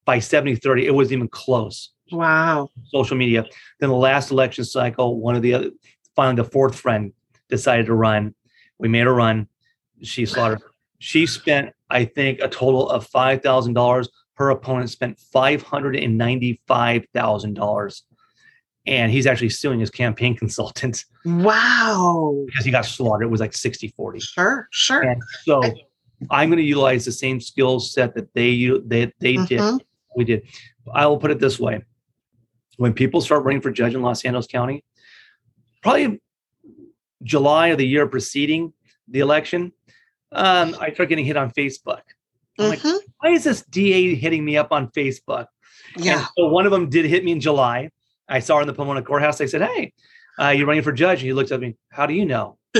by 0.05 0.19
70 0.19 0.55
30. 0.55 0.87
It 0.87 0.93
wasn't 0.93 1.13
even 1.13 1.29
close. 1.29 1.93
Wow. 2.11 2.69
Social 2.85 3.17
media. 3.17 3.45
Then 3.79 3.89
the 3.89 3.95
last 3.95 4.29
election 4.31 4.65
cycle, 4.65 5.19
one 5.19 5.35
of 5.35 5.41
the 5.41 5.53
other, 5.53 5.71
finally, 6.15 6.41
the 6.41 6.49
fourth 6.49 6.75
friend 6.75 7.11
decided 7.49 7.87
to 7.87 7.93
run. 7.93 8.33
We 8.77 8.87
made 8.87 9.05
her 9.05 9.13
run. 9.13 9.49
She 10.01 10.25
slaughtered. 10.25 10.61
She 10.99 11.25
spent, 11.25 11.73
I 11.89 12.05
think, 12.05 12.39
a 12.39 12.47
total 12.47 12.89
of 12.89 13.09
$5,000. 13.09 14.07
Her 14.35 14.49
opponent 14.49 14.89
spent 14.89 15.19
$595,000. 15.33 18.01
And 18.85 19.09
he's 19.11 19.27
actually 19.27 19.49
suing 19.49 19.79
his 19.79 19.89
campaign 19.89 20.35
consultant. 20.37 21.05
Wow. 21.25 22.43
Because 22.47 22.65
he 22.65 22.71
got 22.71 22.85
slaughtered. 22.85 23.27
It 23.27 23.31
was 23.31 23.39
like 23.39 23.53
60 23.53 23.87
40. 23.89 24.19
Sure, 24.19 24.67
sure. 24.71 25.01
And 25.01 25.21
so 25.43 25.63
I, 25.63 25.73
I'm 26.29 26.49
going 26.49 26.57
to 26.57 26.63
utilize 26.63 27.05
the 27.05 27.13
same 27.13 27.39
skill 27.39 27.79
set 27.79 28.13
that 28.15 28.33
they, 28.33 28.65
that 28.65 29.13
they 29.19 29.35
mm-hmm. 29.35 29.77
did 29.77 29.85
we 30.15 30.23
did. 30.23 30.43
I 30.93 31.05
will 31.05 31.17
put 31.17 31.31
it 31.31 31.39
this 31.39 31.59
way: 31.59 31.83
when 32.77 32.93
people 32.93 33.21
start 33.21 33.43
running 33.43 33.61
for 33.61 33.71
judge 33.71 33.95
in 33.95 34.01
Los 34.01 34.23
Angeles 34.25 34.47
County, 34.47 34.83
probably 35.81 36.21
July 37.23 37.67
of 37.67 37.77
the 37.77 37.87
year 37.87 38.07
preceding 38.07 38.73
the 39.07 39.19
election, 39.19 39.71
um, 40.31 40.75
I 40.79 40.91
start 40.93 41.09
getting 41.09 41.25
hit 41.25 41.37
on 41.37 41.51
Facebook. 41.51 42.01
I'm 42.59 42.71
mm-hmm. 42.71 42.87
like, 42.87 43.01
why 43.19 43.29
is 43.31 43.43
this 43.43 43.63
DA 43.63 44.15
hitting 44.15 44.45
me 44.45 44.57
up 44.57 44.71
on 44.71 44.89
Facebook? 44.89 45.47
Yeah. 45.97 46.19
And 46.19 46.27
so 46.37 46.47
one 46.47 46.65
of 46.65 46.71
them 46.71 46.89
did 46.89 47.05
hit 47.05 47.23
me 47.23 47.31
in 47.31 47.39
July. 47.39 47.89
I 48.27 48.39
saw 48.39 48.55
her 48.55 48.61
in 48.61 48.67
the 48.67 48.73
Pomona 48.73 49.01
courthouse. 49.01 49.41
I 49.41 49.45
said, 49.45 49.61
"Hey, 49.61 49.93
uh, 50.39 50.49
you're 50.49 50.67
running 50.67 50.83
for 50.83 50.91
judge," 50.91 51.19
and 51.19 51.27
he 51.27 51.33
looked 51.33 51.51
at 51.51 51.59
me. 51.59 51.75
How 51.89 52.05
do 52.05 52.13
you 52.13 52.25
know? 52.25 52.57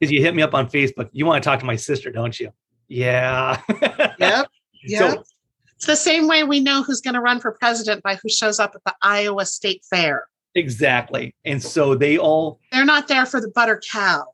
Because 0.00 0.12
you 0.12 0.22
hit 0.22 0.32
me 0.32 0.42
up 0.42 0.54
on 0.54 0.68
Facebook. 0.68 1.08
You 1.10 1.26
want 1.26 1.42
to 1.42 1.48
talk 1.48 1.58
to 1.58 1.66
my 1.66 1.74
sister, 1.74 2.12
don't 2.12 2.38
you? 2.38 2.52
Yeah. 2.86 3.60
Yep. 4.18 4.46
Yep. 4.84 5.10
So 5.12 5.24
It's 5.78 5.86
the 5.86 5.94
same 5.94 6.26
way 6.26 6.42
we 6.42 6.58
know 6.58 6.82
who's 6.82 7.00
going 7.00 7.14
to 7.14 7.20
run 7.20 7.38
for 7.38 7.52
president 7.52 8.02
by 8.02 8.16
who 8.16 8.28
shows 8.28 8.58
up 8.58 8.72
at 8.74 8.82
the 8.84 8.94
Iowa 9.00 9.46
State 9.46 9.84
Fair. 9.88 10.26
Exactly. 10.56 11.36
And 11.44 11.62
so 11.62 11.94
they 11.94 12.18
all, 12.18 12.58
They're 12.72 12.84
not 12.84 13.06
there 13.06 13.24
for 13.26 13.40
the 13.40 13.48
butter 13.54 13.80
cow. 13.88 14.24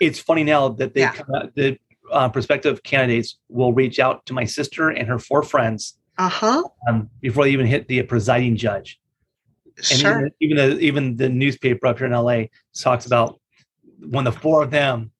it's 0.00 0.18
funny 0.18 0.42
now 0.42 0.70
that 0.70 0.92
they, 0.94 1.02
Yeah. 1.02 1.12
come 1.12 1.34
out- 1.36 1.54
the 1.54 1.78
uh, 2.10 2.28
prospective 2.30 2.82
candidates 2.82 3.38
will 3.48 3.72
reach 3.72 4.00
out 4.00 4.26
to 4.26 4.32
my 4.34 4.44
sister 4.44 4.88
and 4.88 5.06
her 5.06 5.20
four 5.20 5.44
friends 5.44 5.98
Uh 6.18 6.28
huh. 6.28 6.64
um, 6.88 7.08
before 7.20 7.44
they 7.44 7.50
even 7.52 7.64
hit 7.66 7.86
the 7.86 8.02
presiding 8.02 8.56
judge. 8.56 8.98
And 9.76 9.84
Sure. 9.86 10.10
even, 10.18 10.30
even 10.40 10.56
the 10.56 10.78
even 10.80 11.16
the 11.16 11.28
newspaper 11.28 11.86
up 11.86 11.98
here 11.98 12.08
in 12.08 12.12
LA 12.12 12.46
talks 12.76 13.06
about 13.06 13.40
when 14.00 14.24
the 14.24 14.32
four 14.32 14.64
of 14.64 14.72
them 14.72 15.12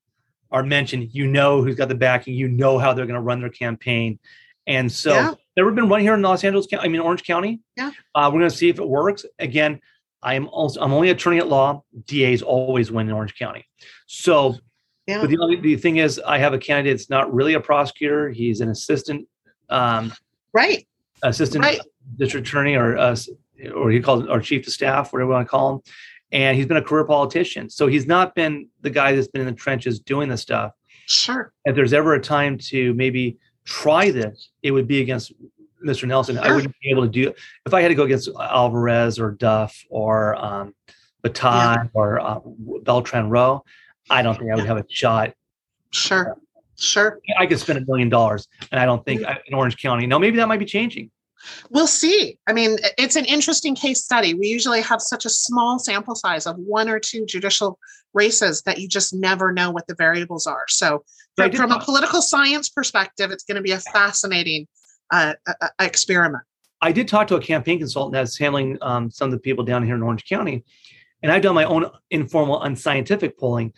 are 0.51 0.61
mentioned, 0.61 1.09
you 1.13 1.25
know 1.25 1.61
who's 1.63 1.75
got 1.75 1.87
the 1.87 1.95
backing, 1.95 2.33
you 2.35 2.49
know 2.49 2.77
how 2.77 2.93
they're 2.93 3.05
going 3.07 3.15
to 3.15 3.21
run 3.21 3.39
their 3.39 3.49
campaign, 3.49 4.19
and 4.67 4.91
so 4.91 5.13
Yeah. 5.13 5.33
never 5.57 5.71
been 5.71 5.89
run 5.89 6.01
here 6.01 6.13
in 6.13 6.21
Los 6.21 6.43
Angeles 6.43 6.67
County. 6.67 6.85
I 6.85 6.89
mean 6.89 7.01
Orange 7.01 7.23
County. 7.23 7.61
Yeah. 7.77 7.91
uh, 8.15 8.29
we're 8.33 8.39
going 8.39 8.51
to 8.51 8.55
see 8.57 8.69
if 8.69 8.79
it 8.79 8.87
works. 8.87 9.25
Again, 9.39 9.79
I'm 10.21 10.47
also 10.49 10.79
I'm 10.81 10.93
only 10.93 11.09
attorney 11.09 11.37
at 11.39 11.47
law. 11.47 11.83
DAs 12.07 12.41
always 12.41 12.91
win 12.91 13.07
in 13.07 13.13
Orange 13.13 13.35
County, 13.35 13.65
so. 14.07 14.55
Yeah. 15.05 15.19
But 15.19 15.31
the 15.31 15.37
only 15.39 15.57
the 15.57 15.75
thing 15.75 15.97
is, 15.97 16.17
I 16.25 16.37
have 16.37 16.53
a 16.53 16.57
candidate 16.57 16.97
that's 16.97 17.09
not 17.09 17.33
really 17.33 17.55
a 17.55 17.59
prosecutor. 17.59 18.29
He's 18.29 18.61
an 18.61 18.69
assistant, 18.69 19.27
um, 19.69 20.13
Right. 20.53 20.87
assistant 21.23 21.65
Right. 21.65 21.81
district 22.17 22.47
attorney 22.47 22.75
or 22.75 22.97
uh, 22.97 23.13
or 23.75 23.91
he 23.91 23.99
calls 23.99 24.23
it 24.23 24.29
or 24.29 24.39
chief 24.39 24.65
of 24.65 24.71
staff, 24.71 25.11
whatever 25.11 25.27
you 25.31 25.33
want 25.33 25.45
to 25.45 25.49
call 25.51 25.73
him. 25.75 25.81
And 26.31 26.55
he's 26.55 26.67
been 26.67 26.77
a 26.77 26.81
career 26.81 27.03
politician. 27.03 27.69
So 27.69 27.87
he's 27.87 28.07
not 28.07 28.33
been 28.33 28.69
the 28.79 28.89
guy 28.89 29.13
that's 29.13 29.27
been 29.27 29.41
in 29.41 29.47
the 29.47 29.53
trenches 29.53 29.99
doing 29.99 30.29
this 30.29 30.41
stuff. 30.41 30.71
Sure. 31.05 31.51
If 31.65 31.75
there's 31.75 31.91
ever 31.91 32.13
a 32.13 32.21
time 32.21 32.57
to 32.69 32.93
maybe 32.93 33.37
try 33.65 34.11
this, 34.11 34.49
it 34.61 34.71
would 34.71 34.87
be 34.87 35.01
against 35.01 35.31
Mr. 35.85 36.07
Nelson. 36.07 36.37
I 36.37 36.53
wouldn't 36.53 36.73
be 36.81 36.89
able 36.89 37.03
to 37.03 37.09
do 37.09 37.29
it. 37.29 37.37
if 37.65 37.73
I 37.73 37.81
had 37.81 37.89
to 37.89 37.95
go 37.95 38.03
against 38.03 38.29
Alvarez 38.39 39.19
or 39.19 39.31
Duff 39.31 39.75
or 39.89 40.35
um, 40.35 40.73
Baton 41.21 41.89
or 41.93 42.19
uh, 42.19 42.39
Beltran 42.83 43.29
Rowe. 43.29 43.63
I 44.09 44.21
don't 44.21 44.37
think 44.37 44.51
I 44.51 44.55
would 44.55 44.63
Yeah. 44.63 44.67
have 44.67 44.77
a 44.77 44.85
shot. 44.89 45.33
Sure. 45.91 46.35
Sure. 46.77 47.19
I 47.37 47.45
could 47.45 47.59
spend 47.59 47.77
a 47.79 47.85
million 47.85 48.09
dollars, 48.09 48.47
and 48.71 48.79
I 48.79 48.85
don't 48.85 49.05
think. 49.05 49.23
I, 49.23 49.39
in 49.47 49.53
Orange 49.53 49.77
County. 49.77 50.07
No, 50.07 50.17
maybe 50.19 50.37
that 50.37 50.47
might 50.47 50.59
be 50.59 50.65
changing. 50.65 51.11
We'll 51.69 51.87
see. 51.87 52.37
I 52.47 52.53
mean, 52.53 52.77
it's 52.97 53.15
an 53.15 53.25
interesting 53.25 53.75
case 53.75 54.03
study. 54.03 54.33
We 54.33 54.47
usually 54.47 54.81
have 54.81 55.01
such 55.01 55.25
a 55.25 55.29
small 55.29 55.79
sample 55.79 56.15
size 56.15 56.45
of 56.45 56.57
one 56.57 56.89
or 56.89 56.99
two 56.99 57.25
judicial 57.25 57.79
races 58.13 58.61
that 58.63 58.79
you 58.79 58.87
just 58.87 59.13
never 59.13 59.51
know 59.51 59.71
what 59.71 59.87
the 59.87 59.95
variables 59.95 60.47
are. 60.47 60.65
So, 60.67 61.03
from, 61.35 61.51
from 61.51 61.71
a 61.71 61.79
political 61.79 62.21
science 62.21 62.69
perspective, 62.69 63.31
it's 63.31 63.43
going 63.43 63.55
to 63.55 63.61
be 63.61 63.71
a 63.71 63.79
fascinating 63.79 64.67
uh, 65.11 65.33
uh, 65.47 65.53
uh, 65.61 65.67
experiment. 65.79 66.43
I 66.81 66.91
did 66.91 67.07
talk 67.07 67.27
to 67.27 67.35
a 67.35 67.41
campaign 67.41 67.79
consultant 67.79 68.13
that's 68.13 68.37
handling 68.37 68.77
um, 68.81 69.09
some 69.09 69.27
of 69.27 69.31
the 69.31 69.39
people 69.39 69.63
down 69.63 69.83
here 69.83 69.95
in 69.95 70.03
Orange 70.03 70.25
County, 70.25 70.63
and 71.23 71.31
I've 71.31 71.41
done 71.41 71.55
my 71.55 71.63
own 71.63 71.89
informal, 72.11 72.61
unscientific 72.61 73.39
polling. 73.39 73.73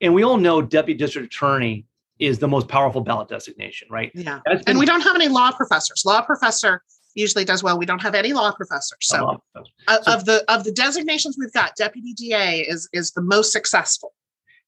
And 0.00 0.14
we 0.14 0.22
all 0.22 0.36
know 0.36 0.62
deputy 0.62 0.96
district 0.96 1.34
attorney 1.34 1.86
is 2.18 2.38
the 2.38 2.48
most 2.48 2.68
powerful 2.68 3.00
ballot 3.00 3.28
designation, 3.28 3.88
right? 3.90 4.12
Yeah. 4.14 4.40
That's 4.46 4.62
And 4.66 4.78
we 4.78 4.86
don't 4.86 5.00
have 5.00 5.16
any 5.16 5.28
law 5.28 5.50
professors. 5.50 6.04
Law 6.06 6.22
professor 6.22 6.82
usually 7.14 7.44
does 7.44 7.62
well. 7.62 7.78
We 7.78 7.86
don't 7.86 8.02
have 8.02 8.14
any 8.14 8.32
law 8.32 8.52
professors. 8.52 8.98
So, 9.02 9.26
Um, 9.28 9.38
uh, 9.86 10.02
so- 10.02 10.12
of 10.14 10.24
the 10.24 10.44
of 10.52 10.64
the 10.64 10.72
designations 10.72 11.36
we've 11.38 11.52
got, 11.52 11.76
deputy 11.76 12.12
DA 12.14 12.60
is 12.60 12.88
is 12.92 13.12
the 13.12 13.22
most 13.22 13.52
successful. 13.52 14.12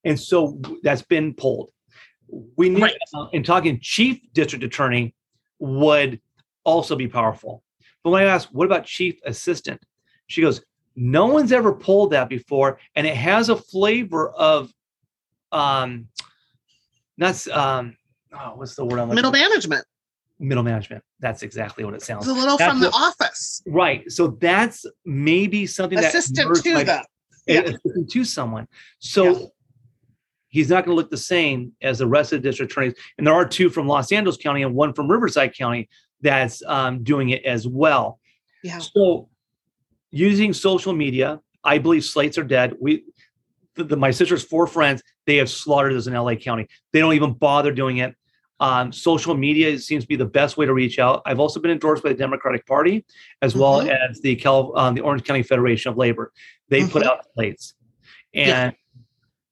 and 0.05 0.20
so 0.20 0.61
that's 0.84 1.03
been 1.03 1.34
pulled. 1.34 1.70
We 2.57 2.68
need, 2.68 2.82
Right. 2.82 2.97
uh, 3.14 3.26
in 3.32 3.42
talking 3.42 3.80
chief 3.80 4.20
district 4.32 4.62
attorney 4.64 5.14
would 5.59 6.20
also 6.64 6.94
be 6.94 7.09
powerful. 7.09 7.64
But 8.05 8.11
when 8.11 8.22
I 8.22 8.26
asked, 8.26 8.53
what 8.55 8.66
about 8.66 8.84
chief 8.84 9.18
assistant? 9.24 9.80
She 10.28 10.42
goes, 10.42 10.61
no 10.94 11.26
one's 11.26 11.51
ever 11.51 11.72
pulled 11.72 12.12
that 12.12 12.28
before. 12.28 12.78
And 12.94 13.05
it 13.07 13.16
has 13.16 13.49
a 13.49 13.57
flavor 13.57 14.30
of, 14.30 14.72
um, 15.51 16.09
that's, 17.18 17.49
um, 17.49 17.97
oh, 18.32 18.53
what's 18.57 18.76
the 18.76 18.84
word 18.84 19.01
I'm 19.01 19.09
Middle 19.09 19.32
management. 19.32 19.84
Middle 20.39 20.62
management. 20.62 21.03
That's 21.20 21.43
exactly 21.43 21.84
what 21.84 21.95
it 21.95 22.03
sounds 22.03 22.26
It's 22.28 22.37
a 22.37 22.39
little 22.39 22.59
That's 22.59 22.70
from 22.70 22.80
the 22.80 22.91
office. 22.91 23.62
Right. 23.66 24.11
So 24.12 24.28
that's 24.41 24.84
maybe 25.05 25.66
something 25.66 25.99
Assistant 25.99 26.49
that 26.55 26.62
to 26.62 26.84
them. 26.84 27.05
Yeah. 27.47 27.61
assistant 27.61 28.11
to 28.11 28.24
someone. 28.24 28.68
So 28.99 29.24
Yeah. 29.24 29.47
he's 30.49 30.68
not 30.68 30.84
going 30.84 30.95
to 30.95 31.01
look 31.01 31.11
the 31.11 31.16
same 31.16 31.72
as 31.80 31.99
the 32.01 32.07
rest 32.07 32.32
of 32.32 32.43
the 32.43 32.49
district 32.49 32.72
attorneys. 32.72 32.95
And 33.18 33.26
there 33.26 33.34
are 33.34 33.47
two 33.49 33.70
from 33.70 33.87
Los 33.89 34.12
Angeles 34.12 34.37
County 34.37 34.62
and 34.62 34.74
one 34.74 34.93
from 34.93 35.11
Riverside 35.11 35.55
County 35.57 35.89
that's 36.20 36.62
um, 36.66 37.03
doing 37.03 37.30
it 37.30 37.45
as 37.45 37.66
well. 37.66 38.18
Yeah. 38.62 38.78
So 38.78 39.28
using 40.11 40.53
social 40.53 40.93
media, 40.93 41.41
I 41.64 41.78
believe 41.78 42.05
slates 42.05 42.37
are 42.37 42.45
dead. 42.45 42.74
We, 42.80 43.05
the, 43.74 43.84
the- 43.84 43.97
my 43.97 44.11
sister's 44.11 44.43
four 44.45 44.66
friends, 44.66 45.03
they 45.26 45.37
have 45.37 45.49
slaughtered 45.51 45.95
us 45.95 46.07
in 46.07 46.14
LA 46.14 46.34
County. 46.34 46.66
They 46.93 47.01
don't 47.01 47.14
even 47.14 47.32
bother 47.32 47.72
doing 47.72 47.99
it. 47.99 48.14
Um, 48.59 48.90
social 48.92 49.34
media 49.34 49.78
seems 49.78 50.04
to 50.04 50.09
be 50.09 50.16
the 50.16 50.24
best 50.24 50.57
way 50.57 50.64
to 50.64 50.72
reach 50.72 50.98
out. 50.98 51.20
I've 51.26 51.40
also 51.40 51.61
been 51.61 51.70
endorsed 51.70 52.02
by 52.02 52.11
the 52.11 52.14
Democratic 52.14 52.66
Party 52.66 53.04
as 53.42 53.54
well 53.54 53.82
Mhm. 53.82 53.94
as 54.11 54.20
the 54.20 54.34
Cal, 54.36 54.76
um, 54.78 54.94
the 54.94 55.02
Orange 55.02 55.24
County 55.24 55.42
Federation 55.42 55.90
of 55.90 55.98
Labor. 55.98 56.32
They 56.70 56.86
put 56.86 57.02
Mhm. 57.02 57.07
out 57.07 57.26
slates, 57.34 57.74
and 58.32 58.74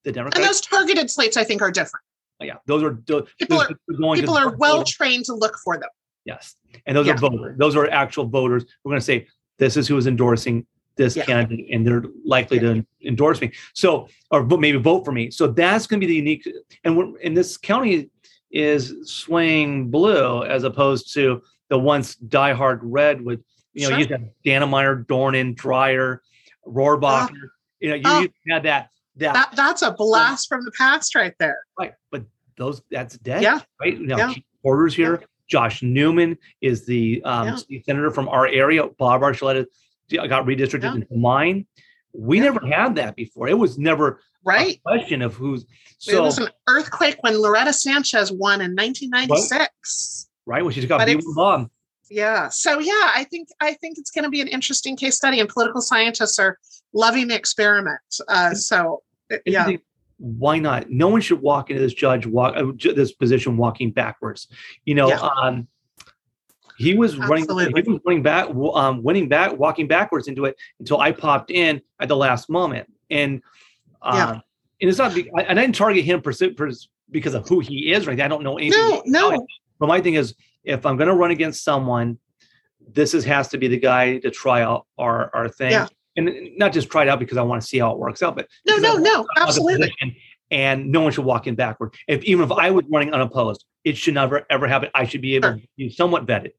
Yeah. 0.04 0.12
the 0.12 0.20
And 0.20 0.44
those 0.44 0.60
targeted 0.62 1.10
slates, 1.10 1.36
I 1.36 1.44
think, 1.44 1.60
are 1.60 1.70
different. 1.70 2.02
yeah, 2.40 2.56
those 2.66 2.82
are 2.82 2.98
those, 3.06 3.28
People 3.38 3.60
are- 3.60 3.68
going 3.98 4.20
People 4.20 4.36
are 4.36 4.56
well 4.56 4.84
trained 4.84 5.26
to 5.26 5.34
look 5.34 5.56
for 5.62 5.76
them. 5.78 5.90
Yes, 6.24 6.56
and 6.86 6.96
those 6.96 7.06
Yeah. 7.06 7.12
are 7.14 7.18
voters. 7.18 7.58
Those 7.58 7.76
are 7.76 7.86
actual 7.90 8.26
voters. 8.26 8.64
We're 8.84 8.90
going 8.92 9.00
to 9.00 9.04
say 9.04 9.26
this 9.58 9.76
is 9.76 9.86
who 9.86 9.98
is 9.98 10.06
endorsing 10.06 10.66
this 10.96 11.16
Yeah. 11.16 11.24
candidate, 11.24 11.66
and 11.70 11.86
they're 11.86 12.04
likely 12.24 12.58
to 12.60 12.86
endorse 13.04 13.40
me. 13.40 13.52
So, 13.74 14.08
or 14.30 14.44
maybe 14.44 14.78
vote 14.78 15.04
for 15.04 15.12
me. 15.12 15.30
So 15.30 15.46
that's 15.48 15.86
going 15.86 16.00
to 16.00 16.06
be 16.06 16.10
the 16.10 16.16
unique. 16.16 16.48
And 16.84 16.96
we're, 16.96 17.18
in 17.18 17.34
this 17.34 17.56
county 17.56 18.10
is 18.54 18.94
swaying 19.04 19.90
blue 19.90 20.44
as 20.44 20.62
opposed 20.64 21.12
to 21.14 21.42
the 21.68 21.78
once 21.78 22.14
diehard 22.16 22.78
red 22.82 23.20
with 23.20 23.40
you 23.72 23.82
know 23.82 23.90
Sure. 23.90 23.98
you 23.98 24.06
have 24.06 24.22
Dannemeyer, 24.46 25.04
Dornan, 25.06 25.56
Dreier, 25.56 26.18
Rohrabacher. 26.66 27.34
you 27.80 27.90
know 27.90 27.94
you 27.96 28.20
used 28.22 28.30
to 28.48 28.60
that 28.62 28.62
that, 29.16 29.34
That 29.34 29.52
that's 29.56 29.82
a 29.82 29.92
blast 29.92 30.48
from 30.48 30.64
the 30.64 30.70
past 30.72 31.14
right 31.14 31.34
there. 31.38 31.58
right, 31.78 31.92
but 32.10 32.24
those 32.56 32.80
that's 32.90 33.18
dead. 33.18 33.42
Yeah. 33.42 33.60
right. 33.80 34.00
Now 34.00 34.16
Yeah. 34.16 34.34
Porter's 34.62 34.94
here. 34.94 35.22
Josh 35.48 35.82
Newman 35.82 36.38
is 36.62 36.86
the 36.86 37.20
um, 37.24 37.58
Yeah. 37.68 37.80
senator 37.86 38.10
from 38.10 38.28
our 38.28 38.46
area. 38.46 38.86
Bob 38.98 39.20
Archuleta 39.22 39.66
got 40.10 40.46
redistricted 40.46 40.82
Yeah. 40.84 40.94
into 40.94 41.16
mine. 41.16 41.66
We 42.12 42.38
Yeah. 42.38 42.44
never 42.44 42.66
had 42.66 42.94
that 42.96 43.14
before. 43.16 43.48
It 43.48 43.58
was 43.58 43.78
never 43.78 44.20
Right. 44.44 44.80
question 44.84 45.22
of 45.22 45.34
who's 45.34 45.64
it 46.06 46.20
was 46.20 46.38
an 46.38 46.48
earthquake 46.68 47.16
when 47.22 47.40
Loretta 47.40 47.72
Sanchez 47.72 48.30
won 48.30 48.60
in 48.60 48.74
1996. 48.76 50.28
right 50.46 50.62
when 50.64 50.74
she's 50.74 50.84
got 50.84 50.98
but 50.98 51.06
B 51.06 51.12
it's- 51.12 51.24
with 51.26 51.68
Yeah. 52.10 52.48
So 52.50 52.78
yeah, 52.78 53.10
I 53.14 53.26
think 53.30 53.48
I 53.60 53.74
think 53.74 53.98
it's 53.98 54.10
going 54.10 54.24
to 54.24 54.30
be 54.30 54.40
an 54.40 54.48
interesting 54.48 54.96
case 54.96 55.16
study, 55.16 55.40
and 55.40 55.48
political 55.48 55.80
scientists 55.80 56.38
are 56.38 56.58
loving 56.92 57.28
the 57.28 57.34
experiment. 57.34 58.00
Uh, 58.28 58.54
so 58.54 59.02
yeah, 59.46 59.70
why 60.18 60.58
not? 60.58 60.90
No 60.90 61.08
one 61.08 61.22
should 61.22 61.40
walk 61.40 61.70
into 61.70 61.80
this 61.82 61.94
judge 61.94 62.26
walk 62.26 62.54
uh, 62.56 62.72
this 62.94 63.12
position 63.12 63.56
walking 63.56 63.90
backwards. 63.90 64.48
You 64.84 64.94
know, 64.94 65.08
Yeah. 65.08 65.20
um, 65.20 65.66
he 66.76 66.94
was 66.94 67.16
running. 67.16 67.44
Absolutely. 67.44 67.82
He 67.82 67.90
was 67.90 68.00
running 68.04 68.22
back, 68.22 68.48
um, 68.74 69.02
winning 69.02 69.28
back, 69.28 69.56
walking 69.56 69.86
backwards 69.88 70.28
into 70.28 70.44
it 70.44 70.56
until 70.80 71.00
I 71.00 71.12
popped 71.12 71.50
in 71.50 71.80
at 72.00 72.08
the 72.08 72.16
last 72.16 72.50
moment. 72.50 72.92
And 73.10 73.42
um, 74.04 74.16
Yeah. 74.16 74.30
and 74.80 74.90
it's 74.90 74.98
not. 74.98 75.12
I, 75.12 75.42
and 75.42 75.58
I 75.58 75.62
didn't 75.62 75.74
target 75.76 76.04
him 76.04 76.20
because 77.10 77.34
of 77.34 77.48
who 77.48 77.60
he 77.60 77.92
is. 77.92 78.06
Right? 78.06 78.20
I 78.20 78.28
don't 78.28 78.42
know 78.42 78.58
anything. 78.58 79.02
no, 79.06 79.30
no, 79.30 79.46
But 79.78 79.88
my 79.88 80.00
thing 80.00 80.14
is, 80.14 80.34
if 80.62 80.86
I'm 80.86 80.96
going 80.96 81.08
to 81.08 81.14
run 81.14 81.30
against 81.30 81.64
someone, 81.64 82.18
this 82.92 83.14
is 83.14 83.24
has 83.24 83.48
to 83.48 83.58
be 83.58 83.68
the 83.68 83.78
guy 83.78 84.18
to 84.18 84.30
try 84.30 84.62
out 84.62 84.86
our 84.98 85.30
our 85.34 85.48
thing, 85.48 85.72
Yeah. 85.72 85.88
and 86.16 86.30
not 86.56 86.72
just 86.72 86.90
try 86.90 87.02
it 87.02 87.08
out 87.08 87.18
because 87.18 87.36
I 87.38 87.42
want 87.42 87.60
to 87.62 87.66
see 87.66 87.78
how 87.78 87.92
it 87.92 87.98
works 87.98 88.22
out, 88.22 88.36
but 88.36 88.46
no, 88.66 88.76
no, 88.76 88.94
no, 88.96 88.98
to 88.98 89.04
talk 89.04 89.14
about 89.24 89.26
the 89.36 89.40
absolutely. 89.42 89.94
And 90.50 90.92
no 90.92 91.00
one 91.00 91.10
should 91.10 91.24
walk 91.24 91.46
in 91.46 91.54
backward. 91.56 91.94
If 92.06 92.22
even 92.24 92.44
if 92.44 92.52
I 92.52 92.70
was 92.70 92.84
running 92.92 93.12
unopposed, 93.12 93.64
it 93.82 93.96
should 93.96 94.14
never 94.14 94.46
ever 94.50 94.68
happen. 94.68 94.90
I 94.94 95.04
should 95.06 95.22
be 95.22 95.34
able 95.36 95.48
Sure. 95.48 95.56
to 95.56 95.62
be 95.76 95.88
somewhat 95.90 96.26
vetted. 96.26 96.52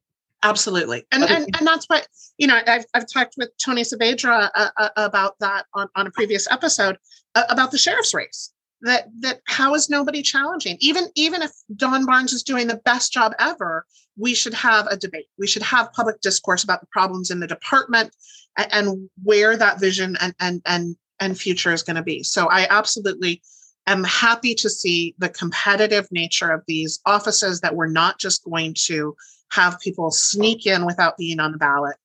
Absolutely. 0.45 1.05
And, 1.11 1.23
and, 1.23 1.45
and 1.57 1.67
that's 1.67 1.85
what, 1.87 2.07
you 2.37 2.45
know, 2.47 2.59
I've, 2.67 2.85
I've 2.93 3.07
talked 3.11 3.33
with 3.37 3.49
Tony 3.63 3.81
Saavedra 3.81 4.49
uh, 4.53 4.69
uh, 4.77 4.89
about 4.95 5.39
that 5.39 5.65
on, 5.73 5.89
on 5.95 6.05
a 6.05 6.11
previous 6.11 6.49
episode 6.51 6.97
uh, 7.33 7.43
about 7.49 7.71
the 7.71 7.77
sheriff's 7.77 8.13
race. 8.13 8.51
That 8.81 9.07
that 9.21 9.39
how 9.47 9.73
is 9.73 9.89
nobody 9.89 10.21
challenging? 10.21 10.77
Even 10.79 11.05
even 11.15 11.41
if 11.41 11.51
Don 11.75 12.05
Barnes 12.05 12.33
is 12.33 12.43
doing 12.43 12.67
the 12.67 12.81
best 12.85 13.11
job 13.11 13.33
ever, 13.39 13.85
we 14.17 14.35
should 14.35 14.53
have 14.53 14.85
a 14.87 14.97
debate. 14.97 15.25
We 15.39 15.47
should 15.47 15.63
have 15.63 15.91
public 15.93 16.21
discourse 16.21 16.63
about 16.63 16.81
the 16.81 16.87
problems 16.91 17.31
in 17.31 17.39
the 17.39 17.47
department 17.47 18.13
and, 18.57 18.67
and 18.71 19.09
where 19.23 19.57
that 19.57 19.79
vision 19.79 20.17
and 20.21 20.35
and 20.39 20.61
and 20.65 20.95
and 21.19 21.39
future 21.39 21.73
is 21.73 21.81
going 21.81 21.95
to 21.95 22.03
be. 22.03 22.21
So 22.21 22.47
I 22.47 22.67
absolutely 22.69 23.41
am 23.88 24.03
happy 24.03 24.55
to 24.55 24.69
see 24.69 25.15
the 25.17 25.29
competitive 25.29 26.07
nature 26.11 26.51
of 26.51 26.63
these 26.67 26.99
offices 27.05 27.61
that 27.61 27.75
we're 27.75 27.88
not 27.88 28.19
just 28.19 28.43
going 28.43 28.73
to 28.86 29.15
have 29.51 29.79
people 29.79 30.11
sneak 30.11 30.65
in 30.65 30.86
without 30.86 31.17
being 31.17 31.39
on 31.39 31.51
the 31.51 31.57
ballot. 31.57 31.95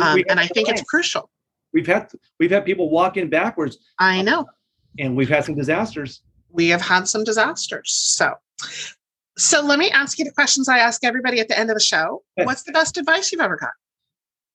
Um, 0.00 0.22
and 0.28 0.40
I 0.40 0.46
think 0.46 0.68
it's 0.68 0.82
crucial. 0.82 1.30
We've 1.72 1.86
had 1.86 2.10
we've 2.38 2.50
had 2.50 2.64
people 2.64 2.90
walk 2.90 3.16
in 3.16 3.28
backwards. 3.28 3.78
I 3.98 4.22
know. 4.22 4.46
And 4.98 5.16
we've 5.16 5.28
had 5.28 5.44
some 5.44 5.54
disasters. 5.54 6.22
We 6.50 6.68
have 6.68 6.80
had 6.80 7.06
some 7.06 7.22
disasters. 7.22 7.92
So 7.92 8.34
so 9.40 9.62
let 9.62 9.78
me 9.78 9.90
ask 9.90 10.18
you 10.18 10.24
the 10.24 10.32
questions 10.32 10.68
I 10.68 10.78
ask 10.78 11.02
everybody 11.04 11.40
at 11.40 11.48
the 11.48 11.58
end 11.58 11.70
of 11.70 11.74
the 11.74 11.82
show. 11.82 12.22
What's 12.34 12.62
the 12.64 12.72
best 12.72 12.98
advice 12.98 13.32
you've 13.32 13.40
ever 13.40 13.56
got? 13.56 13.70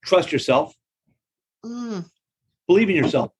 Trust 0.05 0.31
yourself. 0.31 0.75
Mm. 1.65 2.05
Believe 2.67 2.89
in 2.89 2.95
yourself. 2.95 3.31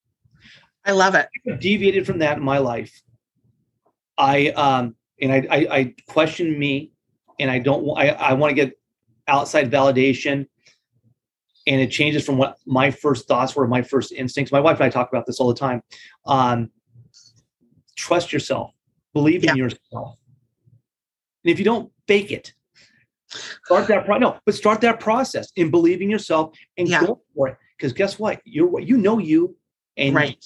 I 0.86 0.92
love 0.92 1.16
it. 1.16 1.28
I 1.48 1.56
deviated 1.56 2.06
from 2.06 2.20
that 2.20 2.38
in 2.38 2.44
my 2.44 2.58
life. 2.58 3.02
I 4.18 4.50
um 4.50 4.96
and 5.22 5.32
I 5.32 5.48
I, 5.50 5.58
I 5.78 5.96
question 6.08 6.58
me 6.58 6.92
and 7.40 7.50
I 7.50 7.60
don't 7.60 7.98
I, 7.98 8.10
I 8.10 8.34
want 8.34 8.52
to 8.52 8.56
get 8.56 8.74
outside 9.28 9.72
validation 9.72 10.48
and 11.68 11.82
it 11.82 11.90
changes 11.90 12.26
from 12.26 12.38
what 12.38 12.58
my 12.66 12.92
first 12.92 13.28
thoughts 13.28 13.56
were, 13.56 13.68
my 13.68 13.82
first 13.82 14.12
instincts. 14.12 14.52
My 14.52 14.60
wife 14.60 14.78
and 14.78 14.86
I 14.86 14.90
talk 14.90 15.10
about 15.10 15.26
this 15.26 15.40
all 15.40 15.48
the 15.48 15.56
time. 15.56 15.82
Um, 16.26 16.70
trust 17.96 18.32
yourself, 18.32 18.72
believe 19.14 19.44
in 19.44 19.56
yourself. 19.56 20.18
And 21.44 21.52
if 21.52 21.58
you 21.58 21.66
don't 21.66 21.92
fake 22.08 22.32
it, 22.32 22.54
start 23.66 23.88
that 23.88 24.06
pro- 24.06 24.18
no, 24.18 24.38
but 24.46 24.54
start 24.54 24.82
that 24.82 25.00
process 25.00 25.52
in 25.56 25.72
believing 25.72 26.10
yourself 26.10 26.56
and 26.78 26.88
yeah. 26.88 27.06
go 27.06 27.22
for 27.36 27.50
it. 27.50 27.58
Because 27.78 27.94
guess 27.94 28.20
what? 28.20 28.42
You're 28.46 28.80
you 28.80 28.98
know 28.98 29.18
you 29.18 29.58
and 29.98 30.16
right. 30.16 30.38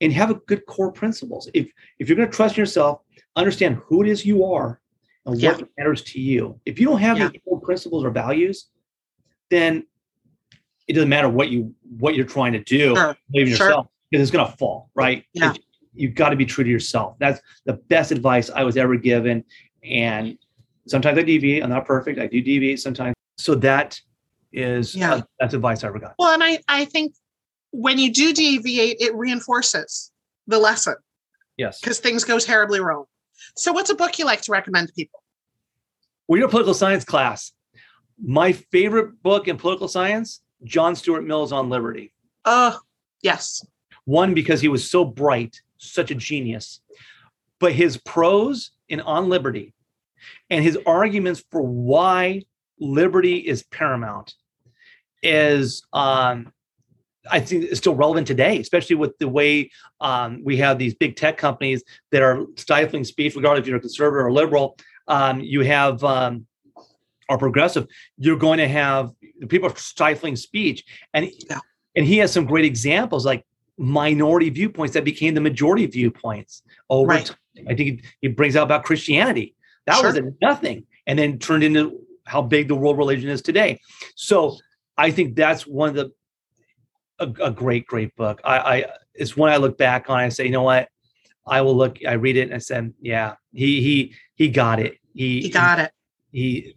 And 0.00 0.12
have 0.12 0.30
a 0.30 0.34
good 0.34 0.66
core 0.66 0.92
principles. 0.92 1.48
If 1.54 1.70
if 1.98 2.08
you're 2.08 2.16
going 2.16 2.30
to 2.30 2.34
trust 2.34 2.56
yourself, 2.56 3.00
understand 3.36 3.76
who 3.86 4.02
it 4.02 4.08
is 4.08 4.24
you 4.24 4.44
are 4.44 4.80
and 5.26 5.40
yeah. 5.40 5.52
what 5.52 5.68
matters 5.78 6.02
to 6.04 6.20
you. 6.20 6.60
If 6.64 6.78
you 6.80 6.86
don't 6.86 6.98
have 6.98 7.18
yeah. 7.18 7.26
any 7.26 7.38
core 7.40 7.60
principles 7.60 8.04
or 8.04 8.10
values, 8.10 8.68
then 9.50 9.86
it 10.88 10.94
doesn't 10.94 11.08
matter 11.08 11.28
what 11.28 11.50
you 11.50 11.74
what 11.98 12.14
you're 12.14 12.26
trying 12.26 12.52
to 12.52 12.60
do. 12.60 12.94
Sure. 12.94 13.16
Believe 13.30 13.48
in 13.48 13.54
sure. 13.54 13.66
yourself 13.66 13.86
because 14.10 14.22
it's 14.22 14.30
going 14.34 14.50
to 14.50 14.56
fall. 14.56 14.90
Right? 14.94 15.24
Yeah. 15.32 15.54
you've 15.94 16.14
got 16.14 16.30
to 16.30 16.36
be 16.36 16.46
true 16.46 16.64
to 16.64 16.70
yourself. 16.70 17.16
That's 17.18 17.40
the 17.66 17.74
best 17.74 18.12
advice 18.12 18.50
I 18.50 18.64
was 18.64 18.76
ever 18.76 18.96
given. 18.96 19.44
And 19.84 20.38
sometimes 20.86 21.18
I 21.18 21.22
deviate. 21.22 21.62
I'm 21.62 21.70
not 21.70 21.86
perfect. 21.86 22.18
I 22.18 22.26
do 22.26 22.40
deviate 22.40 22.80
sometimes. 22.80 23.14
So 23.36 23.54
that 23.56 24.00
is 24.52 24.94
yeah. 24.94 25.14
Uh, 25.14 25.22
that's 25.38 25.54
advice 25.54 25.84
I 25.84 25.88
ever 25.88 25.98
got. 25.98 26.14
Well, 26.18 26.32
and 26.32 26.42
I 26.42 26.58
I 26.68 26.84
think 26.86 27.14
when 27.72 27.98
you 27.98 28.12
do 28.12 28.32
deviate, 28.32 28.98
it 29.00 29.14
reinforces 29.14 30.12
the 30.46 30.58
lesson. 30.58 30.94
Yes. 31.56 31.80
Because 31.80 31.98
things 31.98 32.24
go 32.24 32.38
terribly 32.38 32.80
wrong. 32.80 33.04
So, 33.56 33.72
what's 33.72 33.90
a 33.90 33.94
book 33.94 34.18
you 34.18 34.24
like 34.24 34.42
to 34.42 34.52
recommend 34.52 34.88
to 34.88 34.94
people? 34.94 35.22
Well, 36.28 36.38
you're 36.38 36.46
a 36.46 36.50
political 36.50 36.74
science 36.74 37.04
class. 37.04 37.52
My 38.24 38.52
favorite 38.52 39.22
book 39.22 39.48
in 39.48 39.56
political 39.56 39.88
science, 39.88 40.40
John 40.64 40.94
Stuart 40.94 41.22
Mill's 41.22 41.52
On 41.52 41.68
Liberty. 41.68 42.12
Oh, 42.44 42.68
uh, 42.68 42.78
yes. 43.22 43.66
One, 44.04 44.34
because 44.34 44.60
he 44.60 44.68
was 44.68 44.88
so 44.88 45.04
bright, 45.04 45.60
such 45.78 46.10
a 46.10 46.14
genius. 46.14 46.80
But 47.58 47.72
his 47.72 47.96
prose 47.96 48.70
in 48.88 49.00
On 49.00 49.28
Liberty 49.28 49.74
and 50.50 50.64
his 50.64 50.78
arguments 50.86 51.44
for 51.50 51.62
why 51.62 52.42
liberty 52.78 53.38
is 53.38 53.62
paramount 53.64 54.34
is 55.22 55.82
um, 55.92 56.52
I 57.30 57.40
think 57.40 57.64
it's 57.64 57.78
still 57.78 57.94
relevant 57.94 58.26
today, 58.26 58.58
especially 58.58 58.96
with 58.96 59.16
the 59.18 59.28
way 59.28 59.70
um, 60.00 60.42
we 60.44 60.56
have 60.58 60.78
these 60.78 60.94
big 60.94 61.16
tech 61.16 61.36
companies 61.36 61.82
that 62.10 62.22
are 62.22 62.44
stifling 62.56 63.04
speech, 63.04 63.36
regardless 63.36 63.62
if 63.62 63.68
you're 63.68 63.76
a 63.76 63.80
conservative 63.80 64.26
or 64.26 64.32
liberal. 64.32 64.76
Um, 65.08 65.40
you 65.40 65.60
have 65.60 66.02
um, 66.04 66.46
or 67.28 67.38
progressive. 67.38 67.86
You're 68.18 68.36
going 68.36 68.58
to 68.58 68.68
have 68.68 69.12
people 69.48 69.68
are 69.68 69.76
stifling 69.76 70.36
speech, 70.36 70.84
and 71.14 71.30
yeah. 71.48 71.58
and 71.96 72.06
he 72.06 72.18
has 72.18 72.32
some 72.32 72.44
great 72.44 72.64
examples 72.64 73.24
like 73.24 73.44
minority 73.78 74.50
viewpoints 74.50 74.94
that 74.94 75.04
became 75.04 75.34
the 75.34 75.40
majority 75.40 75.86
viewpoints 75.86 76.62
over 76.90 77.08
right. 77.08 77.26
time. 77.26 77.36
I 77.68 77.74
think 77.74 77.78
he, 77.78 78.02
he, 78.22 78.28
brings 78.28 78.56
out 78.56 78.64
about 78.64 78.84
Christianity. 78.84 79.54
That 79.86 79.96
sure. 79.96 80.06
was 80.06 80.16
a 80.16 80.32
nothing, 80.40 80.86
and 81.06 81.18
then 81.18 81.38
turned 81.38 81.64
into 81.64 82.00
how 82.24 82.42
big 82.42 82.68
the 82.68 82.74
world 82.74 82.98
religion 82.98 83.28
is 83.28 83.42
today. 83.42 83.80
So 84.14 84.56
I 84.96 85.10
think 85.10 85.34
that's 85.36 85.66
one 85.66 85.88
of 85.88 85.94
the 85.94 86.12
a, 87.22 87.44
a 87.44 87.50
great, 87.50 87.86
great 87.86 88.14
book. 88.16 88.40
I, 88.44 88.58
I 88.58 88.86
it's 89.14 89.36
one 89.36 89.50
I 89.50 89.56
look 89.56 89.78
back 89.78 90.10
on. 90.10 90.18
I 90.18 90.28
say, 90.28 90.44
you 90.44 90.50
know 90.50 90.62
what? 90.62 90.88
I 91.46 91.60
will 91.60 91.76
look. 91.76 91.98
I 92.06 92.12
read 92.12 92.36
it 92.36 92.42
and 92.42 92.54
I 92.54 92.58
said, 92.58 92.92
yeah, 93.00 93.34
he 93.52 93.82
he 93.82 94.14
he 94.34 94.48
got 94.48 94.80
it. 94.80 94.98
He 95.14 95.42
he 95.42 95.50
got 95.50 95.78
it. 95.78 95.92
He 96.30 96.76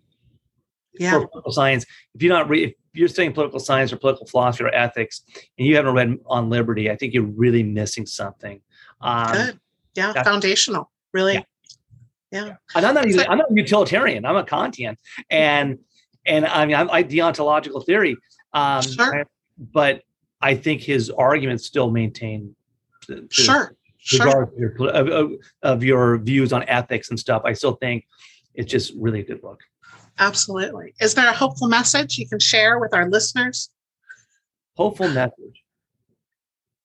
yeah. 0.94 1.12
political 1.12 1.52
science. 1.52 1.86
If 2.14 2.24
you're 2.24 2.34
not 2.34 2.50
re- 2.50 2.64
if 2.66 2.74
you're 2.94 3.08
studying 3.08 3.34
political 3.34 3.60
science 3.60 3.92
or 3.92 3.98
political 3.98 4.28
philosophy 4.28 4.64
or 4.64 4.74
ethics, 4.74 5.22
and 5.58 5.68
you 5.68 5.76
haven't 5.76 5.94
read 5.94 6.18
on 6.26 6.50
liberty, 6.50 6.90
I 6.90 6.96
think 6.96 7.14
you're 7.14 7.24
really 7.24 7.64
missing 7.64 8.06
something. 8.06 8.62
Um, 9.02 9.34
Good. 9.34 9.60
Yeah. 9.96 10.24
Foundational. 10.24 10.92
Really. 11.14 11.46
Yeah. 12.32 12.46
yeah. 12.46 12.56
And 12.76 12.86
I'm 12.86 12.94
not 12.94 13.08
even, 13.08 13.26
I'm 13.30 13.38
not 13.38 13.52
a 13.52 13.54
utilitarian. 13.54 14.26
I'm 14.26 14.36
a 14.36 14.44
Kantian, 14.44 14.98
and 15.30 15.80
and 16.26 16.46
I 16.46 16.66
mean 16.66 16.76
I'm 16.76 16.90
I 16.90 17.04
deontological 17.04 17.86
theory. 17.86 18.18
Um, 18.54 18.82
sure. 18.82 19.26
but 19.58 20.02
I 20.46 20.54
think 20.54 20.82
his 20.82 21.10
arguments 21.10 21.66
still 21.66 21.90
maintain. 21.90 22.56
Sure. 23.32 23.76
Regardless 24.14 24.54
sure. 24.78 24.90
of, 24.92 25.08
your, 25.08 25.22
of, 25.22 25.32
of 25.64 25.84
your 25.84 26.20
views 26.20 26.54
on 26.54 26.62
ethics 26.70 27.10
and 27.10 27.20
stuff, 27.20 27.42
I 27.46 27.54
still 27.54 27.74
think 27.74 28.06
it's 28.54 28.72
just 28.72 28.94
really 28.96 29.22
a 29.22 29.24
good 29.24 29.42
book. 29.42 29.60
Absolutely. 30.20 30.94
Is 31.02 31.16
there 31.16 31.28
a 31.28 31.34
hopeful 31.34 31.68
message 31.68 32.20
you 32.20 32.30
can 32.30 32.40
share 32.40 32.78
with 32.78 32.94
our 32.94 33.10
listeners? 33.10 33.72
Hopeful 34.78 35.10
message. 35.10 35.64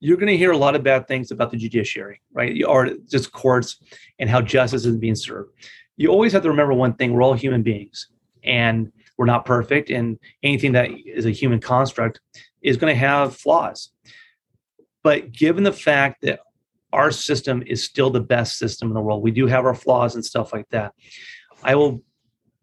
You're 0.01 0.17
going 0.17 0.29
to 0.29 0.39
hear 0.39 0.53
a 0.53 0.57
lot 0.57 0.75
of 0.75 0.83
bad 0.83 1.07
things 1.07 1.31
about 1.31 1.51
the 1.51 1.59
judiciary, 1.59 2.23
right? 2.33 2.65
Or 2.67 2.89
just 3.11 3.31
courts 3.31 3.77
and 4.19 4.31
how 4.31 4.41
justice 4.41 4.87
is 4.87 4.97
being 4.97 5.15
served. 5.15 5.51
You 5.99 6.09
always 6.09 6.33
have 6.33 6.43
to 6.45 6.49
remember 6.49 6.73
one 6.73 6.95
thing 6.95 7.13
we're 7.13 7.23
all 7.23 7.35
human 7.35 7.63
beings 7.63 8.09
and 8.43 8.91
we're 9.19 9.27
not 9.27 9.45
perfect. 9.45 9.91
And 9.91 10.19
anything 10.43 10.73
that 10.73 10.89
is 11.05 11.27
a 11.27 11.31
human 11.31 11.61
construct 11.61 12.21
is 12.63 12.77
going 12.77 12.93
to 12.93 12.99
have 12.99 13.37
flaws. 13.37 13.91
But 15.03 15.33
given 15.33 15.65
the 15.65 15.73
fact 15.73 16.23
that 16.23 16.41
our 16.93 17.11
system 17.11 17.63
is 17.67 17.85
still 17.85 18.11
the 18.11 18.21
best 18.21 18.59
system 18.59 18.89
in 18.89 18.95
the 18.95 19.01
world, 19.01 19.23
we 19.23 19.31
do 19.31 19.47
have 19.47 19.65
our 19.65 19.75
flaws 19.75 20.15
and 20.15 20.25
stuff 20.25 20.53
like 20.53 20.69
that. 20.71 20.93
I 21.63 21.75
will 21.75 22.03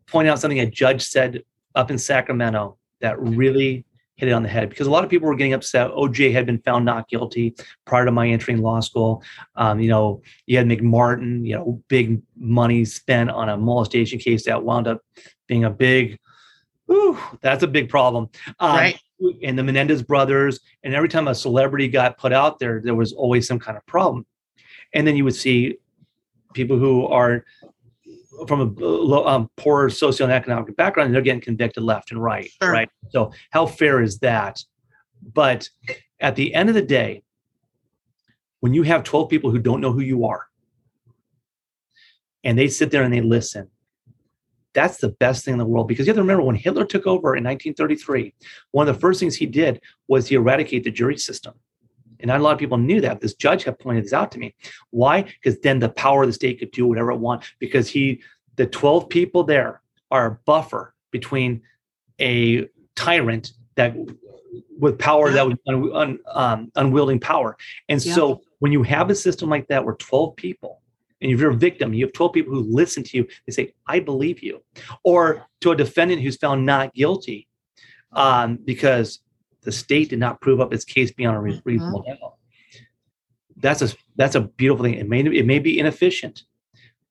point 0.07 0.27
out 0.27 0.39
something 0.39 0.59
a 0.59 0.69
judge 0.69 1.01
said 1.01 1.43
up 1.75 1.91
in 1.91 1.97
Sacramento 1.97 2.77
that 3.01 3.19
really 3.19 3.85
hit 4.15 4.29
it 4.29 4.31
on 4.31 4.41
the 4.41 4.49
head 4.49 4.69
because 4.69 4.87
a 4.87 4.89
lot 4.89 5.03
of 5.03 5.09
people 5.09 5.27
were 5.27 5.35
getting 5.35 5.53
upset. 5.53 5.91
OJ 5.91 6.33
had 6.33 6.45
been 6.45 6.59
found 6.59 6.83
not 6.85 7.07
guilty 7.07 7.55
prior 7.85 8.03
to 8.03 8.11
my 8.11 8.27
entering 8.27 8.57
law 8.57 8.79
school. 8.79 9.23
Um, 9.55 9.79
you 9.79 9.89
know, 9.89 10.21
you 10.47 10.57
had 10.57 10.65
McMartin, 10.65 11.45
you 11.45 11.55
know, 11.55 11.81
big 11.87 12.21
money 12.35 12.83
spent 12.83 13.29
on 13.29 13.47
a 13.47 13.57
molestation 13.57 14.17
case 14.17 14.45
that 14.45 14.63
wound 14.63 14.87
up 14.87 15.01
being 15.47 15.65
a 15.65 15.69
big, 15.69 16.17
ooh, 16.91 17.17
that's 17.41 17.63
a 17.63 17.67
big 17.67 17.89
problem. 17.89 18.29
Um, 18.59 18.75
right 18.75 18.99
and 19.43 19.57
the 19.57 19.63
Menendez 19.63 20.03
brothers. 20.03 20.59
And 20.83 20.93
every 20.93 21.09
time 21.09 21.27
a 21.27 21.35
celebrity 21.35 21.87
got 21.87 22.17
put 22.17 22.33
out 22.33 22.59
there, 22.59 22.81
there 22.83 22.95
was 22.95 23.13
always 23.13 23.47
some 23.47 23.59
kind 23.59 23.77
of 23.77 23.85
problem. 23.85 24.25
And 24.93 25.05
then 25.05 25.15
you 25.15 25.23
would 25.23 25.35
see 25.35 25.77
people 26.53 26.77
who 26.77 27.05
are 27.07 27.45
from 28.47 28.77
a 28.79 29.25
um, 29.25 29.49
poor 29.57 29.89
socioeconomic 29.89 30.75
background, 30.75 31.13
they're 31.13 31.21
getting 31.21 31.41
convicted 31.41 31.83
left 31.83 32.11
and 32.11 32.21
right. 32.21 32.49
Sure. 32.61 32.71
Right. 32.71 32.89
So 33.09 33.31
how 33.49 33.65
fair 33.65 34.01
is 34.01 34.19
that? 34.19 34.63
But 35.33 35.67
at 36.19 36.35
the 36.35 36.53
end 36.53 36.69
of 36.69 36.75
the 36.75 36.81
day, 36.81 37.23
when 38.59 38.73
you 38.73 38.83
have 38.83 39.03
12 39.03 39.29
people 39.29 39.49
who 39.49 39.59
don't 39.59 39.81
know 39.81 39.91
who 39.91 40.01
you 40.01 40.25
are, 40.25 40.45
and 42.43 42.57
they 42.57 42.67
sit 42.67 42.91
there 42.91 43.03
and 43.03 43.13
they 43.13 43.21
listen 43.21 43.69
that's 44.77 44.99
the 44.99 45.09
best 45.09 45.43
thing 45.43 45.53
in 45.53 45.57
the 45.57 45.65
world 45.65 45.87
because 45.87 46.05
you 46.05 46.11
have 46.11 46.17
to 46.17 46.21
remember 46.21 46.43
when 46.43 46.55
Hitler 46.55 46.85
took 46.85 47.07
over 47.07 47.35
in 47.35 47.43
1933, 47.43 48.31
one 48.73 48.87
of 48.87 48.93
the 48.93 49.01
first 49.01 49.19
things 49.19 49.35
he 49.35 49.47
did 49.47 49.81
was 50.07 50.27
he 50.27 50.35
eradicate 50.35 50.83
the 50.83 50.91
jury 50.91 51.17
system. 51.17 51.55
And 52.19 52.27
not 52.27 52.39
a 52.39 52.43
lot 52.43 52.53
of 52.53 52.59
people 52.59 52.77
knew 52.77 53.01
that. 53.01 53.19
This 53.19 53.33
judge 53.33 53.63
had 53.63 53.79
pointed 53.79 54.03
this 54.03 54.13
out 54.13 54.31
to 54.33 54.39
me. 54.39 54.53
Why? 54.91 55.23
Because 55.23 55.59
then 55.61 55.79
the 55.79 55.89
power 55.89 56.21
of 56.21 56.29
the 56.29 56.33
state 56.33 56.59
could 56.59 56.69
do 56.69 56.85
whatever 56.85 57.09
it 57.09 57.17
wants. 57.17 57.51
Because 57.57 57.89
he, 57.89 58.21
the 58.55 58.67
12 58.67 59.09
people 59.09 59.43
there 59.43 59.81
are 60.11 60.27
a 60.27 60.39
buffer 60.45 60.93
between 61.09 61.63
a 62.21 62.67
tyrant 62.95 63.53
that 63.77 63.95
with 64.77 64.99
power 64.99 65.31
that 65.31 65.43
was 65.43 65.55
un, 65.67 65.91
un, 65.91 66.19
um, 66.31 66.71
unwielding 66.75 67.19
power. 67.19 67.57
And 67.89 68.03
yeah. 68.05 68.13
so 68.13 68.41
when 68.59 68.71
you 68.71 68.83
have 68.83 69.09
a 69.09 69.15
system 69.15 69.49
like 69.49 69.69
that 69.69 69.83
where 69.83 69.95
12 69.95 70.35
people 70.35 70.76
and 71.21 71.31
if 71.31 71.39
you're 71.39 71.51
a 71.51 71.55
victim, 71.55 71.93
you 71.93 72.05
have 72.05 72.13
12 72.13 72.33
people 72.33 72.53
who 72.53 72.61
listen 72.61 73.03
to 73.03 73.17
you, 73.17 73.27
they 73.45 73.51
say, 73.51 73.73
I 73.87 73.99
believe 73.99 74.43
you. 74.43 74.63
Or 75.03 75.47
to 75.61 75.71
a 75.71 75.75
defendant 75.75 76.21
who's 76.21 76.37
found 76.37 76.65
not 76.65 76.93
guilty 76.93 77.47
um, 78.11 78.59
because 78.63 79.19
the 79.63 79.71
state 79.71 80.09
did 80.09 80.19
not 80.19 80.41
prove 80.41 80.61
up 80.61 80.73
its 80.73 80.85
case 80.85 81.11
beyond 81.11 81.37
a 81.37 81.39
reasonable 81.39 82.03
mm-hmm. 82.03 82.11
doubt. 82.11 82.33
That's 83.57 83.81
a 83.81 83.89
That's 84.15 84.35
a 84.35 84.41
beautiful 84.41 84.85
thing. 84.85 84.93
It 84.93 85.09
may 85.09 85.21
it 85.21 85.45
may 85.45 85.59
be 85.59 85.79
inefficient, 85.79 86.43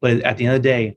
but 0.00 0.20
at 0.20 0.36
the 0.36 0.46
end 0.46 0.54
of 0.54 0.62
the 0.62 0.68
day, 0.68 0.96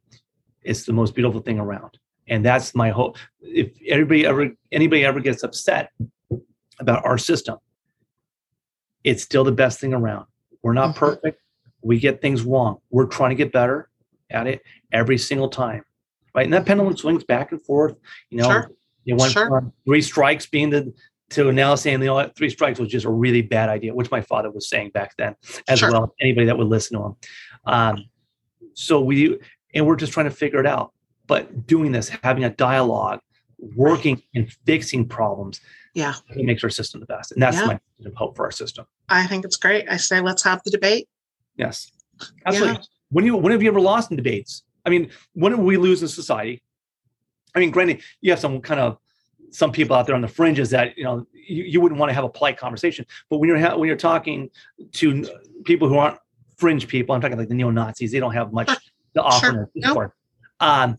it's 0.62 0.86
the 0.86 0.93
most 0.93 1.16
beautiful 1.16 1.41
thing 1.41 1.60
around. 1.60 1.97
And 2.28 2.45
that's 2.45 2.76
my 2.76 2.91
hope. 2.91 3.18
If 3.41 3.72
everybody 3.88 4.28
ever 4.28 4.51
anybody 4.72 5.03
ever 5.03 5.20
gets 5.20 5.43
upset 5.43 5.91
about 6.80 7.03
our 7.03 7.18
system, 7.18 7.57
it's 9.03 9.24
still 9.24 9.43
the 9.43 9.51
best 9.51 9.80
thing 9.80 9.95
around. 9.95 10.28
We're 10.62 10.74
not 10.74 10.95
Mhm. 10.95 10.99
perfect. 10.99 11.41
We 11.82 11.99
get 11.99 12.21
things 12.21 12.43
wrong. 12.43 12.77
We're 12.89 13.05
trying 13.05 13.30
to 13.30 13.36
get 13.36 13.51
better 13.51 13.89
at 14.30 14.47
it 14.47 14.61
every 14.91 15.17
single 15.17 15.49
time. 15.49 15.84
Right. 16.36 16.45
And 16.45 16.53
that 16.53 16.65
pendulum 16.65 16.95
swings 16.95 17.23
back 17.23 17.51
and 17.51 17.61
forth. 17.61 17.95
You 18.30 18.39
know, 18.39 18.49
Sure. 18.49 18.71
you 19.03 19.15
went 19.15 19.32
Sure. 19.32 19.47
from 19.47 19.73
three 19.86 20.01
strikes 20.01 20.45
being 20.45 20.69
the 20.69 20.93
to 21.32 21.51
now 21.51 21.75
saying 21.75 21.99
you 22.01 22.07
know 22.07 22.15
what, 22.15 22.36
three 22.36 22.49
strikes 22.49 22.80
was 22.80 22.89
just 22.89 23.05
a 23.05 23.09
really 23.11 23.41
bad 23.43 23.69
idea, 23.69 23.93
which 23.93 24.09
my 24.09 24.19
father 24.21 24.49
was 24.49 24.67
saying 24.67 24.89
back 24.91 25.15
then 25.17 25.36
as 25.67 25.80
Sure. 25.80 25.91
well. 25.91 26.15
Anybody 26.19 26.47
that 26.47 26.57
would 26.57 26.67
listen 26.67 26.97
to 26.97 27.05
him. 27.05 27.15
Um, 27.65 28.05
so 28.73 28.99
we 29.01 29.38
and 29.75 29.86
we're 29.86 29.95
just 29.95 30.11
trying 30.13 30.25
to 30.25 30.32
figure 30.32 30.59
it 30.59 30.65
out. 30.65 30.91
But 31.27 31.67
doing 31.67 31.91
this, 31.91 32.09
having 32.23 32.43
a 32.43 32.49
dialogue, 32.49 33.19
working 33.75 34.23
and 34.34 34.51
fixing 34.65 35.07
problems, 35.07 35.61
Yeah. 35.93 36.13
it 36.36 36.43
makes 36.45 36.63
our 36.63 36.71
system 36.71 36.99
the 36.99 37.05
best. 37.05 37.32
And 37.32 37.41
that's 37.41 37.57
Yeah. 37.57 37.65
my 37.67 37.80
hope 38.15 38.36
for 38.36 38.45
our 38.45 38.51
system. 38.51 38.86
I 39.09 39.27
think 39.27 39.45
it's 39.45 39.57
great. 39.57 39.86
I 39.89 39.97
say 39.97 40.21
let's 40.21 40.43
have 40.43 40.61
the 40.63 40.71
debate. 40.71 41.07
Yes. 41.60 41.91
Absolutely. 42.45 42.84
When 43.12 43.26
you 43.26 43.36
when 43.36 43.51
have 43.51 43.62
you 43.62 43.70
ever 43.70 43.82
lost 43.82 44.10
in 44.12 44.18
debates? 44.18 44.64
I 44.86 44.89
mean, 44.89 45.10
when 45.34 45.51
do 45.51 45.57
we 45.60 45.78
lose 45.78 46.01
in 46.01 46.07
society? 46.07 46.64
I 47.55 47.60
mean, 47.60 47.70
granted, 47.72 48.01
you 48.22 48.32
have 48.32 48.39
some 48.39 48.62
kind 48.62 48.80
of 48.80 48.97
some 49.51 49.72
people 49.72 49.95
out 49.95 50.05
there 50.05 50.16
on 50.16 50.22
the 50.22 50.28
fringes 50.28 50.70
that 50.72 50.97
you 50.97 51.03
know 51.03 51.28
you, 51.34 51.64
you 51.64 51.82
wouldn't 51.82 51.99
want 51.99 52.10
to 52.10 52.14
have 52.14 52.24
a 52.24 52.30
polite 52.30 52.57
conversation. 52.57 53.05
But 53.30 53.38
when 53.39 53.49
you're 53.49 53.60
ha- 53.60 53.76
when 53.78 53.88
you're 53.88 53.97
talking 53.97 54.49
to 54.93 55.28
people 55.66 55.88
who 55.89 55.97
aren't 55.97 56.18
fringe 56.57 56.88
people, 56.88 57.14
I'm 57.16 57.22
talking 57.22 57.38
like 57.38 57.47
the 57.49 57.55
neo 57.55 57.70
Nazis. 57.72 58.12
They 58.12 58.20
don't 58.20 58.34
have 58.34 58.53
much 58.53 58.70
to 59.16 59.22
offer. 59.22 59.45
Sure. 59.45 59.70
in 59.76 59.82
Nope. 59.82 60.14
Um, 60.60 60.97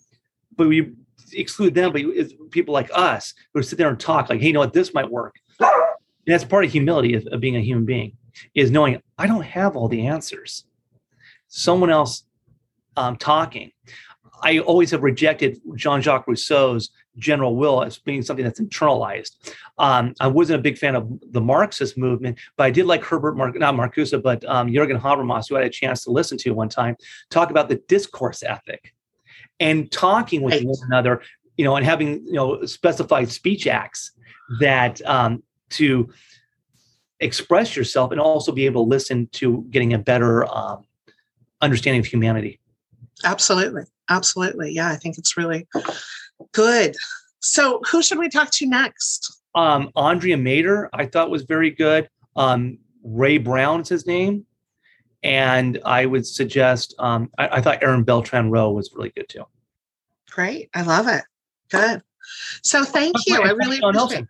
but 0.57 0.69
we 0.69 0.93
exclude 1.33 1.75
them. 1.75 1.93
But 1.93 2.01
you- 2.03 2.13
it's 2.13 2.35
people 2.51 2.75
like 2.75 2.91
us 2.93 3.35
who 3.55 3.63
sit 3.63 3.79
there 3.79 3.89
and 3.89 3.99
talk 4.01 4.29
like, 4.31 4.41
hey, 4.41 4.49
you 4.49 4.53
know 4.53 4.61
what, 4.61 4.73
this 4.73 4.93
might 4.93 5.09
work. 5.11 5.37
And 6.27 6.35
that's 6.35 6.45
part 6.45 6.65
of 6.65 6.73
humility 6.73 7.15
of, 7.15 7.27
of 7.29 7.41
being 7.41 7.57
a 7.57 7.61
human 7.61 7.85
being 7.85 8.17
is 8.55 8.70
knowing 8.70 9.03
I 9.18 9.26
don't 9.26 9.43
have 9.43 9.76
all 9.76 9.89
the 9.89 10.07
answers. 10.07 10.64
Someone 11.49 11.91
else 11.91 12.24
um, 12.97 13.16
talking. 13.16 13.72
I 14.43 14.59
always 14.61 14.91
have 14.93 15.03
rejected 15.03 15.61
Jean 15.74 16.01
Jacques 16.01 16.26
Rousseau's 16.26 16.91
general 17.18 17.57
will 17.57 17.83
as 17.83 17.99
being 17.99 18.22
something 18.22 18.45
that's 18.45 18.61
internalized. 18.61 19.33
Um, 19.78 20.14
I 20.20 20.28
wasn't 20.28 20.61
a 20.61 20.62
big 20.62 20.78
fan 20.78 20.95
of 20.97 21.11
the 21.33 21.41
Marxist 21.41 21.99
movement, 21.99 22.39
but 22.57 22.64
I 22.64 22.70
did 22.70 22.87
like 22.87 23.05
Herbert, 23.05 23.37
Mar- 23.37 23.53
not 23.53 23.74
Marcuse, 23.74 24.20
but 24.22 24.45
um, 24.49 24.68
Jürgen 24.68 24.99
Habermas, 25.01 25.49
who 25.49 25.57
I 25.57 25.61
had 25.61 25.68
a 25.68 25.72
chance 25.72 26.05
to 26.05 26.11
listen 26.11 26.39
to 26.39 26.51
one 26.53 26.68
time, 26.68 26.97
talk 27.31 27.51
about 27.51 27.68
the 27.68 27.76
discourse 27.89 28.43
ethic 28.43 28.95
and 29.59 29.91
talking 29.91 30.41
with 30.43 30.55
Right. 30.55 30.64
one 30.64 30.78
another, 30.87 31.20
you 31.57 31.64
know, 31.64 31.76
and 31.76 31.85
having 31.85 32.24
you 32.24 32.33
know 32.33 32.64
specified 32.64 33.31
speech 33.31 33.66
acts 33.66 34.12
that 34.61 35.03
um, 35.07 35.43
to 35.70 36.09
express 37.21 37.77
yourself 37.77 38.12
and 38.12 38.21
also 38.21 38.53
be 38.53 38.66
able 38.66 38.85
to 38.85 38.89
listen 38.89 39.29
to 39.33 39.64
getting 39.71 39.93
a 39.93 39.99
better 39.99 40.45
um, 40.53 40.85
understanding 41.61 42.01
of 42.01 42.07
humanity. 42.07 42.61
Absolutely. 43.25 43.85
Absolutely. 44.09 44.73
Yeah, 44.73 44.89
I 44.89 44.97
think 44.97 45.18
it's 45.18 45.37
really 45.37 45.68
good. 46.53 46.97
So 47.41 47.81
who 47.91 48.03
should 48.03 48.18
we 48.18 48.29
talk 48.29 48.51
to 48.53 48.66
next? 48.66 49.41
Um, 49.55 49.91
Andrea 49.97 50.37
Mater, 50.37 50.89
I 50.93 51.07
thought 51.07 51.31
was 51.31 51.43
very 51.43 51.71
good. 51.71 52.09
Um, 52.37 52.79
Ray 53.03 53.39
Brown's 53.39 53.89
his 53.89 54.07
name. 54.07 54.47
And 55.23 55.79
I 55.85 56.07
would 56.07 56.27
suggest, 56.27 56.95
um, 56.99 57.31
I, 57.37 57.49
I 57.49 57.61
thought 57.61 57.83
Aaron 57.83 58.05
Beltran 58.05 58.51
Rowe 58.51 58.71
was 58.71 58.91
really 58.95 59.11
good 59.11 59.29
too. 59.29 59.45
Great. 60.31 60.71
I 60.75 60.83
love 60.83 61.09
it. 61.09 61.23
Good. 61.71 62.03
So 62.62 62.85
thank 62.85 63.16
you. 63.27 63.37
I 63.37 63.51
really 63.51 63.79
appreciate 63.79 63.93
Nelson 63.93 64.29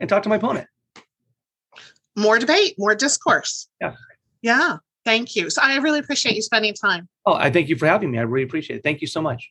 and 0.00 0.08
talk 0.08 0.22
to 0.22 0.30
my 0.30 0.36
opponent. 0.36 0.66
More 2.16 2.38
debate, 2.38 2.74
more 2.78 2.94
discourse. 2.94 3.68
Yeah. 3.80 3.94
Yeah. 4.42 4.78
Thank 5.04 5.36
you. 5.36 5.48
So 5.48 5.62
I 5.62 5.76
really 5.76 5.98
appreciate 5.98 6.34
you 6.34 6.42
spending 6.42 6.74
time. 6.74 7.08
Oh, 7.24 7.34
I 7.34 7.50
thank 7.50 7.68
you 7.68 7.76
for 7.76 7.86
having 7.86 8.10
me. 8.10 8.18
I 8.18 8.22
really 8.22 8.44
appreciate 8.44 8.76
it. 8.76 8.82
Thank 8.82 9.00
you 9.00 9.06
so 9.06 9.22
much. 9.22 9.50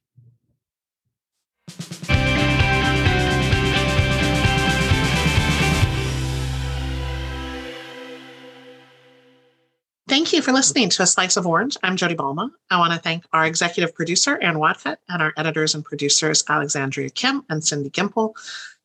Thank 10.08 10.34
you 10.34 10.42
for 10.42 10.52
listening 10.52 10.90
to 10.90 11.04
A 11.04 11.08
Slice 11.08 11.38
of 11.38 11.46
Orange. 11.46 11.78
I'm 11.84 11.96
Jodi 11.96 12.16
Balma. 12.16 12.50
I 12.72 12.80
want 12.80 12.94
to 12.94 13.00
thank 13.00 13.26
our 13.32 13.46
executive 13.46 13.94
producer, 13.94 14.40
Ann 14.40 14.56
Watfett, 14.56 14.98
and 15.08 15.22
our 15.22 15.34
editors 15.38 15.76
and 15.76 15.86
producers, 15.86 16.44
Alexandria 16.50 17.12
Kim 17.12 17.46
and 17.50 17.64
Cindy 17.64 17.92
Gimple. 17.92 18.34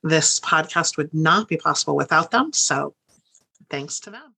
This 0.03 0.39
podcast 0.41 0.99
would 0.99 1.13
not 1.15 1.49
be 1.49 1.57
possible 1.57 1.97
without 1.97 2.31
them. 2.31 2.53
So 2.53 2.95
thanks 3.75 3.99
to 4.01 4.11
them. 4.11 4.35